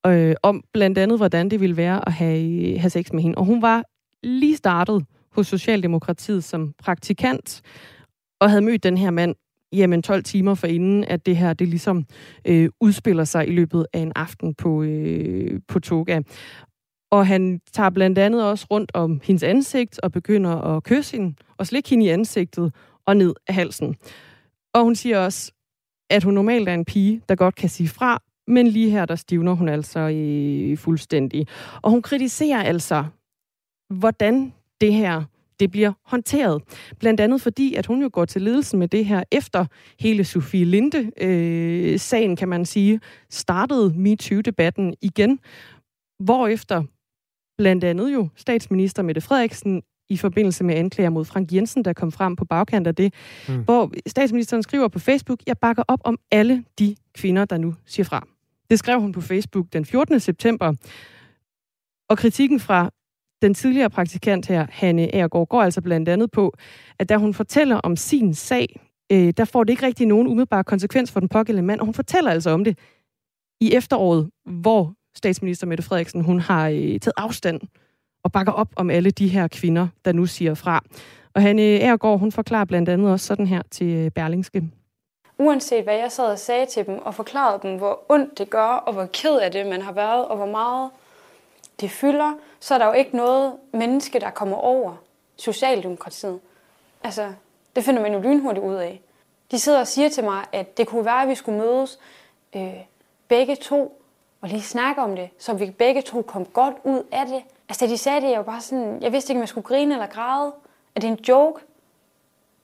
øh, 0.08 0.36
om 0.44 0.64
blandt 0.74 0.98
andet, 0.98 1.18
hvordan 1.20 1.50
det 1.50 1.60
ville 1.60 1.78
være 1.78 2.08
at 2.08 2.14
have, 2.14 2.72
øh, 2.74 2.80
have 2.80 2.90
sex 2.90 3.12
med 3.14 3.24
hende. 3.24 3.38
Og 3.38 3.46
hun 3.46 3.62
var 3.62 3.84
lige 4.24 4.58
startet 4.58 5.06
hos 5.36 5.48
Socialdemokratiet 5.48 6.44
som 6.44 6.74
praktikant, 6.78 7.62
og 8.42 8.50
havde 8.50 8.62
mødt 8.62 8.84
den 8.84 8.98
her 8.98 9.12
mand 9.12 9.36
jamen 9.74 10.04
12 10.04 10.24
timer 10.24 10.56
for 10.56 10.68
inden, 10.68 11.04
at 11.04 11.26
det 11.26 11.38
her 11.38 11.54
det 11.54 11.68
ligesom 11.68 12.06
øh, 12.46 12.70
udspiller 12.80 13.24
sig 13.24 13.48
i 13.48 13.52
løbet 13.52 13.86
af 13.94 14.00
en 14.00 14.12
aften 14.16 14.54
på, 14.54 14.84
øh, 14.84 15.62
på 15.68 15.80
Toga. 15.80 16.22
Og 17.12 17.28
han 17.28 17.62
tager 17.74 17.90
blandt 17.90 18.18
andet 18.18 18.50
også 18.50 18.68
rundt 18.72 18.92
om 18.94 19.22
hendes 19.24 19.44
ansigt 19.44 20.00
og 20.00 20.12
begynder 20.12 20.62
at 20.62 20.84
kysse 20.84 21.18
hende 21.18 21.36
og 21.58 21.68
slikke 21.68 21.90
hende 21.90 22.06
i 22.06 22.10
ansigtet 22.10 22.76
og 23.06 23.18
ned 23.18 23.34
af 23.48 23.54
halsen. 23.54 23.96
Og 24.74 24.84
hun 24.84 24.96
siger 24.96 25.20
også, 25.20 25.52
at 26.10 26.24
hun 26.24 26.34
normalt 26.34 26.70
er 26.70 26.74
en 26.74 26.86
pige, 26.86 27.22
der 27.30 27.36
godt 27.36 27.56
kan 27.56 27.70
sige 27.70 27.90
fra, 27.90 28.22
men 28.48 28.68
lige 28.68 28.90
her, 28.90 29.06
der 29.06 29.16
stivner 29.16 29.54
hun 29.54 29.70
altså 29.70 30.08
i 30.08 30.76
fuldstændig. 30.76 31.48
Og 31.82 31.92
hun 31.92 32.02
kritiserer 32.02 32.64
altså, 32.64 33.06
hvordan 33.90 34.54
det 34.82 34.94
her 34.94 35.24
det 35.62 35.72
bliver 35.72 35.94
håndteret. 36.06 36.62
Blandt 37.00 37.20
andet 37.20 37.42
fordi, 37.42 37.76
at 37.76 37.86
hun 37.86 38.02
jo 38.02 38.10
går 38.14 38.26
til 38.26 38.42
ledelsen 38.42 38.80
med 38.80 38.88
det 38.88 39.06
her 39.06 39.24
efter 39.32 39.66
hele 40.00 40.24
Sofie 40.24 40.66
Linde-sagen, 40.66 42.32
øh, 42.32 42.38
kan 42.38 42.50
man 42.50 42.66
sige, 42.66 43.00
startede 43.30 43.94
MeToo-debatten 43.96 44.94
igen, 45.02 45.40
hvorefter 46.20 46.84
blandt 47.58 47.84
andet 47.84 48.14
jo 48.14 48.30
statsminister 48.36 49.04
Mette 49.04 49.22
Frederiksen 49.22 49.84
i 50.10 50.18
forbindelse 50.18 50.64
med 50.64 50.76
anklager 50.76 51.10
mod 51.10 51.26
Frank 51.26 51.54
Jensen, 51.54 51.86
der 51.86 51.94
kom 51.94 52.12
frem 52.12 52.36
på 52.36 52.46
bagkant 52.46 52.88
af 52.88 52.96
det, 52.96 53.14
mm. 53.48 53.64
hvor 53.64 53.92
statsministeren 54.08 54.64
skriver 54.64 54.88
på 54.88 55.00
Facebook, 55.00 55.40
jeg 55.48 55.58
bakker 55.58 55.84
op 55.88 56.00
om 56.04 56.18
alle 56.32 56.64
de 56.80 56.96
kvinder, 57.14 57.46
der 57.46 57.58
nu 57.58 57.76
siger 57.86 58.04
fra. 58.04 58.28
Det 58.70 58.80
skrev 58.80 59.02
hun 59.02 59.12
på 59.12 59.22
Facebook 59.22 59.66
den 59.74 59.86
14. 59.86 60.20
september, 60.20 60.74
og 62.10 62.18
kritikken 62.18 62.60
fra 62.60 62.92
den 63.42 63.54
tidligere 63.54 63.90
praktikant 63.90 64.48
her, 64.48 64.68
Hanne 64.70 65.16
Aargaard, 65.16 65.48
går 65.48 65.62
altså 65.62 65.82
blandt 65.82 66.10
andet 66.10 66.32
på, 66.32 66.54
at 67.00 67.10
da 67.10 67.18
hun 67.18 67.34
fortæller 67.34 67.76
om 67.76 67.96
sin 67.96 68.34
sag, 68.34 68.80
øh, 69.12 69.34
der 69.38 69.46
får 69.46 69.64
det 69.64 69.74
ikke 69.74 69.86
rigtig 69.86 70.08
nogen 70.08 70.28
umiddelbare 70.28 70.64
konsekvens 70.64 71.12
for 71.12 71.20
den 71.20 71.30
pågældende 71.30 71.68
mand, 71.68 71.80
og 71.80 71.86
hun 71.86 71.94
fortæller 71.94 72.32
altså 72.32 72.50
om 72.50 72.64
det 72.64 72.78
i 73.62 73.74
efteråret, 73.74 74.30
hvor 74.46 74.94
statsminister 75.18 75.68
Mette 75.68 75.84
Frederiksen, 75.84 76.22
hun 76.22 76.40
har 76.40 76.70
øh, 76.70 76.78
taget 76.78 77.14
afstand 77.18 77.62
og 78.24 78.32
bakker 78.32 78.52
op 78.52 78.70
om 78.76 78.90
alle 78.90 79.12
de 79.12 79.28
her 79.28 79.48
kvinder, 79.48 79.88
der 80.06 80.12
nu 80.12 80.26
siger 80.26 80.54
fra. 80.54 80.84
Og 81.36 81.42
Hanne 81.42 81.62
Aargaard, 81.62 82.20
hun 82.20 82.32
forklarer 82.32 82.66
blandt 82.66 82.90
andet 82.90 83.12
også 83.12 83.26
sådan 83.26 83.48
her 83.48 83.62
til 83.72 83.88
øh, 83.88 84.12
Berlingske. 84.12 84.64
Uanset 85.40 85.84
hvad 85.84 85.96
jeg 85.96 86.12
sad 86.12 86.32
og 86.32 86.40
sagde 86.40 86.66
til 86.66 86.86
dem 86.86 86.98
og 86.98 87.16
forklarede 87.16 87.60
dem, 87.64 87.78
hvor 87.78 88.06
ondt 88.10 88.38
det 88.38 88.50
gør, 88.50 88.68
og 88.68 88.94
hvor 88.94 89.06
ked 89.06 89.38
af 89.40 89.52
det 89.52 89.68
man 89.68 89.82
har 89.82 89.92
været, 89.92 90.26
og 90.26 90.38
hvor 90.38 90.46
meget 90.46 90.90
det 91.82 91.92
fylder, 91.92 92.34
så 92.60 92.74
er 92.74 92.78
der 92.78 92.86
jo 92.86 92.94
ikke 92.94 93.18
noget 93.18 93.54
menneske, 93.74 94.20
der 94.20 94.30
kommer 94.30 94.58
over 94.58 94.96
Socialdemokratiet. 95.36 96.40
Altså, 97.04 97.34
det 97.76 97.84
finder 97.84 98.02
man 98.02 98.14
jo 98.14 98.20
lynhurtigt 98.20 98.66
ud 98.66 98.76
af. 98.76 99.02
De 99.52 99.60
sidder 99.60 99.80
og 99.80 99.88
siger 99.88 100.10
til 100.10 100.24
mig, 100.24 100.46
at 100.52 100.78
det 100.78 100.88
kunne 100.88 101.06
være, 101.06 101.22
at 101.22 101.28
vi 101.28 101.36
skulle 101.36 101.58
mødes 101.58 102.00
øh, 102.56 102.74
begge 103.28 103.56
to 103.56 104.02
og 104.42 104.50
lige 104.50 104.62
snakke 104.62 105.02
om 105.02 105.16
det, 105.16 105.30
så 105.38 105.54
vi 105.54 105.72
begge 105.72 106.02
to 106.02 106.22
kom 106.22 106.46
godt 106.46 106.76
ud 106.84 107.04
af 107.12 107.26
det. 107.26 107.44
Altså, 107.70 107.86
da 107.86 107.92
de 107.92 107.98
sagde 107.98 108.22
det, 108.22 108.30
jeg 108.30 108.38
var 108.38 108.44
bare 108.44 108.62
sådan, 108.62 109.02
jeg 109.02 109.12
vidste 109.12 109.34
ikke, 109.34 109.38
om 109.38 109.42
jeg 109.42 109.50
skulle 109.50 109.68
grine 109.68 109.94
eller 109.94 110.08
græde. 110.08 110.52
Er 110.96 111.00
det 111.00 111.08
en 111.08 111.20
joke? 111.28 111.62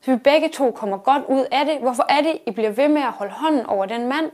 Så 0.01 0.11
vi 0.11 0.17
begge 0.17 0.49
to 0.49 0.71
kommer 0.71 0.97
godt 0.97 1.23
ud 1.29 1.45
af 1.51 1.65
det. 1.65 1.77
Hvorfor 1.77 2.05
er 2.09 2.21
det, 2.21 2.37
I 2.45 2.51
bliver 2.51 2.69
ved 2.69 2.87
med 2.87 3.01
at 3.01 3.11
holde 3.11 3.33
hånden 3.33 3.65
over 3.65 3.85
den 3.85 4.07
mand, 4.07 4.31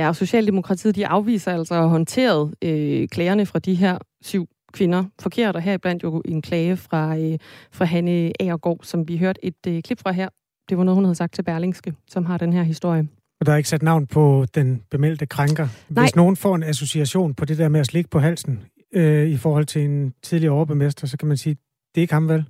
Ja, 0.00 0.08
og 0.08 0.16
Socialdemokratiet 0.16 0.96
de 0.96 1.06
afviser 1.06 1.52
altså 1.52 1.74
at 1.74 1.88
håndtere 1.88 2.50
øh, 2.62 3.08
klagerne 3.08 3.46
fra 3.46 3.58
de 3.58 3.74
her 3.74 3.98
syv 4.22 4.48
kvinder 4.72 5.04
forkert, 5.18 5.56
og 5.56 5.62
heriblandt 5.62 6.02
jo 6.02 6.22
en 6.24 6.42
klage 6.42 6.76
fra, 6.76 7.16
øh, 7.18 7.38
fra 7.72 7.84
Hanne 7.84 8.32
Agergaard, 8.40 8.80
som 8.82 9.08
vi 9.08 9.16
hørte 9.16 9.44
et 9.44 9.66
øh, 9.66 9.82
klip 9.82 10.00
fra 10.00 10.12
her. 10.12 10.28
Det 10.68 10.78
var 10.78 10.84
noget, 10.84 10.96
hun 10.96 11.04
havde 11.04 11.14
sagt 11.14 11.34
til 11.34 11.42
Berlingske, 11.42 11.94
som 12.08 12.24
har 12.24 12.38
den 12.38 12.52
her 12.52 12.62
historie. 12.62 13.08
Og 13.40 13.46
der 13.46 13.52
er 13.52 13.56
ikke 13.56 13.68
sat 13.68 13.82
navn 13.82 14.06
på 14.06 14.46
den 14.54 14.82
bemeldte 14.90 15.26
krænker. 15.26 15.68
Nej. 15.88 16.04
Hvis 16.04 16.16
nogen 16.16 16.36
får 16.36 16.54
en 16.54 16.62
association 16.62 17.34
på 17.34 17.44
det 17.44 17.58
der 17.58 17.68
med 17.68 17.80
at 17.80 17.86
slikke 17.86 18.10
på 18.10 18.18
halsen 18.18 18.60
øh, 18.94 19.28
i 19.28 19.36
forhold 19.36 19.64
til 19.64 19.84
en 19.84 20.14
tidligere 20.22 20.54
overborgmester, 20.54 21.06
så 21.06 21.16
kan 21.16 21.28
man 21.28 21.36
sige, 21.36 21.56
det 21.94 22.00
er 22.00 22.02
ikke 22.02 22.14
ham 22.14 22.28
vel? 22.28 22.44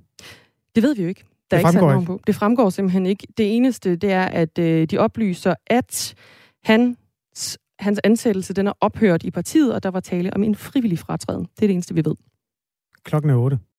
Det 0.75 0.83
ved 0.83 0.95
vi 0.95 1.01
jo 1.01 1.07
ikke. 1.07 1.23
Der 1.51 1.57
det 1.57 1.63
er 1.63 1.69
ikke 1.69 1.79
sat 1.79 1.87
navn 1.87 2.05
på. 2.05 2.21
Det 2.27 2.35
fremgår 2.35 2.69
simpelthen 2.69 3.05
ikke. 3.05 3.27
Det 3.37 3.55
eneste, 3.55 3.95
det 3.95 4.11
er, 4.11 4.25
at 4.25 4.59
øh, 4.59 4.87
de 4.87 4.97
oplyser, 4.97 5.55
at 5.67 6.15
han 6.63 6.97
hans 7.79 7.99
ansættelse 8.03 8.53
den 8.53 8.67
er 8.67 8.73
ophørt 8.81 9.23
i 9.23 9.31
partiet, 9.31 9.73
og 9.73 9.83
der 9.83 9.91
var 9.91 9.99
tale 9.99 10.33
om 10.33 10.43
en 10.43 10.55
frivillig 10.55 10.99
fratræden. 10.99 11.43
Det 11.43 11.63
er 11.63 11.67
det 11.67 11.73
eneste, 11.73 11.95
vi 11.95 12.05
ved. 12.05 12.15
Klokken 13.03 13.29
er 13.29 13.35
8. 13.35 13.59